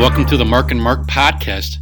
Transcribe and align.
welcome 0.00 0.24
to 0.24 0.38
the 0.38 0.44
Mark 0.46 0.70
and 0.70 0.80
Mark 0.80 1.06
podcast. 1.08 1.76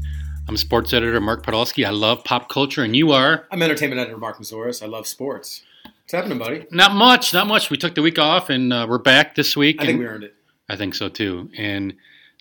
I'm 0.49 0.57
sports 0.57 0.93
editor 0.93 1.21
Mark 1.21 1.47
Podolski. 1.47 1.87
I 1.87 1.91
love 1.91 2.25
pop 2.25 2.49
culture, 2.49 2.83
and 2.83 2.97
you 2.97 3.13
are? 3.13 3.47
I'm 3.53 3.63
entertainment 3.63 4.01
editor 4.01 4.19
Mark 4.19 4.39
Meszoros. 4.39 4.83
I 4.83 4.87
love 4.87 5.07
sports. 5.07 5.63
What's 5.85 6.15
happening, 6.15 6.37
buddy? 6.37 6.67
Not 6.73 6.97
much, 6.97 7.33
not 7.33 7.47
much. 7.47 7.71
We 7.71 7.77
took 7.77 7.95
the 7.95 8.03
week 8.03 8.19
off, 8.19 8.51
and 8.51 8.73
uh, 8.73 8.89
we're 8.91 8.99
back 8.99 9.37
this 9.37 9.57
week. 9.57 9.81
I 9.81 9.87
think 9.87 10.01
we 10.01 10.07
earned 10.07 10.25
it. 10.25 10.35
I 10.69 10.75
think 10.75 10.97
so 10.97 11.09
too. 11.09 11.49
And 11.57 11.95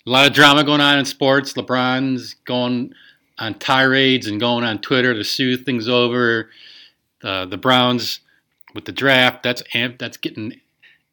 a 0.04 0.10
lot 0.10 0.26
of 0.26 0.32
drama 0.32 0.64
going 0.64 0.80
on 0.80 0.98
in 0.98 1.04
sports. 1.04 1.52
LeBron's 1.52 2.34
going 2.44 2.92
on 3.38 3.54
tirades 3.54 4.26
and 4.26 4.40
going 4.40 4.64
on 4.64 4.80
Twitter 4.80 5.14
to 5.14 5.22
soothe 5.22 5.64
things 5.64 5.88
over. 5.88 6.50
Uh, 7.22 7.46
the 7.46 7.56
Browns 7.56 8.18
with 8.74 8.84
the 8.84 8.92
draft. 8.92 9.44
That's 9.44 9.62
amp. 9.74 9.98
That's 9.98 10.16
getting 10.16 10.60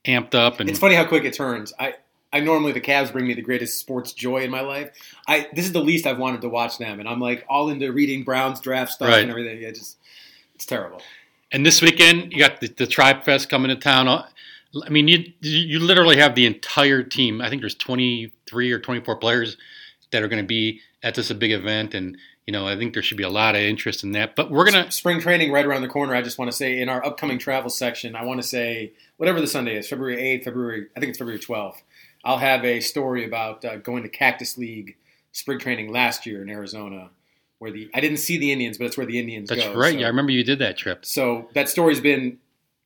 amped 0.08 0.34
up. 0.34 0.60
And 0.60 0.72
It's 0.72 0.80
funny 0.80 0.96
how 0.96 1.06
quick 1.06 1.24
it 1.24 1.36
turns. 1.36 1.72
I, 1.80 1.94
I 2.36 2.42
normally 2.42 2.74
the 2.74 2.82
Cavs 2.82 3.14
bring 3.14 3.26
me 3.26 3.34
the 3.34 3.42
greatest 3.42 3.80
sports 3.80 4.12
joy 4.12 4.40
in 4.44 4.52
my 4.52 4.60
life. 4.60 4.92
I 5.26 5.48
this 5.54 5.64
is 5.64 5.72
the 5.72 5.80
least 5.82 6.06
I've 6.06 6.18
wanted 6.18 6.42
to 6.42 6.50
watch 6.50 6.78
them, 6.78 7.00
and 7.00 7.08
I'm 7.08 7.22
like 7.22 7.46
all 7.48 7.70
into 7.70 7.90
reading 7.94 8.24
Browns 8.24 8.60
draft 8.60 8.92
stuff 8.92 9.08
Right. 9.08 9.22
and 9.22 9.32
everything. 9.32 9.62
Yeah, 9.62 9.72
just 9.72 9.98
it's 10.54 10.66
terrible. 10.66 11.02
And 11.54 11.66
this 11.66 11.82
weekend, 11.82 12.34
you 12.34 12.40
got 12.40 12.60
the, 12.60 12.68
the 12.68 12.88
Tribe 12.88 13.24
Fest 13.24 13.48
coming 13.48 13.70
to 13.70 13.78
town. 13.78 14.10
Uh, 14.10 14.28
I 14.86 14.90
mean, 14.90 15.08
you 15.08 15.32
you 15.40 15.80
literally 15.80 16.18
have 16.18 16.36
the 16.36 16.46
entire 16.46 17.04
team. 17.04 17.40
I 17.40 17.50
think 17.50 17.62
there's 17.62 17.76
23 17.76 18.72
or 18.74 18.80
24 18.80 19.16
players 19.16 19.56
that 20.12 20.22
are 20.22 20.28
going 20.28 20.44
to 20.44 20.48
be 20.48 20.82
at 21.04 21.16
this 21.16 21.32
big 21.32 21.54
event, 21.54 21.94
and 21.94 22.18
you 22.46 22.52
know, 22.52 22.68
I 22.68 22.76
think 22.76 22.94
there 22.94 23.02
should 23.02 23.16
be 23.16 23.24
a 23.24 23.30
lot 23.30 23.56
of 23.56 23.62
interest 23.62 24.04
in 24.04 24.12
that. 24.12 24.36
But 24.36 24.52
we're 24.52 24.70
gonna 24.70 24.92
Spring 24.92 25.22
training 25.22 25.54
right 25.54 25.66
around 25.66 25.84
the 25.84 25.88
corner. 25.88 26.14
I 26.14 26.22
just 26.22 26.38
want 26.38 26.52
to 26.52 26.58
say 26.58 26.82
in 26.82 26.90
our 26.90 27.04
upcoming 27.06 27.40
travel 27.40 27.70
section, 27.70 28.14
I 28.14 28.26
want 28.26 28.42
to 28.42 28.48
say 28.48 28.92
whatever 29.16 29.40
the 29.40 29.48
Sunday 29.48 29.78
is, 29.78 29.88
February 29.88 30.18
8th, 30.18 30.44
February 30.44 30.88
I 30.98 31.00
think 31.00 31.12
it's 31.12 31.18
February 31.18 31.40
12th. 31.40 31.78
I'll 32.26 32.38
have 32.40 32.66
a 32.66 32.80
story 32.80 33.24
about 33.26 33.64
uh, 33.64 33.78
going 33.78 34.04
to 34.04 34.10
Cactus 34.10 34.58
League 34.58 34.98
spring 35.32 35.60
training 35.60 35.92
last 35.92 36.26
year 36.26 36.42
in 36.42 36.50
Arizona, 36.50 37.10
where 37.60 37.72
the 37.72 37.90
I 37.94 38.00
didn't 38.02 38.18
see 38.18 38.38
the 38.38 38.52
Indians, 38.52 38.78
but 38.78 38.86
it's 38.86 38.98
where 38.98 39.06
the 39.06 39.20
Indians 39.20 39.50
that's 39.50 39.64
go. 39.64 39.76
right. 39.76 39.94
so- 39.94 40.00
Yeah, 40.00 40.06
I 40.06 40.10
remember 40.10 40.32
you 40.32 40.44
did 40.44 40.60
that 40.60 40.78
trip. 40.78 41.06
So 41.06 41.48
that 41.54 41.70
story's 41.70 42.00
been 42.02 42.40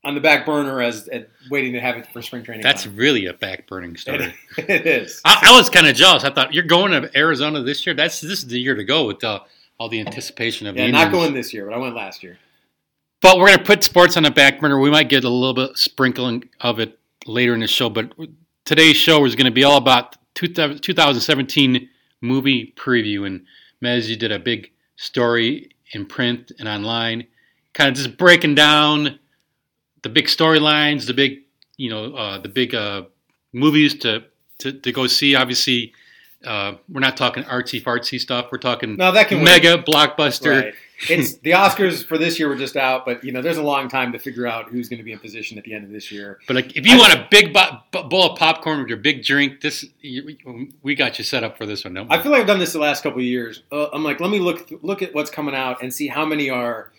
on 0.03 0.15
the 0.15 0.21
back 0.21 0.45
burner 0.45 0.81
as, 0.81 1.07
as 1.09 1.23
waiting 1.49 1.73
to 1.73 1.79
have 1.81 1.97
it 1.97 2.07
for 2.13 2.21
spring 2.21 2.41
training. 2.43 2.63
That's 2.63 2.83
time. 2.83 2.95
really 2.95 3.25
a 3.25 3.33
back 3.33 3.67
burning 3.67 3.95
story. 3.97 4.33
it 4.57 4.85
is. 4.85 5.21
I, 5.25 5.49
I 5.51 5.57
was 5.57 5.69
kind 5.69 5.87
of 5.87 5.95
jealous. 5.95 6.23
I 6.23 6.29
thought 6.31 6.53
you're 6.53 6.63
going 6.63 6.91
to 6.91 7.09
Arizona 7.17 7.61
this 7.63 7.85
year. 7.85 7.93
That's 7.95 8.21
this 8.21 8.39
is 8.39 8.47
the 8.47 8.59
year 8.59 8.75
to 8.75 8.83
go 8.83 9.05
with 9.07 9.23
uh, 9.23 9.39
all 9.77 9.89
the 9.89 9.99
anticipation 9.99 10.67
of 10.67 10.75
Yeah, 10.75 10.85
the 10.87 10.91
not 10.93 11.07
Indians. 11.07 11.23
going 11.23 11.33
this 11.33 11.53
year, 11.53 11.65
but 11.65 11.73
I 11.73 11.77
went 11.77 11.95
last 11.95 12.23
year. 12.23 12.37
But 13.21 13.37
we're 13.37 13.47
going 13.47 13.57
to 13.59 13.63
put 13.65 13.83
sports 13.83 14.15
on 14.15 14.23
the 14.23 14.31
back 14.31 14.61
burner. 14.61 14.79
We 14.79 14.89
might 14.89 15.09
get 15.09 15.25
a 15.25 15.29
little 15.29 15.53
bit 15.53 15.77
sprinkling 15.77 16.47
of 16.61 16.79
it 16.79 16.97
later 17.25 17.53
in 17.53 17.59
the 17.59 17.67
show. 17.67 17.89
But 17.89 18.13
today's 18.69 18.95
show 18.95 19.25
is 19.25 19.33
going 19.33 19.45
to 19.45 19.51
be 19.51 19.63
all 19.63 19.77
about 19.77 20.15
2017 20.35 21.89
movie 22.21 22.71
preview. 22.77 23.25
And 23.25 23.45
Mez, 23.83 24.07
you 24.07 24.15
did 24.15 24.31
a 24.31 24.37
big 24.37 24.71
story 24.95 25.71
in 25.93 26.05
print 26.05 26.51
and 26.59 26.69
online, 26.69 27.25
kind 27.73 27.89
of 27.89 27.95
just 27.95 28.15
breaking 28.15 28.53
down 28.53 29.17
the 30.03 30.09
big 30.09 30.25
storylines, 30.25 31.07
the 31.07 31.15
big, 31.15 31.39
you 31.77 31.89
know, 31.89 32.13
uh, 32.13 32.37
the 32.37 32.47
big 32.47 32.75
uh, 32.75 33.05
movies 33.53 33.97
to, 33.99 34.25
to 34.59 34.71
to 34.71 34.91
go 34.91 35.07
see. 35.07 35.33
Obviously, 35.33 35.91
uh, 36.45 36.73
we're 36.89 36.99
not 36.99 37.17
talking 37.17 37.41
artsy 37.45 37.81
fartsy 37.81 38.19
stuff. 38.19 38.49
We're 38.51 38.59
talking 38.59 38.97
No, 38.97 39.11
that 39.11 39.29
can 39.29 39.39
wait. 39.39 39.45
mega 39.45 39.81
blockbuster. 39.81 40.61
Right. 40.65 40.73
It's 41.07 41.37
the 41.43 41.51
Oscars 41.51 42.03
for 42.05 42.17
this 42.17 42.39
year 42.39 42.49
were 42.49 42.55
just 42.55 42.75
out, 42.75 43.05
but 43.05 43.23
you 43.23 43.31
know, 43.31 43.41
there's 43.41 43.57
a 43.57 43.63
long 43.63 43.87
time 43.89 44.11
to 44.11 44.19
figure 44.19 44.47
out 44.47 44.69
who's 44.69 44.89
going 44.89 44.97
to 44.97 45.03
be 45.03 45.11
in 45.11 45.19
position 45.19 45.57
at 45.57 45.63
the 45.63 45.73
end 45.73 45.85
of 45.85 45.91
this 45.91 46.11
year. 46.11 46.39
But 46.47 46.55
like, 46.55 46.75
if 46.75 46.85
you 46.85 46.95
I- 46.95 46.97
want 46.99 47.13
a 47.13 47.27
big 47.31 47.53
bo- 47.53 47.79
bo- 47.91 48.03
bowl 48.09 48.31
of 48.31 48.37
popcorn 48.37 48.79
with 48.79 48.87
your 48.89 48.97
big 48.97 49.23
drink, 49.23 49.61
this 49.61 49.85
you, 50.01 50.37
we 50.83 50.95
got 50.95 51.17
you 51.17 51.23
set 51.23 51.43
up 51.43 51.57
for 51.57 51.65
this 51.65 51.83
one. 51.85 51.93
Don't? 51.93 52.11
I 52.11 52.21
feel 52.21 52.31
like 52.31 52.41
I've 52.41 52.47
done 52.47 52.59
this 52.59 52.73
the 52.73 52.79
last 52.79 53.03
couple 53.03 53.19
of 53.19 53.25
years. 53.25 53.63
Uh, 53.71 53.87
I'm 53.93 54.03
like, 54.03 54.19
let 54.19 54.29
me 54.29 54.39
look 54.39 54.69
look 54.81 55.01
at 55.01 55.13
what's 55.13 55.29
coming 55.29 55.55
out 55.55 55.81
and 55.81 55.93
see 55.93 56.07
how 56.07 56.25
many 56.25 56.49
are 56.49 56.91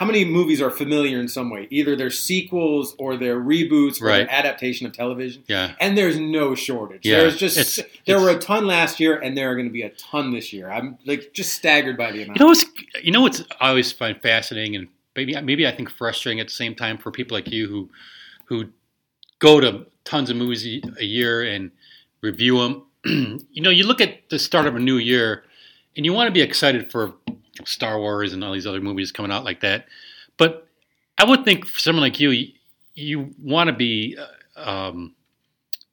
how 0.00 0.06
many 0.06 0.24
movies 0.24 0.62
are 0.62 0.70
familiar 0.70 1.20
in 1.20 1.28
some 1.28 1.50
way. 1.50 1.68
Either 1.68 1.94
they're 1.94 2.08
sequels 2.08 2.94
or 2.96 3.18
they're 3.18 3.38
reboots 3.38 4.00
or 4.00 4.06
Right. 4.06 4.18
they're 4.20 4.30
adaptation 4.32 4.86
of 4.86 4.94
television. 4.94 5.42
yeah, 5.46 5.74
And 5.78 5.96
there's 5.98 6.18
no 6.18 6.54
shortage. 6.54 7.04
Yeah, 7.04 7.18
There's 7.20 7.36
just 7.36 7.58
it's- 7.58 7.76
there 8.06 8.16
it's- 8.16 8.22
were 8.24 8.30
a 8.30 8.40
ton 8.40 8.66
last 8.66 8.98
year, 8.98 9.18
and 9.18 9.36
there 9.36 9.50
are 9.50 9.54
going 9.54 9.66
to 9.68 9.72
be 9.72 9.82
a 9.82 9.90
ton 9.90 10.30
this 10.32 10.54
year. 10.54 10.70
I'm 10.70 10.96
like 11.04 11.34
just 11.34 11.52
staggered 11.52 11.98
by 11.98 12.12
the 12.12 12.22
amount. 12.22 12.38
you 12.38 12.44
know 12.44 12.46
what's 12.48 12.64
you 13.02 13.12
know 13.12 13.20
what's 13.20 13.42
I 13.60 13.68
always 13.68 13.92
find 13.92 14.18
fascinating 14.22 14.74
and 14.74 14.88
maybe 15.14 15.38
maybe 15.42 15.66
I 15.66 15.70
think 15.72 15.90
frustrating 15.90 16.40
at 16.40 16.46
the 16.46 16.54
same 16.54 16.74
time 16.74 16.96
for 16.96 17.10
people 17.10 17.36
like 17.36 17.50
you 17.52 17.68
who 17.68 17.90
who 18.46 18.68
go 19.38 19.60
to 19.60 19.84
tons 20.04 20.30
of 20.30 20.36
movies 20.36 20.64
a 20.66 20.80
a 20.98 21.04
year 21.04 21.42
and 21.42 21.72
review 22.22 22.56
them. 22.58 22.84
you 23.52 23.62
know, 23.62 23.68
you 23.70 23.84
look 23.86 24.00
at 24.00 24.30
the 24.30 24.38
start 24.38 24.66
of 24.66 24.76
a 24.76 24.80
new 24.80 24.96
year 24.96 25.44
and 25.94 26.06
you 26.06 26.14
want 26.14 26.26
to 26.26 26.32
be 26.32 26.40
excited 26.40 26.90
for 26.90 27.12
Star 27.64 27.98
Wars 27.98 28.32
and 28.32 28.42
all 28.44 28.52
these 28.52 28.66
other 28.66 28.80
movies 28.80 29.12
coming 29.12 29.32
out 29.32 29.44
like 29.44 29.60
that. 29.60 29.86
But 30.36 30.66
I 31.18 31.24
would 31.24 31.44
think 31.44 31.66
for 31.66 31.78
someone 31.78 32.02
like 32.02 32.20
you, 32.20 32.30
you, 32.30 32.52
you 32.94 33.34
want 33.42 33.68
to 33.68 33.74
be 33.74 34.16
uh, 34.56 34.88
um, 34.88 35.14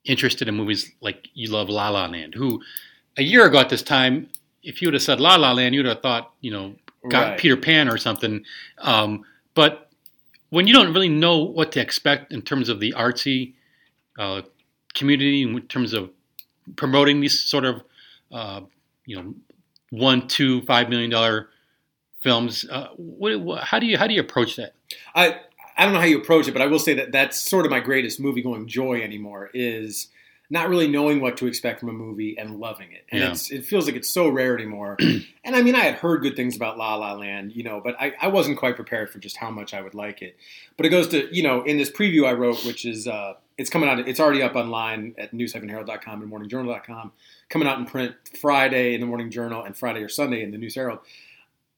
interested 0.04 0.48
in 0.48 0.54
movies 0.54 0.92
like 1.00 1.28
you 1.34 1.50
love 1.50 1.68
La 1.68 1.88
La 1.90 2.06
Land. 2.06 2.34
Who 2.34 2.62
a 3.16 3.22
year 3.22 3.46
ago 3.46 3.58
at 3.58 3.68
this 3.68 3.82
time, 3.82 4.28
if 4.62 4.80
you 4.80 4.88
would 4.88 4.94
have 4.94 5.02
said 5.02 5.20
La 5.20 5.36
La 5.36 5.52
Land, 5.52 5.74
you'd 5.74 5.86
have 5.86 6.02
thought 6.02 6.32
you 6.40 6.50
know 6.50 6.74
got 7.08 7.30
Right. 7.30 7.38
Peter 7.38 7.56
Pan 7.56 7.88
or 7.88 7.96
something. 7.96 8.44
Um, 8.78 9.24
but 9.54 9.90
when 10.50 10.66
you 10.66 10.74
don't 10.74 10.92
really 10.92 11.08
know 11.08 11.38
what 11.38 11.72
to 11.72 11.80
expect 11.80 12.32
in 12.32 12.42
terms 12.42 12.68
of 12.68 12.80
the 12.80 12.92
artsy 12.96 13.54
uh, 14.18 14.42
community, 14.94 15.42
in 15.42 15.60
terms 15.62 15.92
of 15.92 16.10
promoting 16.76 17.20
these 17.20 17.40
sort 17.40 17.64
of 17.64 17.82
uh, 18.32 18.60
you 19.06 19.16
know 19.16 19.34
one, 19.90 20.28
two, 20.28 20.62
five 20.62 20.88
million 20.88 21.10
dollar 21.10 21.48
films, 22.22 22.64
uh, 22.70 22.88
what, 22.96 23.40
what, 23.40 23.64
how 23.64 23.78
do 23.78 23.86
you 23.86 23.96
how 23.98 24.06
do 24.06 24.14
you 24.14 24.20
approach 24.20 24.56
that? 24.56 24.74
I 25.14 25.40
I 25.76 25.84
don't 25.84 25.94
know 25.94 26.00
how 26.00 26.06
you 26.06 26.18
approach 26.18 26.48
it, 26.48 26.52
but 26.52 26.62
I 26.62 26.66
will 26.66 26.80
say 26.80 26.94
that 26.94 27.12
that's 27.12 27.40
sort 27.40 27.64
of 27.64 27.70
my 27.70 27.80
greatest 27.80 28.18
movie 28.18 28.42
going 28.42 28.66
joy 28.66 29.00
anymore 29.00 29.50
is 29.54 30.08
not 30.50 30.68
really 30.70 30.88
knowing 30.88 31.20
what 31.20 31.36
to 31.36 31.46
expect 31.46 31.78
from 31.78 31.90
a 31.90 31.92
movie 31.92 32.36
and 32.38 32.58
loving 32.58 32.90
it. 32.90 33.04
And 33.12 33.20
Yeah. 33.20 33.30
it's, 33.32 33.50
it 33.50 33.66
feels 33.66 33.84
like 33.86 33.94
it's 33.96 34.08
so 34.08 34.28
rare 34.28 34.56
anymore. 34.56 34.96
and 35.44 35.54
I 35.54 35.60
mean, 35.60 35.74
I 35.74 35.80
had 35.80 35.96
heard 35.96 36.22
good 36.22 36.36
things 36.36 36.56
about 36.56 36.78
La 36.78 36.94
La 36.94 37.12
Land, 37.12 37.52
you 37.54 37.62
know, 37.62 37.82
but 37.84 37.94
I, 38.00 38.14
I 38.20 38.28
wasn't 38.28 38.56
quite 38.56 38.74
prepared 38.74 39.10
for 39.10 39.18
just 39.18 39.36
how 39.36 39.50
much 39.50 39.74
I 39.74 39.82
would 39.82 39.94
like 39.94 40.22
it. 40.22 40.36
But 40.78 40.86
it 40.86 40.88
goes 40.88 41.06
to, 41.08 41.28
you 41.36 41.42
know, 41.42 41.62
in 41.64 41.76
this 41.76 41.90
preview 41.90 42.26
I 42.26 42.32
wrote, 42.32 42.64
which 42.64 42.86
is, 42.86 43.06
uh, 43.06 43.34
it's 43.58 43.68
coming 43.68 43.88
out, 43.88 43.98
it's 43.98 44.20
already 44.20 44.42
up 44.42 44.56
online 44.56 45.14
at 45.18 45.34
news-herald.com 45.34 46.22
and 46.22 46.32
morningjournal.com, 46.32 47.12
coming 47.50 47.68
out 47.68 47.78
in 47.78 47.84
print 47.84 48.14
Friday 48.40 48.94
in 48.94 49.00
the 49.00 49.06
Morning 49.06 49.30
Journal 49.30 49.64
and 49.64 49.76
Friday 49.76 50.00
or 50.00 50.08
Sunday 50.08 50.42
in 50.42 50.50
the 50.52 50.58
News 50.58 50.74
Herald 50.74 51.00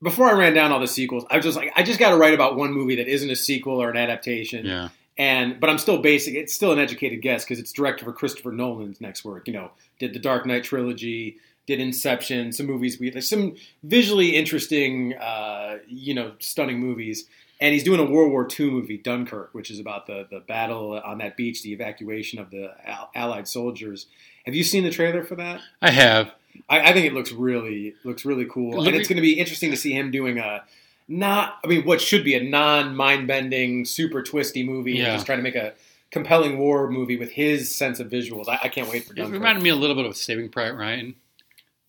before 0.03 0.27
I 0.27 0.33
ran 0.33 0.55
down 0.55 0.73
all 0.73 0.81
the 0.81 0.89
sequels, 0.89 1.25
I 1.31 1.37
was 1.37 1.45
just 1.45 1.57
like, 1.57 1.73
I 1.77 1.83
just 1.83 1.99
got 1.99 2.11
to 2.11 2.17
write 2.17 2.35
about 2.35 2.57
one 2.57 2.73
movie 2.73 2.97
that 2.97 3.09
isn't 3.09 3.31
a 3.31 3.37
sequel 3.37 3.83
or 3.83 3.91
an 3.91 3.97
adaptation. 3.97 4.65
Yeah, 4.65 4.89
And 5.19 5.61
but 5.61 5.69
I'm 5.69 5.79
still 5.79 5.99
basic. 5.99 6.35
It's 6.35 6.55
still 6.55 6.73
an 6.73 6.79
educated 6.79 7.23
guess 7.23 7.45
because 7.45 7.59
it's 7.59 7.73
directed 7.73 8.05
for 8.05 8.13
Christopher 8.13 8.53
Nolan's 8.53 9.01
next 9.01 9.25
work. 9.25 9.47
You 9.47 9.55
know, 9.55 9.71
did 9.99 10.15
the 10.15 10.19
Dark 10.19 10.47
Knight 10.47 10.65
trilogy, 10.65 11.37
did 11.67 11.81
Inception, 11.81 12.53
some 12.53 12.67
movies 12.67 12.99
we 12.99 13.11
there's 13.11 13.29
some 13.29 13.57
visually 13.83 14.37
interesting, 14.37 15.15
uh, 15.15 15.79
you 15.87 16.15
know, 16.15 16.33
stunning 16.39 16.81
movies. 16.81 17.27
And 17.63 17.75
he's 17.75 17.85
doing 17.85 18.01
a 18.01 18.05
World 18.05 18.31
War 18.33 18.49
II 18.59 18.71
movie, 18.71 18.97
Dunkirk, 18.97 19.51
which 19.53 19.71
is 19.71 19.79
about 19.79 20.07
the 20.07 20.27
the 20.31 20.41
battle 20.41 20.99
on 21.05 21.19
that 21.19 21.37
beach, 21.37 21.63
the 21.63 21.73
evacuation 21.73 22.39
of 22.39 22.51
the 22.51 22.73
Al- 22.87 23.11
Allied 23.15 23.47
soldiers. 23.49 24.07
Have 24.47 24.55
you 24.55 24.65
seen 24.65 24.83
the 24.85 24.91
trailer 24.91 25.23
for 25.25 25.35
that? 25.37 25.61
I 25.83 25.91
have. 25.91 26.33
I, 26.69 26.81
I 26.81 26.93
think 26.93 27.07
it 27.07 27.13
looks 27.13 27.33
really 27.33 27.95
looks 28.05 28.25
really 28.25 28.47
cool, 28.47 28.77
Look- 28.79 28.87
and 28.87 28.97
it's 28.97 29.09
going 29.09 29.17
to 29.17 29.23
be 29.23 29.39
interesting 29.39 29.71
to 29.71 29.77
see 29.77 29.93
him 29.93 30.11
doing 30.11 30.39
a 30.39 30.63
not. 31.07 31.59
I 31.63 31.67
mean, 31.69 31.85
what 31.85 32.01
should 32.01 32.25
be 32.25 32.35
a 32.35 32.43
non 32.43 32.97
mind 32.97 33.27
bending, 33.29 33.85
super 33.85 34.23
twisty 34.23 34.63
movie, 34.65 34.95
Yeah. 34.95 35.15
just 35.15 35.27
trying 35.27 35.39
to 35.39 35.43
make 35.43 35.55
a 35.57 35.75
compelling 36.11 36.59
war 36.59 36.91
movie 36.91 37.17
with 37.19 37.31
his 37.33 37.73
sense 37.75 38.01
of 38.01 38.09
visuals. 38.09 38.49
I, 38.49 38.59
I 38.65 38.69
can't 38.69 38.89
wait 38.91 39.05
for 39.05 39.13
It 39.13 39.17
Dunkirk. 39.17 39.35
reminded 39.35 39.63
me 39.63 39.69
a 39.71 39.77
little 39.77 39.95
bit 39.95 40.07
of 40.07 40.17
Saving 40.17 40.49
Private 40.49 40.77
Ryan. 40.77 41.15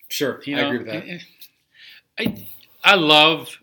sure, 0.10 0.42
You 0.46 0.58
I 0.58 0.62
know, 0.62 0.68
agree 0.68 0.78
with 0.80 0.88
that. 0.88 1.08
Eh, 1.08 1.20
eh. 2.18 2.26
I 2.28 2.48
I 2.84 2.96
love 2.96 3.58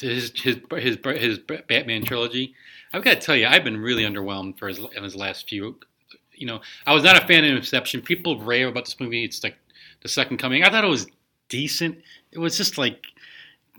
his 0.00 0.32
his 0.40 0.56
his 0.78 0.98
his 1.04 1.38
Batman 1.68 2.04
trilogy. 2.04 2.54
I've 2.92 3.02
got 3.04 3.14
to 3.14 3.20
tell 3.20 3.36
you, 3.36 3.46
I've 3.46 3.64
been 3.64 3.76
really 3.78 4.04
underwhelmed 4.04 4.58
for 4.58 4.68
his 4.68 4.78
in 4.78 5.02
his 5.02 5.14
last 5.16 5.48
few. 5.48 5.78
You 6.34 6.46
know, 6.46 6.60
I 6.86 6.94
was 6.94 7.02
not 7.04 7.22
a 7.22 7.26
fan 7.26 7.44
of 7.44 7.56
Inception. 7.56 8.02
People 8.02 8.38
rave 8.40 8.68
about 8.68 8.84
this 8.84 8.98
movie. 9.00 9.24
It's 9.24 9.42
like 9.42 9.56
the 10.02 10.08
Second 10.08 10.36
Coming. 10.38 10.62
I 10.64 10.70
thought 10.70 10.84
it 10.84 10.88
was 10.88 11.06
decent. 11.48 11.98
It 12.32 12.38
was 12.38 12.56
just 12.56 12.76
like 12.78 13.04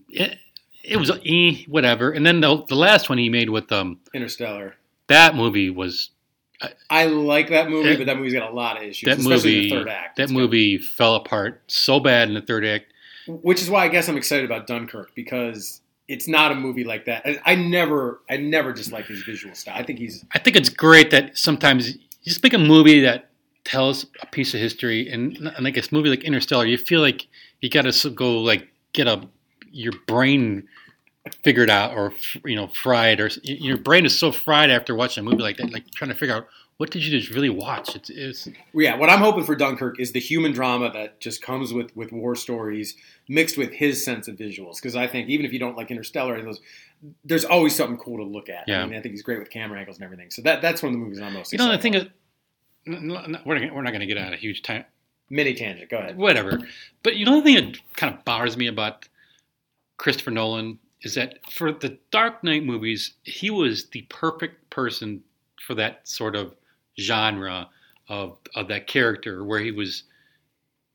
it, 0.09 0.37
it 0.83 0.97
was 0.97 1.11
eh, 1.25 1.63
whatever. 1.67 2.11
And 2.11 2.25
then 2.25 2.41
the 2.41 2.63
the 2.65 2.75
last 2.75 3.09
one 3.09 3.17
he 3.17 3.29
made 3.29 3.49
with 3.49 3.71
um 3.71 3.99
Interstellar. 4.13 4.75
that 5.07 5.35
movie 5.35 5.69
was 5.69 6.09
I 6.89 7.05
like 7.05 7.49
that 7.49 7.69
movie, 7.69 7.95
but 7.97 8.07
that 8.07 8.17
movie's 8.17 8.33
got 8.33 8.49
a 8.49 8.53
lot 8.55 8.77
of 8.77 8.83
issues, 8.83 9.05
that 9.07 9.19
especially 9.19 9.55
movie 9.55 9.69
the 9.69 9.75
third 9.75 9.89
act. 9.89 10.15
that 10.17 10.23
It's 10.23 10.31
movie 10.31 10.77
fell 10.79 11.13
apart 11.15 11.61
so 11.67 11.99
bad 11.99 12.27
in 12.29 12.33
the 12.33 12.41
third 12.41 12.65
act. 12.65 12.85
which 13.27 13.61
is 13.61 13.69
why 13.69 13.83
I 13.83 13.89
guess 13.89 14.09
I'm 14.09 14.17
excited 14.17 14.43
about 14.45 14.65
Dunkirk 14.65 15.13
because 15.13 15.81
it's 16.07 16.27
not 16.27 16.51
a 16.51 16.55
movie 16.55 16.83
like 16.83 17.05
that. 17.05 17.25
I, 17.25 17.39
I 17.45 17.55
never, 17.55 18.21
I 18.29 18.37
never 18.37 18.73
just 18.73 18.91
like 18.91 19.05
his 19.05 19.23
visual 19.23 19.53
style. 19.55 19.75
I 19.77 19.83
think 19.83 19.99
he's 19.99 20.23
I 20.33 20.39
think 20.39 20.55
it's 20.55 20.69
great 20.69 21.11
that 21.11 21.37
sometimes 21.37 21.95
you 21.95 21.99
just 22.23 22.43
make 22.43 22.53
a 22.53 22.59
movie 22.59 23.01
that 23.01 23.29
tells 23.63 24.05
a 24.21 24.25
piece 24.27 24.53
of 24.53 24.59
history, 24.59 25.09
and, 25.09 25.37
and 25.37 25.67
I 25.67 25.69
guess 25.71 25.91
movie 25.91 26.09
like 26.09 26.23
Interstellar, 26.23 26.65
you 26.65 26.77
feel 26.77 27.01
like 27.01 27.27
you 27.61 27.69
got 27.69 27.83
to 27.83 28.09
go 28.11 28.39
like 28.39 28.67
get 28.93 29.07
a 29.07 29.27
your 29.71 29.93
brain 30.07 30.67
figured 31.43 31.69
out 31.69 31.93
or 31.93 32.13
you 32.45 32.55
know 32.55 32.67
fried 32.67 33.19
or 33.19 33.29
your 33.43 33.77
brain 33.77 34.05
is 34.05 34.17
so 34.17 34.31
fried 34.31 34.69
after 34.69 34.95
watching 34.95 35.25
a 35.25 35.29
movie 35.29 35.43
like 35.43 35.57
that, 35.57 35.71
like 35.71 35.89
trying 35.91 36.09
to 36.09 36.17
figure 36.17 36.35
out 36.35 36.47
what 36.77 36.91
did 36.91 37.03
you 37.03 37.19
just 37.19 37.33
really 37.33 37.49
watch? 37.49 37.95
It's, 37.95 38.09
it's 38.09 38.47
yeah. 38.73 38.95
What 38.97 39.09
I'm 39.09 39.19
hoping 39.19 39.43
for 39.43 39.55
Dunkirk 39.55 39.99
is 39.99 40.11
the 40.11 40.19
human 40.19 40.51
drama 40.51 40.91
that 40.93 41.19
just 41.19 41.41
comes 41.41 41.73
with 41.73 41.95
with 41.95 42.11
war 42.11 42.35
stories 42.35 42.95
mixed 43.27 43.57
with 43.57 43.71
his 43.73 44.05
sense 44.05 44.27
of 44.27 44.35
visuals. 44.35 44.75
Because 44.75 44.95
I 44.95 45.07
think 45.07 45.27
even 45.27 45.45
if 45.45 45.51
you 45.51 45.57
don't 45.57 45.75
like 45.75 45.89
Interstellar 45.89 46.35
and 46.35 46.47
those, 46.47 46.61
there's 47.25 47.45
always 47.45 47.75
something 47.75 47.97
cool 47.97 48.17
to 48.17 48.23
look 48.23 48.47
at. 48.47 48.65
Yeah. 48.67 48.83
I, 48.83 48.85
mean, 48.85 48.97
I 48.97 49.01
think 49.01 49.13
he's 49.13 49.23
great 49.23 49.39
with 49.39 49.49
camera 49.49 49.79
angles 49.79 49.97
and 49.97 50.03
everything. 50.03 50.29
So 50.29 50.43
that 50.43 50.61
that's 50.61 50.83
one 50.83 50.93
of 50.93 50.99
the 50.99 51.03
movies 51.03 51.19
I'm 51.19 51.33
most. 51.33 51.51
You 51.51 51.57
know, 51.57 51.65
the 51.65 51.73
excited 51.73 51.81
thing 51.81 51.95
about. 51.95 52.07
is, 52.07 53.45
we're 53.45 53.59
not, 53.59 53.73
we're 53.75 53.81
not 53.81 53.89
going 53.89 54.01
to 54.01 54.05
get 54.05 54.17
on 54.19 54.33
a 54.33 54.37
huge 54.37 54.61
time, 54.61 54.85
mini 55.31 55.55
tangent. 55.55 55.89
Go 55.89 55.97
ahead. 55.97 56.15
whatever. 56.15 56.59
But 57.01 57.15
you 57.15 57.25
know, 57.25 57.37
the 57.37 57.41
thing 57.41 57.55
that 57.55 57.95
kind 57.95 58.13
of 58.13 58.23
bothers 58.23 58.55
me 58.55 58.67
about 58.67 59.09
Christopher 59.97 60.29
Nolan 60.29 60.77
is 61.01 61.15
that 61.15 61.39
for 61.51 61.71
the 61.71 61.97
Dark 62.11 62.43
Knight 62.43 62.63
movies, 62.63 63.13
he 63.23 63.49
was 63.49 63.87
the 63.89 64.03
perfect 64.09 64.69
person 64.69 65.23
for 65.59 65.73
that 65.73 66.07
sort 66.07 66.35
of 66.35 66.53
genre 66.99 67.69
of 68.09 68.37
of 68.55 68.67
that 68.69 68.87
character, 68.87 69.43
where 69.43 69.59
he 69.59 69.71
was 69.71 70.03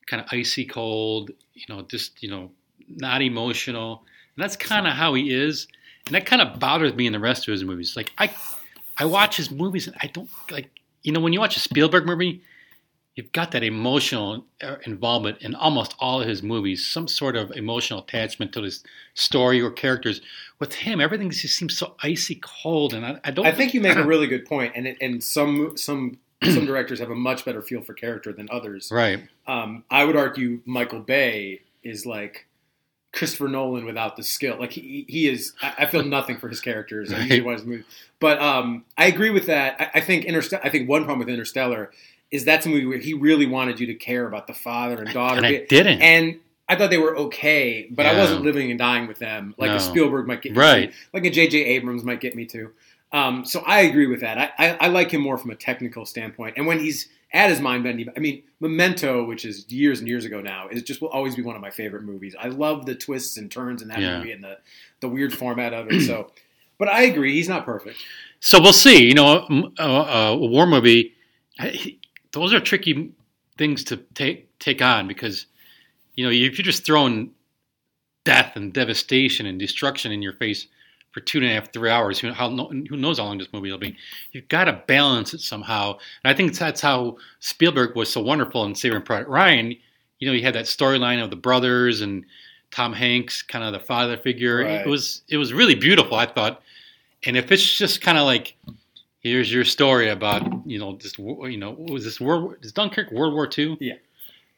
kind 0.07 0.21
of 0.21 0.27
icy 0.31 0.65
cold, 0.65 1.31
you 1.53 1.65
know, 1.69 1.81
just 1.83 2.21
you 2.21 2.29
know, 2.29 2.51
not 2.87 3.21
emotional. 3.21 4.03
And 4.35 4.43
that's 4.43 4.55
kind 4.55 4.87
of 4.87 4.93
how 4.93 5.13
he 5.13 5.33
is, 5.33 5.67
and 6.05 6.15
that 6.15 6.25
kind 6.25 6.41
of 6.41 6.59
bothers 6.59 6.93
me 6.93 7.07
in 7.07 7.13
the 7.13 7.19
rest 7.19 7.47
of 7.47 7.51
his 7.51 7.63
movies. 7.63 7.95
Like 7.95 8.11
I, 8.17 8.33
I 8.97 9.05
watch 9.05 9.37
his 9.37 9.51
movies 9.51 9.87
and 9.87 9.95
I 10.01 10.07
don't 10.07 10.29
like, 10.51 10.69
you 11.03 11.11
know, 11.11 11.19
when 11.19 11.33
you 11.33 11.39
watch 11.39 11.55
a 11.55 11.59
Spielberg 11.59 12.05
movie, 12.05 12.41
you've 13.15 13.31
got 13.31 13.51
that 13.51 13.63
emotional 13.63 14.45
uh, 14.61 14.77
involvement 14.85 15.39
in 15.41 15.55
almost 15.55 15.95
all 15.99 16.21
of 16.21 16.27
his 16.27 16.41
movies, 16.41 16.85
some 16.85 17.07
sort 17.07 17.35
of 17.35 17.51
emotional 17.51 17.99
attachment 17.99 18.51
to 18.53 18.61
this 18.61 18.83
story 19.13 19.61
or 19.61 19.71
characters. 19.71 20.21
With 20.59 20.73
him, 20.73 20.99
everything 20.99 21.29
just 21.29 21.55
seems 21.55 21.77
so 21.77 21.95
icy 22.01 22.39
cold, 22.41 22.93
and 22.93 23.05
I, 23.05 23.19
I 23.23 23.31
don't. 23.31 23.45
I 23.45 23.51
think 23.51 23.73
you 23.73 23.81
make 23.81 23.97
a 23.97 24.03
really 24.05 24.27
good 24.27 24.45
point, 24.45 24.73
and 24.75 24.87
it, 24.87 24.97
and 25.01 25.23
some 25.23 25.77
some 25.77 26.17
some 26.43 26.65
directors 26.65 26.99
have 26.99 27.11
a 27.11 27.15
much 27.15 27.45
better 27.45 27.61
feel 27.61 27.81
for 27.81 27.93
character 27.93 28.33
than 28.33 28.47
others. 28.51 28.91
right. 28.91 29.27
Um, 29.47 29.83
I 29.89 30.05
would 30.05 30.15
argue 30.15 30.61
Michael 30.65 30.99
Bay 30.99 31.61
is 31.83 32.05
like 32.05 32.47
Christopher 33.13 33.47
Nolan 33.47 33.85
without 33.85 34.17
the 34.17 34.23
skill. 34.23 34.57
Like 34.59 34.71
he, 34.71 35.05
he 35.07 35.27
is. 35.27 35.53
I, 35.61 35.73
I 35.79 35.85
feel 35.85 36.03
nothing 36.03 36.37
for 36.37 36.49
his 36.49 36.61
characters. 36.61 37.13
I 37.13 37.19
usually 37.19 37.41
watch 37.41 37.59
his 37.59 37.67
movies, 37.67 37.85
but 38.19 38.41
um, 38.41 38.85
I 38.97 39.05
agree 39.05 39.29
with 39.29 39.45
that. 39.45 39.79
I, 39.79 39.99
I 39.99 40.01
think 40.01 40.25
Interstellar. 40.25 40.65
I 40.65 40.69
think 40.69 40.89
one 40.89 41.03
problem 41.03 41.19
with 41.19 41.29
Interstellar 41.29 41.91
is 42.33 42.43
that's 42.45 42.65
a 42.65 42.69
movie 42.69 42.85
where 42.85 42.97
he 42.97 43.13
really 43.13 43.45
wanted 43.45 43.79
you 43.79 43.87
to 43.87 43.93
care 43.93 44.25
about 44.27 44.47
the 44.47 44.53
father 44.53 45.01
and 45.03 45.13
daughter, 45.13 45.37
And 45.37 45.45
I 45.45 45.65
didn't. 45.69 46.01
and 46.01 46.39
I 46.67 46.75
thought 46.75 46.89
they 46.89 46.97
were 46.97 47.15
okay, 47.17 47.87
but 47.91 48.05
I 48.05 48.17
wasn't 48.17 48.41
living 48.41 48.69
and 48.71 48.79
dying 48.79 49.07
with 49.07 49.19
them 49.19 49.53
like 49.57 49.69
No. 49.71 49.75
a 49.77 49.79
Spielberg 49.79 50.27
might 50.27 50.41
get 50.41 50.53
me 50.53 50.57
Right. 50.59 50.93
like 51.13 51.25
a 51.25 51.29
J.J. 51.29 51.57
Abrams 51.63 52.03
might 52.03 52.19
get 52.21 52.35
me 52.35 52.45
to. 52.47 52.71
Um, 53.11 53.45
so 53.45 53.61
I 53.67 53.81
agree 53.81 54.07
with 54.07 54.21
that. 54.21 54.37
I, 54.37 54.51
I, 54.57 54.77
I 54.81 54.87
like 54.87 55.11
him 55.11 55.21
more 55.21 55.37
from 55.37 55.51
a 55.51 55.55
technical 55.55 56.05
standpoint, 56.05 56.55
and 56.57 56.65
when 56.65 56.79
he's 56.79 57.09
at 57.33 57.49
his 57.49 57.59
mind 57.59 57.83
bending, 57.83 58.07
I 58.15 58.19
mean, 58.19 58.43
Memento, 58.59 59.23
which 59.25 59.43
is 59.45 59.65
years 59.71 59.99
and 59.99 60.07
years 60.07 60.23
ago 60.25 60.39
now, 60.41 60.67
is 60.69 60.83
just 60.83 61.01
will 61.01 61.09
always 61.09 61.35
be 61.35 61.41
one 61.41 61.55
of 61.55 61.61
my 61.61 61.69
favorite 61.71 62.03
movies. 62.03 62.35
I 62.39 62.47
love 62.47 62.85
the 62.85 62.95
twists 62.95 63.37
and 63.37 63.51
turns 63.51 63.81
in 63.81 63.87
that 63.89 63.99
Yeah. 63.99 64.17
movie 64.17 64.31
and 64.31 64.43
the 64.43 64.57
the 65.01 65.09
weird 65.09 65.33
format 65.33 65.73
of 65.73 65.91
it. 65.91 66.01
So, 66.01 66.31
but 66.79 66.87
I 66.87 67.03
agree, 67.03 67.33
he's 67.33 67.49
not 67.49 67.65
perfect. 67.65 67.97
So 68.39 68.59
we'll 68.61 68.71
see. 68.73 69.03
You 69.05 69.13
know, 69.15 69.45
a 69.77 70.35
war 70.37 70.65
movie. 70.65 71.13
He- 71.59 71.99
Those 72.33 72.53
are 72.53 72.59
tricky 72.59 73.11
things 73.57 73.83
to 73.85 73.97
take 74.15 74.57
take 74.59 74.81
on 74.81 75.07
because 75.07 75.45
you 76.15 76.25
know 76.25 76.31
if 76.31 76.57
you're 76.57 76.65
just 76.65 76.85
throwing 76.85 77.31
death 78.23 78.55
and 78.55 78.73
devastation 78.73 79.45
and 79.45 79.59
destruction 79.59 80.11
in 80.11 80.21
your 80.21 80.33
face 80.33 80.67
for 81.13 81.19
two 81.19 81.37
and 81.37 81.47
a 81.47 81.49
half, 81.49 81.71
three 81.71 81.91
hours, 81.91 82.17
who, 82.19 82.31
how, 82.31 82.49
who 82.49 82.97
knows 82.97 83.19
how 83.19 83.25
long 83.25 83.37
this 83.37 83.53
movie 83.53 83.71
will 83.71 83.77
be? 83.77 83.95
You've 84.31 84.47
got 84.47 84.65
to 84.65 84.81
balance 84.87 85.33
it 85.33 85.41
somehow. 85.41 85.91
And 86.23 86.33
I 86.33 86.33
think 86.33 86.57
that's 86.57 86.81
how 86.81 87.17
Spielberg 87.39 87.95
was 87.95 88.11
so 88.11 88.21
wonderful 88.21 88.65
in 88.65 88.73
Saving 88.73 89.03
Private 89.03 89.27
Ryan. 89.27 89.75
You 90.19 90.27
know, 90.27 90.33
you 90.33 90.41
had 90.41 90.55
that 90.55 90.65
storyline 90.65 91.23
of 91.23 91.29
the 91.29 91.35
brothers 91.35 92.01
and 92.01 92.25
Tom 92.71 92.93
Hanks, 92.93 93.43
kind 93.43 93.63
of 93.63 93.73
the 93.73 93.79
father 93.79 94.17
figure. 94.17 94.63
Right. 94.63 94.81
It 94.81 94.87
was 94.87 95.21
it 95.29 95.37
was 95.37 95.53
really 95.53 95.75
beautiful, 95.75 96.17
I 96.17 96.25
thought. 96.25 96.63
And 97.25 97.37
if 97.37 97.51
it's 97.51 97.77
just 97.77 98.01
kind 98.01 98.17
of 98.17 98.25
like, 98.25 98.55
here's 99.23 99.51
your 99.51 99.63
story 99.65 100.09
about 100.09 100.43
you 100.67 100.77
know 100.79 100.95
this 101.01 101.17
you 101.17 101.57
know 101.57 101.71
was 101.71 102.03
this 102.03 102.19
World 102.21 102.55
is 102.61 102.71
Dunkirk 102.71 103.11
World 103.11 103.33
War 103.33 103.49
II? 103.57 103.77
Yeah. 103.79 103.93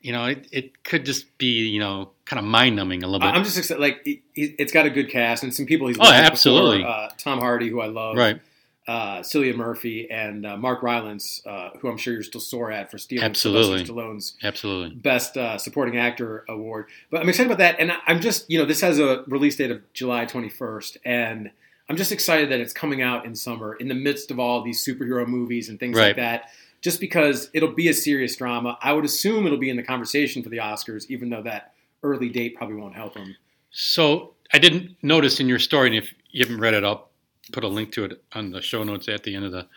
You 0.02 0.12
know, 0.12 0.26
it, 0.26 0.48
it 0.52 0.84
could 0.84 1.04
just 1.06 1.36
be 1.40 1.68
you 1.68 1.80
know 1.80 2.12
kind 2.26 2.40
of 2.40 2.46
mind 2.46 2.76
numbing 2.76 3.04
a 3.04 3.08
little 3.08 3.20
bit. 3.22 3.34
I'm 3.34 3.44
just 3.44 3.58
excited. 3.58 3.82
Like 3.82 4.02
it, 4.06 4.20
it's 4.36 4.72
got 4.72 4.86
a 4.86 4.90
good 4.90 5.10
cast 5.10 5.44
and 5.44 5.54
some 5.54 5.66
people 5.66 5.88
he's 5.88 5.98
Oh, 6.00 6.04
absolutely. 6.12 6.80
before. 6.80 6.92
Uh, 6.92 7.10
Tom 7.18 7.40
Hardy, 7.40 7.70
who 7.70 7.82
I 7.82 7.88
love, 7.88 8.16
right. 8.16 8.40
uh, 8.88 9.20
Cillian 9.22 9.56
Murphy, 9.56 10.08
and 10.12 10.46
uh, 10.46 10.58
Mark 10.58 10.84
Rylance, 10.84 11.42
uh, 11.48 11.72
who 11.80 11.88
I'm 11.90 11.98
sure 11.98 12.14
you're 12.14 12.22
still 12.22 12.40
sore 12.42 12.72
at 12.72 12.92
for 12.92 13.00
stealing 13.00 13.24
Absolutely. 13.26 13.84
Sylvester 13.84 13.94
Stallone's 13.94 14.34
Absolutely. 14.44 14.96
Best 14.96 15.38
uh, 15.38 15.58
Supporting 15.58 15.98
Actor 15.98 16.46
award. 16.50 16.86
But 17.10 17.22
I'm 17.22 17.30
excited 17.30 17.48
about 17.48 17.58
that, 17.60 17.80
and 17.80 17.92
I'm 18.06 18.22
just 18.22 18.48
you 18.50 18.60
know 18.60 18.66
this 18.66 18.82
has 18.82 19.00
a 19.00 19.24
release 19.28 19.56
date 19.56 19.72
of 19.72 19.82
July 19.94 20.26
21st, 20.28 20.98
and 21.04 21.50
I'm 21.90 21.98
just 21.98 22.12
excited 22.12 22.50
that 22.52 22.60
it's 22.60 22.74
coming 22.74 23.02
out 23.02 23.26
in 23.26 23.36
summer 23.36 23.76
in 23.76 23.88
the 23.88 23.94
midst 23.96 24.32
of 24.32 24.40
all 24.40 24.64
these 24.64 24.84
superhero 24.84 25.28
movies 25.28 25.70
and 25.70 25.80
things 25.80 25.98
Right. 25.98 26.08
like 26.08 26.16
that. 26.18 26.50
Just 26.82 27.00
because 27.00 27.50
it'll 27.54 27.74
be 27.74 27.88
a 27.90 27.94
serious 27.94 28.36
drama, 28.36 28.78
I 28.82 28.94
would 28.94 29.06
assume 29.06 29.46
it'll 29.46 29.58
be 29.58 29.70
in 29.70 29.78
the 29.78 29.84
conversation 29.84 30.44
for 30.44 30.50
the 30.50 30.58
Oscars, 30.58 31.06
even 31.10 31.30
though 31.30 31.42
that 31.44 31.74
early 32.04 32.30
date 32.30 32.56
probably 32.56 32.76
won't 32.76 32.96
help 32.96 33.14
them. 33.16 33.36
So 33.72 34.34
I 34.54 34.60
didn't 34.60 34.96
notice 35.02 35.40
in 35.40 35.48
your 35.50 35.60
story, 35.60 35.88
and 35.88 35.96
if 35.98 36.14
you 36.32 36.44
haven't 36.46 36.60
read 36.60 36.74
it, 36.74 36.84
I'll 36.84 37.10
put 37.52 37.64
a 37.64 37.68
link 37.68 37.92
to 37.94 38.06
it 38.06 38.24
on 38.34 38.52
the 38.52 38.62
show 38.62 38.84
notes 38.84 39.08
at 39.10 39.24
the 39.24 39.36
end 39.36 39.46
of 39.46 39.52
the 39.52 39.68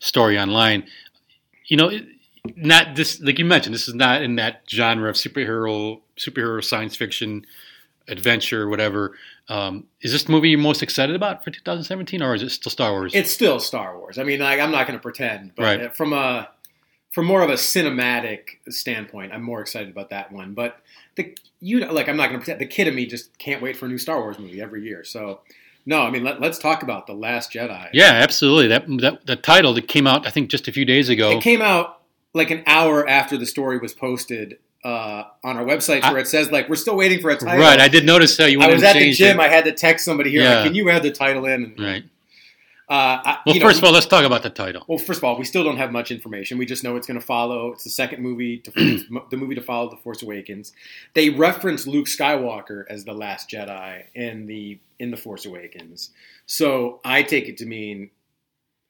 story 0.00 0.38
online. 0.38 0.84
You 1.66 1.76
know, 1.76 1.90
not 2.56 2.94
this 2.96 3.20
like 3.20 3.38
you 3.38 3.44
mentioned. 3.44 3.74
This 3.74 3.88
is 3.88 3.94
not 3.94 4.22
in 4.22 4.36
that 4.36 4.62
genre 4.68 5.08
of 5.10 5.16
superhero, 5.16 6.00
superhero 6.16 6.62
science 6.62 6.94
fiction, 6.96 7.44
adventure, 8.08 8.68
whatever. 8.68 9.16
Um, 9.48 9.84
is 10.00 10.12
this 10.12 10.24
the 10.24 10.32
movie 10.32 10.50
you're 10.50 10.58
most 10.58 10.82
excited 10.82 11.14
about 11.16 11.44
for 11.44 11.50
2017, 11.50 12.22
or 12.22 12.34
is 12.34 12.42
it 12.42 12.50
still 12.50 12.70
Star 12.70 12.92
Wars? 12.92 13.14
It's 13.14 13.30
still 13.30 13.60
Star 13.60 13.98
Wars. 13.98 14.18
I 14.18 14.24
mean, 14.24 14.40
like, 14.40 14.60
I'm 14.60 14.70
not 14.70 14.86
going 14.86 14.98
to 14.98 15.02
pretend, 15.02 15.52
but 15.54 15.62
Right. 15.62 15.96
from 15.96 16.12
a 16.12 16.48
from 17.12 17.24
more 17.24 17.40
of 17.40 17.48
a 17.48 17.54
cinematic 17.54 18.58
standpoint, 18.68 19.32
I'm 19.32 19.42
more 19.42 19.62
excited 19.62 19.88
about 19.88 20.10
that 20.10 20.30
one. 20.32 20.52
But 20.52 20.78
the 21.14 21.34
you 21.60 21.80
know, 21.80 21.92
like 21.92 22.08
I'm 22.08 22.16
not 22.16 22.28
going 22.28 22.40
to 22.40 22.44
pretend. 22.44 22.60
The 22.60 22.66
kid 22.66 22.88
in 22.88 22.94
me 22.94 23.06
just 23.06 23.36
can't 23.38 23.62
wait 23.62 23.76
for 23.76 23.86
a 23.86 23.88
new 23.88 23.98
Star 23.98 24.20
Wars 24.20 24.38
movie 24.38 24.60
every 24.60 24.82
year. 24.84 25.02
So 25.02 25.40
no, 25.86 26.02
I 26.02 26.10
mean 26.10 26.24
let, 26.24 26.42
us 26.42 26.58
talk 26.58 26.82
about 26.82 27.06
the 27.06 27.14
Last 27.14 27.52
Jedi. 27.52 27.88
yeah, 27.92 28.10
absolutely. 28.12 28.68
That 28.68 28.84
that 29.00 29.26
the 29.26 29.36
title 29.36 29.72
that 29.74 29.88
came 29.88 30.06
out, 30.06 30.26
I 30.26 30.30
think, 30.30 30.50
just 30.50 30.68
a 30.68 30.72
few 30.72 30.84
days 30.84 31.08
ago. 31.08 31.30
It 31.30 31.42
came 31.42 31.62
out 31.62 32.02
like 32.34 32.50
an 32.50 32.62
hour 32.66 33.08
after 33.08 33.38
the 33.38 33.46
story 33.46 33.78
was 33.78 33.94
posted 33.94 34.58
uh, 34.86 35.24
on 35.42 35.56
our 35.56 35.64
website, 35.64 36.02
I- 36.02 36.12
where 36.12 36.20
it 36.20 36.28
says 36.28 36.50
like 36.52 36.68
we're 36.68 36.76
still 36.76 36.96
waiting 36.96 37.20
for 37.20 37.30
a 37.30 37.36
title. 37.36 37.58
right, 37.58 37.80
I 37.80 37.88
did 37.88 38.06
notice 38.06 38.36
that 38.36 38.52
you 38.52 38.60
I 38.60 38.68
was 38.72 38.82
at 38.84 38.94
the 38.94 39.12
gym. 39.12 39.40
it. 39.40 39.42
I 39.42 39.48
had 39.48 39.64
to 39.64 39.72
text 39.72 40.04
somebody 40.04 40.30
here. 40.30 40.42
Yeah. 40.42 40.56
Like, 40.56 40.66
Can 40.66 40.74
you 40.76 40.88
add 40.90 41.02
the 41.02 41.10
title 41.10 41.44
in? 41.46 41.64
And, 41.64 41.80
right. 41.80 42.04
Uh, 42.88 42.92
I, 42.92 43.38
Well, 43.44 43.56
you 43.56 43.60
know, 43.60 43.66
first 43.66 43.78
of 43.78 43.84
all, 43.84 43.90
let's 43.90 44.06
talk 44.06 44.24
about 44.24 44.44
the 44.44 44.50
title. 44.50 44.84
Well, 44.86 44.98
first 44.98 45.18
of 45.18 45.24
all, 45.24 45.36
we 45.36 45.44
still 45.44 45.64
don't 45.64 45.76
have 45.76 45.90
much 45.90 46.12
information. 46.12 46.56
We 46.56 46.66
just 46.66 46.84
know 46.84 46.94
it's 46.94 47.08
going 47.08 47.18
to 47.18 47.26
follow. 47.26 47.72
It's 47.72 47.82
the 47.82 47.90
second 47.90 48.22
movie, 48.22 48.58
to, 48.58 48.70
the 49.30 49.36
movie 49.36 49.56
to 49.56 49.60
follow 49.60 49.90
the 49.90 49.96
Force 49.96 50.22
Awakens. 50.22 50.72
They 51.14 51.30
reference 51.30 51.88
Luke 51.88 52.06
Skywalker 52.06 52.84
as 52.88 53.04
the 53.04 53.12
last 53.12 53.50
Jedi 53.50 54.04
in 54.14 54.46
the 54.46 54.78
in 55.00 55.10
the 55.10 55.16
Force 55.16 55.46
Awakens. 55.46 56.10
So 56.46 57.00
I 57.04 57.24
take 57.24 57.48
it 57.48 57.56
to 57.56 57.66
mean, 57.66 58.10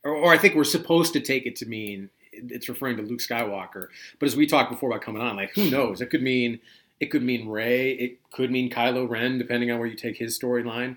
or, 0.04 0.14
or 0.14 0.30
I 0.30 0.36
think 0.36 0.56
we're 0.56 0.64
supposed 0.64 1.14
to 1.14 1.20
take 1.20 1.46
it 1.46 1.56
to 1.56 1.66
mean 1.66 2.10
it's 2.50 2.68
referring 2.68 2.96
to 2.98 3.02
Luke 3.02 3.20
Skywalker. 3.20 3.88
But 4.18 4.26
as 4.26 4.36
we 4.36 4.46
talked 4.46 4.70
before 4.70 4.90
about 4.90 5.02
coming 5.02 5.22
on, 5.22 5.36
like 5.36 5.50
who 5.54 5.70
knows? 5.70 6.00
It 6.00 6.10
could 6.10 6.22
mean 6.22 6.60
it 7.00 7.06
could 7.06 7.22
mean 7.22 7.48
Rey. 7.48 7.92
It 7.92 8.18
could 8.32 8.50
mean 8.50 8.70
Kylo 8.70 9.08
Ren, 9.08 9.38
depending 9.38 9.70
on 9.70 9.78
where 9.78 9.88
you 9.88 9.96
take 9.96 10.16
his 10.16 10.38
storyline. 10.38 10.96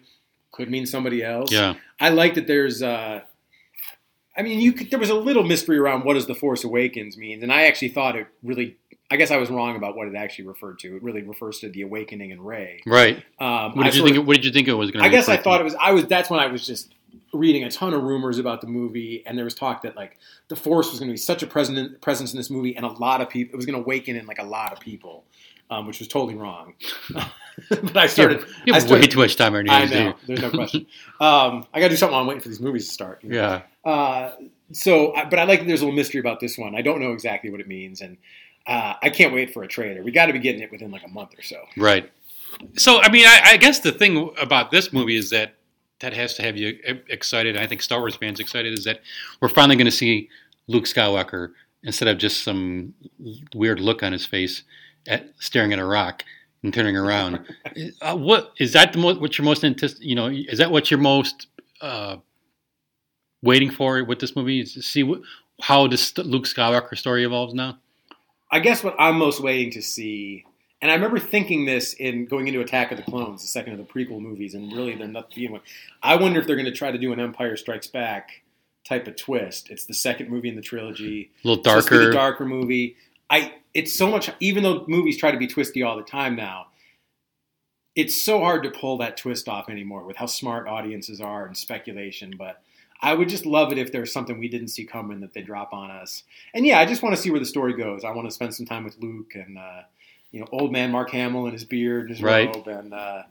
Could 0.51 0.69
mean 0.72 0.86
somebody 0.86 1.24
else. 1.24 1.51
Yeah. 1.51 1.75
I 2.00 2.10
like 2.10 2.36
that 2.36 2.48
there's. 2.48 2.81
Uh, 2.81 3.22
I 4.38 4.41
mean, 4.41 4.62
you 4.62 4.72
could, 4.72 4.89
there 4.89 5.00
was 5.00 5.10
a 5.10 5.15
little 5.15 5.43
mystery 5.43 5.77
around 5.77 6.05
what 6.05 6.13
does 6.13 6.25
the 6.27 6.36
Force 6.36 6.63
Awakens 6.63 7.17
mean, 7.17 7.43
and 7.43 7.51
I 7.51 7.63
actually 7.63 7.89
thought 7.89 8.15
it 8.15 8.27
really. 8.43 8.77
I 9.12 9.17
guess 9.17 9.31
I 9.31 9.38
was 9.38 9.50
wrong 9.50 9.75
about 9.75 9.96
what 9.96 10.08
it 10.08 10.15
actually 10.15 10.46
referred 10.46 10.77
to. 10.79 10.96
It 10.96 11.01
really 11.01 11.24
refers 11.24 11.60
to 11.62 11.69
the 11.69 11.81
awakening 11.81 12.29
in 12.29 12.39
Rey. 12.43 12.79
Right. 12.86 13.17
Um, 13.39 13.75
What 13.75 13.88
I 13.88 13.89
did 13.89 13.96
you 13.96 14.03
think? 14.03 14.15
of- 14.17 14.24
It, 14.24 14.25
what 14.27 14.36
did 14.36 14.46
you 14.46 14.51
think 14.51 14.67
it 14.67 14.74
was 14.74 14.91
going 14.91 15.03
to? 15.03 15.10
Be? 15.10 15.15
I 15.15 15.17
guess 15.19 15.27
I 15.27 15.38
thought 15.38 15.60
it 15.62 15.63
was. 15.63 15.75
I 15.81 15.91
was. 15.93 16.05
That's 16.05 16.29
when 16.29 16.39
I 16.39 16.46
was 16.48 16.65
just 16.65 16.93
reading 17.33 17.63
a 17.63 17.71
ton 17.71 17.93
of 17.93 18.03
rumors 18.03 18.39
about 18.39 18.61
the 18.61 18.67
movie, 18.67 19.23
and 19.25 19.37
there 19.37 19.45
was 19.45 19.55
talk 19.55 19.83
that 19.83 19.95
like 19.95 20.17
the 20.47 20.55
Force 20.55 20.91
was 20.91 20.99
going 20.99 21.09
to 21.09 21.13
be 21.13 21.17
such 21.17 21.43
a 21.43 21.47
present, 21.47 22.01
presence 22.01 22.33
in 22.33 22.37
this 22.37 22.49
movie, 22.49 22.75
and 22.75 22.85
a 22.85 22.89
lot 22.89 23.21
of 23.21 23.29
people. 23.29 23.53
It 23.53 23.57
was 23.57 23.65
going 23.65 23.77
to 23.77 23.83
awaken 23.83 24.15
in 24.15 24.25
like 24.25 24.39
a 24.39 24.43
lot 24.43 24.73
of 24.73 24.79
people, 24.79 25.25
um, 25.69 25.87
which 25.87 25.99
was 25.99 26.07
totally 26.07 26.35
wrong. 26.35 26.73
but 27.69 27.97
I 27.97 28.07
started. 28.07 28.45
You 28.65 28.73
I 28.73 28.79
have 28.79 28.89
way 28.89 29.01
too 29.01 29.19
much 29.19 29.35
time 29.35 29.55
on 29.55 29.65
your 29.65 29.73
I 29.73 29.85
hands, 29.85 29.91
know. 29.91 30.15
There's 30.27 30.41
no 30.41 30.49
question. 30.51 30.85
um, 31.19 31.65
I 31.73 31.79
got 31.79 31.87
to 31.87 31.89
do 31.89 31.95
something. 31.95 32.13
while 32.13 32.21
I'm 32.21 32.27
waiting 32.27 32.41
for 32.41 32.49
these 32.49 32.59
movies 32.59 32.87
to 32.87 32.93
start. 32.93 33.23
you 33.23 33.29
know? 33.29 33.61
Yeah. 33.85 33.91
Uh, 33.91 34.31
so, 34.71 35.13
but 35.29 35.39
I 35.39 35.45
like 35.45 35.65
there's 35.65 35.81
a 35.81 35.85
little 35.85 35.95
mystery 35.95 36.19
about 36.19 36.39
this 36.39 36.57
one. 36.57 36.75
I 36.75 36.81
don't 36.81 36.99
know 36.99 37.11
exactly 37.11 37.49
what 37.49 37.59
it 37.59 37.67
means, 37.67 38.01
and 38.01 38.17
uh, 38.67 38.93
I 39.01 39.09
can't 39.09 39.33
wait 39.33 39.53
for 39.53 39.63
a 39.63 39.67
trailer. 39.67 40.03
We 40.03 40.11
got 40.11 40.27
to 40.27 40.33
be 40.33 40.39
getting 40.39 40.61
it 40.61 40.71
within 40.71 40.91
like 40.91 41.03
a 41.03 41.07
month 41.07 41.37
or 41.37 41.41
so. 41.41 41.57
Right. 41.75 42.11
So, 42.77 42.99
I 43.01 43.09
mean, 43.11 43.25
I, 43.25 43.39
I 43.43 43.57
guess 43.57 43.79
the 43.79 43.91
thing 43.91 44.31
about 44.39 44.71
this 44.71 44.91
movie 44.91 45.15
is 45.15 45.29
that 45.31 45.55
that 46.01 46.13
has 46.13 46.34
to 46.36 46.44
have 46.44 46.58
you 46.58 46.77
excited. 47.08 47.58
I 47.58 47.68
think 47.68 47.82
Star 47.82 48.00
Wars 48.00 48.15
fans 48.15 48.39
excited 48.39 48.77
is 48.77 48.86
that 48.86 49.01
we're 49.41 49.50
finally 49.50 49.75
going 49.75 49.86
to 49.86 49.91
see 49.91 50.29
Luke 50.68 50.86
Skywalker 50.86 51.51
instead 51.84 52.08
of 52.08 52.18
just 52.18 52.44
some 52.44 52.94
weird 53.53 53.79
look 53.79 54.03
on 54.03 54.12
his 54.12 54.25
face 54.25 54.63
at 55.08 55.34
staring 55.39 55.74
at 55.74 55.79
a 55.79 55.86
rock 55.86 56.24
and 56.63 56.74
turning 56.74 56.98
around. 56.98 57.39
uh, 58.01 58.15
what 58.15 58.53
is 58.60 58.74
that? 58.74 58.94
The 58.94 59.00
most 59.00 59.20
what 59.20 59.38
you're 59.38 59.46
most 59.46 59.63
antici- 59.63 60.00
You 60.00 60.15
know, 60.15 60.27
is 60.27 60.58
that 60.58 60.72
what 60.72 60.91
you're 60.91 61.00
most 61.00 61.48
uh, 61.82 62.18
waiting 63.41 63.72
for 63.72 64.03
with 64.03 64.20
this 64.20 64.36
movie? 64.36 64.62
Is 64.62 64.74
to 64.74 64.82
see 64.82 65.03
what, 65.03 65.22
how 65.62 65.88
this 65.88 66.18
Luke 66.18 66.46
Skywalker 66.46 66.98
story 66.98 67.25
evolves 67.25 67.53
now? 67.53 67.77
I 68.51 68.60
guess 68.60 68.84
what 68.84 68.96
I'm 68.98 69.18
most 69.18 69.41
waiting 69.41 69.72
to 69.74 69.82
see, 69.82 70.46
and 70.81 70.89
I 70.89 70.93
remember 70.95 71.19
thinking 71.19 71.65
this 71.65 71.93
in 71.93 72.25
going 72.25 72.48
into 72.48 72.62
Attack 72.62 72.91
of 72.91 72.98
the 72.98 73.03
Clones, 73.03 73.41
the 73.41 73.48
second 73.48 73.74
of 73.74 73.79
the 73.79 73.86
prequel 73.86 74.21
movies, 74.21 74.53
and 74.53 74.71
really 74.71 74.95
they're 74.95 75.07
not 75.07 75.31
the 75.31 75.48
one. 75.50 75.62
I 76.01 76.15
wonder 76.15 76.39
if 76.39 76.48
they're 76.48 76.55
going 76.55 76.65
to 76.65 76.71
try 76.71 76.91
to 76.91 76.98
do 76.98 77.12
an 77.12 77.19
Empire 77.19 77.57
Strikes 77.57 77.88
Back 77.88 78.43
type 78.86 79.07
of 79.07 79.17
twist. 79.17 79.69
It's 79.69 79.86
the 79.86 79.93
second 79.93 80.29
movie 80.29 80.50
in 80.50 80.55
the 80.55 80.62
trilogy. 80.62 81.31
A 81.43 81.48
little 81.48 81.63
darker. 81.63 82.05
the 82.05 82.13
darker 82.13 82.45
movie. 82.45 82.95
I 83.29 83.53
it's 83.74 83.93
so 83.93 84.09
much 84.09 84.29
even 84.39 84.63
though 84.63 84.86
movies 84.88 85.17
try 85.17 85.31
to 85.31 85.38
be 85.38 85.48
twisty 85.48 85.83
all 85.83 85.98
the 85.98 86.03
time 86.03 86.36
now, 86.36 86.67
it's 87.95 88.24
so 88.24 88.39
hard 88.39 88.63
to 88.63 88.71
pull 88.71 88.98
that 89.00 89.17
twist 89.17 89.50
off 89.50 89.69
anymore 89.69 90.05
with 90.05 90.15
how 90.15 90.25
smart 90.25 90.67
audiences 90.67 91.19
are 91.19 91.45
and 91.45 91.57
speculation, 91.57 92.36
but 92.38 92.62
I 93.01 93.13
would 93.13 93.29
just 93.29 93.45
love 93.45 93.71
it 93.71 93.77
if 93.77 93.91
there's 93.91 94.12
something 94.12 94.39
we 94.39 94.50
didn't 94.50 94.69
see 94.69 94.86
coming 94.86 95.21
that 95.21 95.33
they 95.33 95.41
drop 95.41 95.74
on 95.74 95.89
us. 95.89 96.24
And 96.53 96.65
yeah, 96.65 96.79
I 96.79 96.86
just 96.86 97.01
want 97.01 97.15
to 97.15 97.21
see 97.21 97.31
where 97.31 97.39
the 97.39 97.45
story 97.45 97.74
goes. 97.74 98.03
I 98.03 98.12
want 98.12 98.27
to 98.27 98.33
spend 98.33 98.53
some 98.55 98.65
time 98.65 98.83
with 98.83 98.98
Luke 99.00 99.36
and 99.36 99.57
uh, 99.57 99.81
you 100.31 100.39
know, 100.39 100.48
old 100.51 100.71
man 100.71 100.91
Mark 100.91 101.09
Hamill 101.12 101.45
and 101.45 101.53
his 101.53 101.65
beard 101.65 102.01
and 102.07 102.12
his 102.12 102.21
Right. 102.21 102.53
robe 102.55 102.67
and 102.67 102.93
uh, 102.93 103.24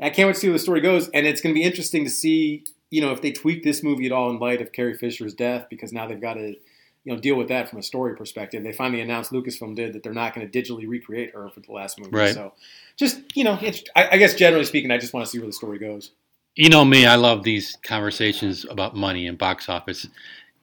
I 0.00 0.10
can't 0.10 0.26
wait 0.26 0.34
to 0.34 0.40
see 0.40 0.48
where 0.48 0.54
the 0.54 0.58
story 0.62 0.80
goes 0.80 1.08
and 1.10 1.26
it's 1.26 1.40
going 1.40 1.54
to 1.54 1.58
be 1.58 1.64
interesting 1.64 2.04
to 2.04 2.10
see, 2.10 2.64
you 2.90 3.00
know, 3.00 3.12
if 3.12 3.22
they 3.22 3.30
tweak 3.32 3.62
this 3.62 3.82
movie 3.82 4.06
at 4.06 4.12
all 4.12 4.30
in 4.30 4.38
light 4.38 4.60
of 4.60 4.72
Carrie 4.72 4.96
Fisher's 4.96 5.34
death 5.34 5.66
because 5.70 5.92
now 5.92 6.06
they've 6.06 6.20
got 6.20 6.34
to 6.34 6.56
you 7.04 7.12
know 7.12 7.20
deal 7.20 7.34
with 7.36 7.48
that 7.48 7.68
from 7.68 7.78
a 7.80 7.82
story 7.82 8.14
perspective. 8.16 8.62
They 8.62 8.72
finally 8.72 9.00
announced 9.00 9.32
Lucasfilm 9.32 9.74
did 9.74 9.92
that 9.92 10.02
they're 10.04 10.12
not 10.12 10.34
going 10.34 10.48
to 10.48 10.62
digitally 10.62 10.86
recreate 10.88 11.34
her 11.34 11.48
for 11.48 11.60
the 11.60 11.72
last 11.72 11.98
movie. 11.98 12.12
Right. 12.16 12.32
So 12.34 12.52
just 12.96 13.20
you 13.36 13.42
know, 13.44 13.58
it's, 13.60 13.82
I, 13.96 14.10
I 14.12 14.16
guess 14.18 14.34
generally 14.34 14.64
speaking, 14.64 14.90
I 14.92 14.98
just 14.98 15.12
want 15.12 15.26
to 15.26 15.30
see 15.30 15.38
where 15.38 15.46
the 15.48 15.52
story 15.52 15.78
goes. 15.78 16.12
you 16.54 16.68
know 16.68 16.84
me, 16.84 17.06
I 17.06 17.16
love 17.16 17.42
these 17.44 17.76
conversations 17.82 18.64
about 18.68 18.94
money 18.94 19.26
and 19.26 19.36
box 19.38 19.68
office. 19.68 20.06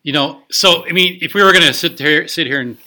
You 0.03 0.13
know, 0.13 0.43
so 0.49 0.85
I 0.87 0.93
mean, 0.93 1.19
if 1.21 1.33
we 1.33 1.43
were 1.43 1.51
going 1.51 1.65
to 1.65 1.73
sit 1.73 1.99
here, 1.99 2.25
sit 2.27 2.47
here 2.47 2.61
and 2.61 2.77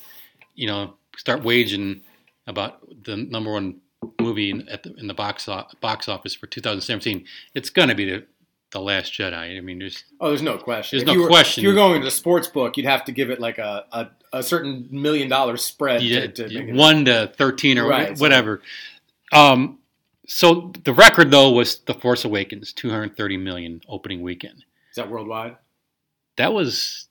you 0.54 0.66
know 0.66 0.94
start 1.18 1.42
waging 1.42 2.00
about 2.46 2.80
the 3.04 3.16
number 3.16 3.52
one 3.52 3.80
movie 4.20 4.50
in, 4.50 4.68
at 4.68 4.82
the, 4.82 4.94
in 4.96 5.06
the 5.06 5.14
box 5.14 5.48
box 5.80 6.08
office 6.08 6.34
for 6.34 6.46
2017, 6.46 7.24
it's 7.54 7.70
going 7.70 7.88
to 7.88 7.94
be 7.94 8.04
the 8.10 8.26
the 8.72 8.80
Last 8.80 9.12
Jedi. 9.12 9.58
I 9.58 9.60
mean, 9.60 9.78
there's 9.78 10.02
Oh, 10.18 10.28
there's 10.28 10.40
no 10.40 10.56
question. 10.56 10.96
There's 10.98 11.02
If 11.02 11.06
no 11.08 11.12
you 11.12 11.22
were, 11.22 11.28
question. 11.28 11.60
If 11.60 11.64
you're 11.64 11.74
going 11.74 12.00
to 12.00 12.04
the 12.06 12.10
sports 12.10 12.48
book, 12.48 12.76
you'd 12.78 12.86
have 12.86 13.04
to 13.04 13.12
give 13.12 13.28
it 13.28 13.38
like 13.38 13.58
a, 13.58 13.84
a, 13.92 14.08
a 14.32 14.42
certain 14.42 14.88
million 14.90 15.28
dollar 15.28 15.58
spread 15.58 16.02
yeah, 16.02 16.26
to, 16.26 16.48
to 16.48 16.72
one 16.72 17.04
to 17.04 17.30
13 17.36 17.76
or 17.78 17.86
Right, 17.86 18.16
so- 18.16 18.22
whatever. 18.22 18.62
Um, 19.30 19.78
so 20.26 20.72
the 20.84 20.94
record 20.94 21.30
though 21.30 21.50
was 21.52 21.80
The 21.80 21.92
Force 21.94 22.24
Awakens, 22.24 22.72
230 22.72 23.36
million 23.36 23.82
opening 23.88 24.22
weekend. 24.22 24.64
Is 24.90 24.96
that 24.96 25.10
worldwide? 25.10 25.56
That 26.36 26.54
was 26.54 27.08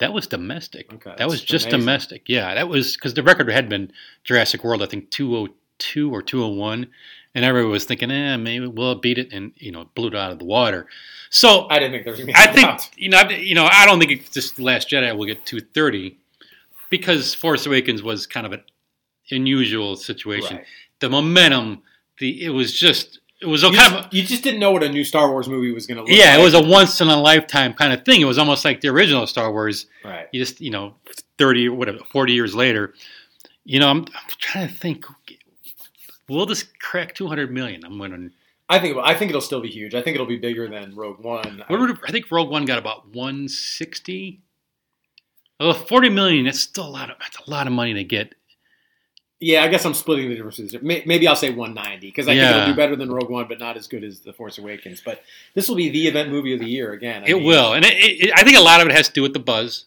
that 0.00 0.12
was 0.12 0.26
domestic. 0.26 0.92
Okay, 0.92 1.14
that 1.18 1.28
was 1.28 1.42
just 1.42 1.66
amazing. 1.66 1.80
domestic. 1.80 2.22
Yeah, 2.28 2.54
that 2.54 2.68
was 2.68 2.96
because 2.96 3.14
the 3.14 3.22
record 3.22 3.48
had 3.50 3.68
been 3.68 3.92
Jurassic 4.24 4.64
World, 4.64 4.82
I 4.82 4.86
think 4.86 5.10
202 5.10 6.12
or 6.12 6.22
201, 6.22 6.86
and 7.34 7.44
everybody 7.44 7.70
was 7.70 7.84
thinking, 7.84 8.10
eh, 8.10 8.36
maybe 8.36 8.66
we'll 8.66 8.94
beat 8.96 9.18
it, 9.18 9.32
and 9.32 9.52
you 9.56 9.70
know, 9.72 9.88
blew 9.94 10.08
it 10.08 10.14
out 10.14 10.32
of 10.32 10.38
the 10.38 10.44
water. 10.44 10.86
So 11.30 11.66
I 11.70 11.78
didn't 11.78 11.92
think 11.92 12.04
there 12.04 12.12
was. 12.12 12.20
Gonna 12.20 12.32
be 12.32 12.34
I 12.36 12.52
think 12.52 12.80
you 12.96 13.08
know, 13.08 13.18
I- 13.18 13.30
you 13.30 13.54
know, 13.54 13.66
I 13.70 13.86
don't 13.86 13.98
think 13.98 14.10
it's 14.12 14.30
just 14.30 14.58
Last 14.58 14.90
Jedi 14.90 15.16
will 15.16 15.26
get 15.26 15.46
230 15.46 16.18
because 16.90 17.34
Force 17.34 17.64
Awakens 17.66 18.02
was 18.02 18.26
kind 18.26 18.46
of 18.46 18.52
an 18.52 18.62
unusual 19.30 19.96
situation. 19.96 20.58
Right. 20.58 20.66
The 21.00 21.08
momentum, 21.10 21.82
the 22.18 22.44
it 22.44 22.50
was 22.50 22.72
just 22.72 23.18
it 23.42 23.46
was 23.46 23.64
a 23.64 23.70
You, 23.70 23.76
kind 23.76 23.92
just, 23.94 24.06
of 24.06 24.14
you 24.14 24.22
just 24.22 24.42
didn't 24.44 24.60
know 24.60 24.70
what 24.70 24.82
a 24.82 24.88
new 24.88 25.04
Star 25.04 25.30
Wars 25.30 25.48
movie 25.48 25.72
was 25.72 25.86
going 25.86 25.96
to 25.96 26.02
look 26.02 26.10
yeah, 26.10 26.30
like. 26.30 26.40
it 26.40 26.42
was 26.42 26.54
a 26.54 26.62
once 26.62 27.00
in 27.00 27.08
a 27.08 27.20
lifetime 27.20 27.74
kind 27.74 27.92
of 27.92 28.04
thing. 28.04 28.20
It 28.20 28.24
was 28.24 28.38
almost 28.38 28.64
like 28.64 28.80
the 28.80 28.88
original 28.88 29.26
Star 29.26 29.52
Wars. 29.52 29.86
right. 30.04 30.28
You 30.32 30.40
just 30.40 30.60
you 30.60 30.70
know, 30.70 30.94
30 31.38 31.68
or 31.68 31.74
whatever, 31.74 31.98
40 32.10 32.32
years 32.32 32.54
later, 32.54 32.94
you 33.64 33.80
know, 33.80 33.88
I'm, 33.88 33.98
I'm 33.98 34.28
trying 34.38 34.68
to 34.68 34.74
think. 34.74 35.04
Will 36.28 36.46
this 36.46 36.64
crack 36.80 37.14
200 37.14 37.50
million? 37.50 37.84
I'm 37.84 37.98
wondering. 37.98 38.30
I 38.68 38.78
think 38.78 38.96
I 38.96 39.14
think 39.14 39.30
it'll 39.30 39.40
still 39.42 39.60
be 39.60 39.68
huge. 39.68 39.94
I 39.94 40.00
think 40.02 40.14
it'll 40.14 40.26
be 40.26 40.38
bigger 40.38 40.68
than 40.68 40.94
Rogue 40.94 41.18
One. 41.20 41.62
What 41.66 41.80
would, 41.80 41.98
I 42.06 42.12
think 42.12 42.30
Rogue 42.30 42.48
One 42.48 42.64
got 42.64 42.78
about 42.78 43.08
160. 43.14 44.40
Oh, 45.60 45.72
40 45.74 46.08
million. 46.08 46.44
That's 46.46 46.60
still 46.60 46.86
a 46.86 46.88
lot 46.88 47.10
of 47.10 47.16
that's 47.20 47.38
a 47.46 47.50
lot 47.50 47.66
of 47.66 47.72
money 47.72 47.92
to 47.94 48.04
get. 48.04 48.34
Yeah, 49.42 49.64
I 49.64 49.68
guess 49.68 49.84
I'm 49.84 49.92
splitting 49.94 50.28
the 50.30 50.36
differences. 50.36 50.74
Maybe 50.80 51.26
I'll 51.26 51.36
say 51.36 51.50
190 51.50 52.06
because 52.06 52.28
I 52.28 52.32
Yeah. 52.32 52.44
think 52.52 52.56
it'll 52.62 52.72
do 52.72 52.76
better 52.76 52.96
than 52.96 53.10
Rogue 53.10 53.28
One, 53.28 53.46
but 53.48 53.58
not 53.58 53.76
as 53.76 53.86
good 53.88 54.04
as 54.04 54.20
The 54.20 54.32
Force 54.32 54.58
Awakens. 54.58 55.02
But 55.04 55.22
this 55.54 55.68
will 55.68 55.76
be 55.76 55.88
the 55.88 56.06
event 56.08 56.30
movie 56.30 56.54
of 56.54 56.60
the 56.60 56.68
year 56.68 56.92
again. 56.92 57.22
I 57.24 57.26
it 57.30 57.34
mean, 57.34 57.44
will, 57.44 57.72
and 57.74 57.84
it, 57.84 57.92
it, 57.94 58.32
I 58.34 58.44
think 58.44 58.56
a 58.56 58.60
lot 58.60 58.80
of 58.80 58.86
it 58.86 58.92
has 58.94 59.08
to 59.08 59.12
do 59.14 59.22
with 59.22 59.32
the 59.32 59.40
buzz. 59.40 59.86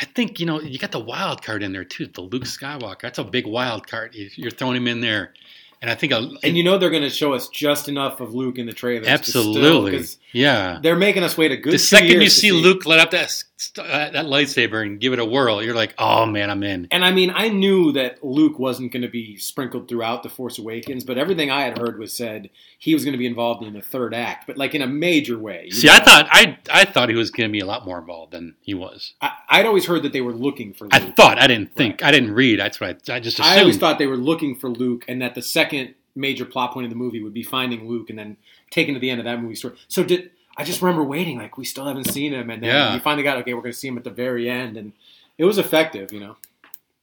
I 0.00 0.04
think 0.06 0.40
you 0.40 0.46
know 0.46 0.60
you 0.60 0.78
got 0.78 0.90
the 0.92 0.98
wild 0.98 1.42
card 1.42 1.62
in 1.62 1.72
there 1.72 1.84
too. 1.84 2.06
The 2.06 2.20
Luke 2.22 2.42
Skywalker. 2.44 3.02
That's 3.02 3.18
a 3.18 3.24
big 3.24 3.46
wild 3.46 3.86
card. 3.86 4.14
You're 4.14 4.50
throwing 4.50 4.76
him 4.76 4.88
in 4.88 5.00
there, 5.00 5.34
and 5.80 5.88
I 5.90 5.94
think 5.94 6.12
a, 6.12 6.30
And 6.42 6.56
you 6.56 6.64
know 6.64 6.76
they're 6.78 6.90
going 6.90 7.04
to 7.04 7.10
show 7.10 7.32
us 7.32 7.48
just 7.48 7.88
enough 7.88 8.20
of 8.20 8.34
Luke 8.34 8.58
in 8.58 8.66
the 8.66 8.72
still- 8.72 9.06
absolutely, 9.06 10.04
yeah. 10.34 10.78
they're 10.82 10.96
making 10.96 11.22
us 11.22 11.38
wait 11.38 11.52
a 11.52 11.56
good. 11.56 11.72
The 11.72 11.78
second 11.78 12.08
you 12.08 12.20
to 12.20 12.30
see 12.30 12.52
Luke 12.52 12.86
let 12.86 13.00
up 13.00 13.10
that 13.12 13.42
uh, 13.78 14.10
that 14.10 14.26
lightsaber 14.26 14.82
and 14.82 15.00
give 15.00 15.12
it 15.12 15.18
a 15.18 15.24
whirl, 15.24 15.62
you're 15.62 15.74
like, 15.74 15.94
oh 15.98 16.26
man, 16.26 16.50
I'm 16.50 16.62
in. 16.62 16.88
And 16.90 17.04
I 17.04 17.12
mean, 17.12 17.32
I 17.34 17.48
knew 17.48 17.92
that 17.92 18.22
Luke 18.22 18.58
wasn't 18.58 18.92
going 18.92 19.02
to 19.02 19.08
be 19.08 19.36
sprinkled 19.36 19.88
throughout 19.88 20.22
The 20.22 20.28
Force 20.28 20.58
Awakens, 20.58 21.04
but 21.04 21.16
everything 21.16 21.50
I 21.50 21.62
had 21.62 21.78
heard 21.78 21.98
was 21.98 22.12
said 22.12 22.50
he 22.78 22.94
was 22.94 23.04
going 23.04 23.12
to 23.12 23.18
be 23.18 23.26
involved 23.26 23.64
in 23.64 23.72
the 23.72 23.80
third 23.80 24.12
act, 24.12 24.46
but 24.46 24.58
like 24.58 24.74
in 24.74 24.82
a 24.82 24.86
major 24.86 25.38
way. 25.38 25.70
See, 25.70 25.86
know? 25.86 25.94
I 25.94 26.00
thought 26.00 26.26
I 26.30 26.58
I 26.70 26.84
thought 26.84 27.08
he 27.08 27.14
was 27.14 27.30
going 27.30 27.48
to 27.48 27.52
be 27.52 27.60
a 27.60 27.66
lot 27.66 27.86
more 27.86 27.98
involved 27.98 28.32
than 28.32 28.56
he 28.60 28.74
was. 28.74 29.14
I, 29.20 29.32
I'd 29.48 29.66
always 29.66 29.86
heard 29.86 30.02
that 30.02 30.12
they 30.12 30.20
were 30.20 30.34
looking 30.34 30.74
for 30.74 30.84
Luke. 30.84 30.94
I 30.94 31.10
thought 31.12 31.38
I 31.38 31.46
didn't 31.46 31.74
think 31.74 32.02
I 32.02 32.10
didn't 32.10 32.32
read. 32.32 32.58
That's 32.58 32.80
what 32.80 33.08
I, 33.08 33.14
I 33.14 33.20
just 33.20 33.38
assumed. 33.38 33.56
I 33.56 33.60
always 33.60 33.78
thought 33.78 33.98
they 33.98 34.06
were 34.06 34.16
looking 34.16 34.56
for 34.56 34.68
Luke, 34.68 35.04
and 35.08 35.22
that 35.22 35.34
the 35.34 35.42
second 35.42 35.94
major 36.16 36.44
plot 36.44 36.72
point 36.72 36.84
of 36.84 36.90
the 36.90 36.96
movie 36.96 37.22
would 37.22 37.34
be 37.34 37.42
finding 37.42 37.88
Luke 37.88 38.08
and 38.08 38.18
then 38.18 38.36
taken 38.74 38.94
to 38.94 39.00
the 39.00 39.08
end 39.10 39.20
of 39.20 39.24
that 39.24 39.40
movie 39.40 39.54
story. 39.54 39.74
So 39.88 40.02
did 40.04 40.30
I 40.56 40.64
just 40.64 40.82
remember 40.82 41.02
waiting 41.04 41.38
like 41.38 41.56
we 41.58 41.64
still 41.64 41.86
haven't 41.86 42.10
seen 42.10 42.32
him, 42.32 42.50
and 42.50 42.62
then 42.62 42.70
Yeah. 42.70 42.94
you 42.94 43.00
finally 43.00 43.22
got 43.22 43.38
okay, 43.38 43.54
we're 43.54 43.62
going 43.62 43.72
to 43.72 43.78
see 43.78 43.88
him 43.88 43.96
at 43.96 44.04
the 44.04 44.10
very 44.10 44.48
end, 44.50 44.76
and 44.76 44.92
it 45.38 45.44
was 45.44 45.58
effective, 45.58 46.12
you 46.12 46.20
know. 46.20 46.36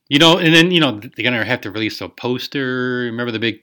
You 0.09 0.19
know, 0.19 0.37
and 0.37 0.53
then 0.53 0.71
you 0.71 0.79
know 0.81 0.99
they're 0.99 1.23
gonna 1.23 1.43
have 1.45 1.61
to 1.61 1.71
release 1.71 2.01
a 2.01 2.09
poster. 2.09 3.03
Remember 3.05 3.31
the 3.31 3.39
big 3.39 3.61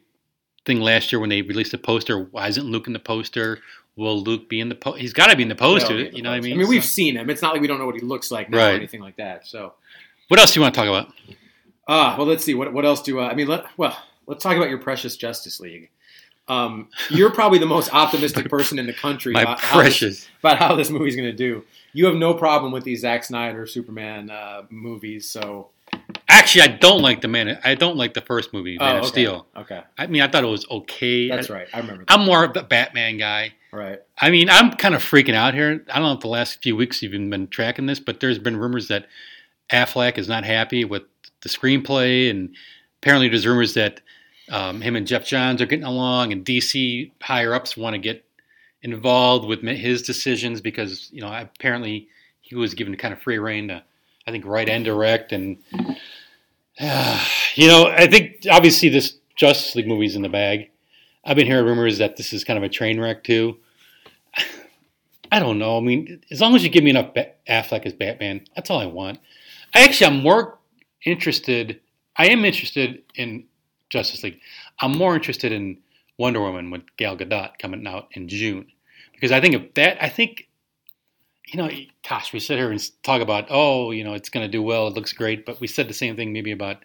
thing 0.64 0.80
last 0.80 1.12
year 1.12 1.20
when 1.20 1.28
they 1.28 1.42
released 1.42 1.74
a 1.74 1.78
poster? 1.78 2.24
Why 2.24 2.48
isn't 2.48 2.64
Luke 2.66 2.86
in 2.86 2.94
the 2.94 2.98
poster? 2.98 3.60
Will 3.96 4.18
Luke 4.22 4.48
be 4.48 4.58
in 4.60 4.68
the 4.70 4.74
poster? 4.74 5.00
He's 5.00 5.12
got 5.12 5.26
to 5.28 5.36
be 5.36 5.42
in 5.42 5.48
the 5.50 5.54
poster. 5.54 5.92
In 5.98 6.10
the 6.10 6.16
you 6.16 6.22
know 6.22 6.30
what 6.30 6.36
I 6.36 6.40
mean? 6.40 6.54
I 6.54 6.56
mean, 6.56 6.68
we've 6.68 6.82
So- 6.84 6.88
seen 6.88 7.16
him. 7.16 7.28
It's 7.28 7.42
not 7.42 7.52
like 7.52 7.60
we 7.60 7.66
don't 7.66 7.78
know 7.78 7.84
what 7.86 7.96
he 7.96 8.00
looks 8.00 8.30
like 8.30 8.48
now 8.48 8.58
Right. 8.58 8.72
or 8.72 8.76
anything 8.76 9.00
like 9.02 9.16
that. 9.16 9.46
So, 9.46 9.74
what 10.28 10.40
else 10.40 10.52
do 10.52 10.58
you 10.60 10.62
want 10.62 10.74
to 10.74 10.80
talk 10.80 10.88
about? 10.88 11.12
ah, 11.86 12.14
well, 12.16 12.26
let's 12.26 12.44
see. 12.44 12.54
What 12.54 12.72
what 12.72 12.84
else 12.86 13.02
do 13.02 13.20
uh, 13.20 13.28
I 13.28 13.34
mean? 13.34 13.46
Let, 13.48 13.64
well, 13.76 13.96
let's 14.26 14.42
talk 14.42 14.56
about 14.56 14.68
your 14.70 14.78
precious 14.78 15.16
Justice 15.16 15.60
League. 15.60 15.90
Um, 16.48 16.88
you're 17.10 17.30
probably 17.30 17.58
the 17.58 17.66
most 17.66 17.92
optimistic 17.92 18.48
person 18.48 18.78
in 18.78 18.86
the 18.86 18.94
country 18.94 19.32
My 19.32 19.42
about 19.42 19.60
how, 19.60 19.82
this, 19.82 20.28
about 20.40 20.58
how 20.58 20.74
this 20.74 20.90
movie's 20.90 21.16
going 21.16 21.30
to 21.30 21.36
do. 21.36 21.64
You 21.92 22.06
have 22.06 22.14
no 22.14 22.34
problem 22.34 22.72
with 22.72 22.84
these 22.84 23.00
Zack 23.00 23.24
Snyder 23.24 23.66
Superman 23.66 24.30
uh, 24.30 24.62
movies, 24.70 25.28
so 25.28 25.70
Actually, 26.30 26.62
I 26.62 26.68
don't 26.68 27.00
like 27.00 27.22
the 27.22 27.28
man. 27.28 27.58
I 27.64 27.74
don't 27.74 27.96
like 27.96 28.14
the 28.14 28.20
first 28.20 28.52
movie, 28.52 28.78
Man 28.78 28.96
Oh, 28.96 28.98
of 28.98 29.02
okay. 29.04 29.08
Steel. 29.08 29.46
Okay, 29.56 29.82
I 29.96 30.06
mean, 30.06 30.22
I 30.22 30.28
thought 30.28 30.44
it 30.44 30.48
was 30.48 30.66
okay. 30.70 31.28
that's 31.28 31.48
right. 31.48 31.66
I 31.72 31.78
remember. 31.78 32.04
That. 32.04 32.12
I'm 32.12 32.26
more 32.26 32.44
of 32.44 32.52
the 32.52 32.62
Batman 32.62 33.16
guy. 33.16 33.54
right. 33.72 34.00
I 34.20 34.30
mean, 34.30 34.50
I'm 34.50 34.72
kind 34.72 34.94
of 34.94 35.02
freaking 35.02 35.34
out 35.34 35.54
here. 35.54 35.84
I 35.90 35.94
don't 35.98 36.08
know 36.08 36.12
if 36.12 36.20
the 36.20 36.28
last 36.28 36.62
few 36.62 36.76
weeks 36.76 37.02
you've 37.02 37.12
been 37.12 37.48
tracking 37.48 37.86
this, 37.86 37.98
but 37.98 38.20
there's 38.20 38.38
been 38.38 38.56
rumors 38.56 38.88
that 38.88 39.06
Affleck 39.70 40.18
is 40.18 40.28
not 40.28 40.44
happy 40.44 40.84
with 40.84 41.02
the 41.42 41.48
screenplay, 41.48 42.30
and 42.30 42.54
apparently 43.00 43.28
there's 43.28 43.46
rumors 43.46 43.74
that 43.74 44.00
um, 44.50 44.80
him 44.80 44.96
and 44.96 45.06
Geoff 45.06 45.24
Johns 45.24 45.60
are 45.60 45.66
getting 45.66 45.84
along, 45.84 46.32
and 46.32 46.44
DC 46.44 47.10
higher 47.22 47.54
ups 47.54 47.76
want 47.76 47.94
to 47.94 47.98
get 47.98 48.24
involved 48.82 49.46
with 49.46 49.62
his 49.62 50.02
decisions 50.02 50.60
because 50.60 51.10
you 51.12 51.20
know 51.20 51.32
apparently 51.32 52.08
he 52.40 52.54
was 52.54 52.74
given 52.74 52.96
kind 52.96 53.12
of 53.12 53.20
free 53.20 53.38
reign 53.38 53.68
to, 53.68 53.82
I 54.26 54.30
think, 54.30 54.46
write 54.46 54.68
and 54.68 54.84
direct, 54.84 55.32
and 55.32 55.58
you 56.80 57.68
know 57.68 57.86
I 57.86 58.06
think 58.06 58.46
obviously 58.50 58.88
this 58.88 59.18
Justice 59.36 59.74
League 59.74 59.88
movie's 59.88 60.16
in 60.16 60.22
the 60.22 60.28
bag. 60.28 60.70
I've 61.24 61.36
been 61.36 61.46
hearing 61.46 61.66
rumors 61.66 61.98
that 61.98 62.16
this 62.16 62.32
is 62.32 62.44
kind 62.44 62.56
of 62.56 62.62
a 62.62 62.68
train 62.68 63.00
wreck 63.00 63.24
too. 63.24 63.58
I 65.32 65.40
don't 65.40 65.58
know. 65.58 65.76
I 65.76 65.80
mean, 65.80 66.22
as 66.30 66.40
long 66.40 66.56
as 66.56 66.64
you 66.64 66.70
give 66.70 66.82
me 66.82 66.90
enough 66.90 67.12
ba- 67.12 67.32
Affleck 67.46 67.84
as 67.84 67.92
Batman, 67.92 68.46
that's 68.56 68.70
all 68.70 68.80
I 68.80 68.86
want. 68.86 69.18
I 69.74 69.84
actually, 69.84 70.06
I'm 70.06 70.22
more 70.22 70.58
interested. 71.04 71.80
I 72.16 72.28
am 72.28 72.46
interested 72.46 73.02
in 73.14 73.44
Justice 73.90 74.22
League. 74.22 74.40
I'm 74.80 74.92
more 74.92 75.14
interested 75.14 75.52
in 75.52 75.78
Wonder 76.18 76.40
Woman 76.40 76.70
with 76.70 76.82
Gal 76.96 77.16
Gadot 77.16 77.58
coming 77.58 77.86
out 77.86 78.08
in 78.12 78.28
June 78.28 78.66
because 79.12 79.32
I 79.32 79.40
think 79.40 79.54
if 79.54 79.74
that, 79.74 80.02
I 80.02 80.08
think, 80.08 80.48
you 81.46 81.58
know, 81.58 81.70
gosh, 82.08 82.32
we 82.32 82.40
sit 82.40 82.58
here 82.58 82.70
and 82.70 83.02
talk 83.02 83.22
about, 83.22 83.46
oh, 83.50 83.90
you 83.90 84.04
know, 84.04 84.14
it's 84.14 84.28
going 84.28 84.44
to 84.44 84.50
do 84.50 84.62
well, 84.62 84.88
it 84.88 84.94
looks 84.94 85.12
great, 85.12 85.46
but 85.46 85.60
we 85.60 85.66
said 85.66 85.88
the 85.88 85.94
same 85.94 86.16
thing 86.16 86.32
maybe 86.32 86.52
about 86.52 86.78